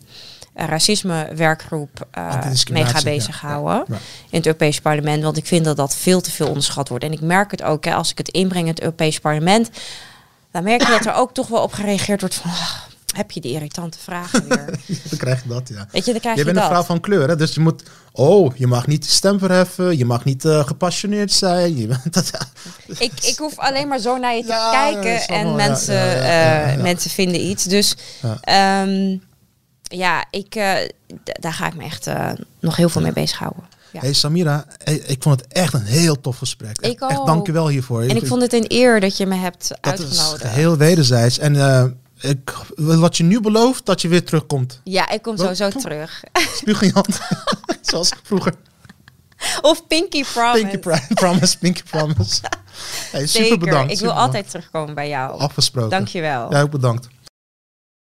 [0.56, 3.84] racisme werkgroep eh mee ga bezighouden
[4.30, 5.22] in het Europees Parlement.
[5.22, 7.04] Want ik vind dat dat veel te veel onderschat wordt.
[7.04, 9.70] En ik merk het ook hè, als ik het inbreng in het Europees Parlement.
[10.52, 12.50] Dan merk je dat er ook toch wel op gereageerd wordt van...
[12.50, 12.70] "Ah,
[13.16, 14.64] heb je die irritante vragen weer?
[15.10, 15.88] dan krijg je dat, ja.
[15.90, 17.36] Weet je, dan krijg Je je, bent een vrouw van kleur, hè?
[17.36, 17.82] dus je moet...
[18.12, 21.76] Oh, je mag niet de stem verheffen, je mag niet eh, gepassioneerd zijn.
[21.76, 22.30] Je, bent- dat,
[22.98, 26.22] Ik, ik hoef alleen maar zo naar je te Ja, kijken en mensen, ja, ja,
[26.66, 27.64] ja, eh, mensen vinden iets.
[27.64, 28.82] Dus Ja.
[29.88, 30.74] Ja, ik, eh,
[31.24, 32.30] daar ga ik me echt eh,
[32.60, 33.64] nog heel veel mee bezighouden.
[33.92, 34.00] Ja.
[34.00, 36.78] Hey Samira, hey, ik vond het echt een heel tof gesprek.
[36.80, 37.26] Ik echt ook.
[37.26, 38.02] dank je wel hiervoor.
[38.02, 40.48] En ik vond het een eer dat je me hebt dat is uitgenodigd.
[40.54, 41.38] heel wederzijds.
[41.38, 41.84] En eh,
[42.30, 44.80] ik, wat je nu belooft, dat je weer terugkomt.
[44.84, 46.22] Ja, ik kom sowieso terug.
[46.56, 47.18] Spuug in je hand.
[47.90, 48.54] Zoals vroeger.
[49.62, 50.60] of Pinky Promise.
[50.66, 52.40] Pinky pri- Promise, Pinky Promise.
[53.12, 53.90] Hey, super bedankt.
[53.90, 55.38] Ik super wil altijd terugkomen bij jou.
[55.40, 55.90] Afgesproken.
[55.90, 56.50] Dankjewel.
[56.50, 57.08] Jij ook bedankt.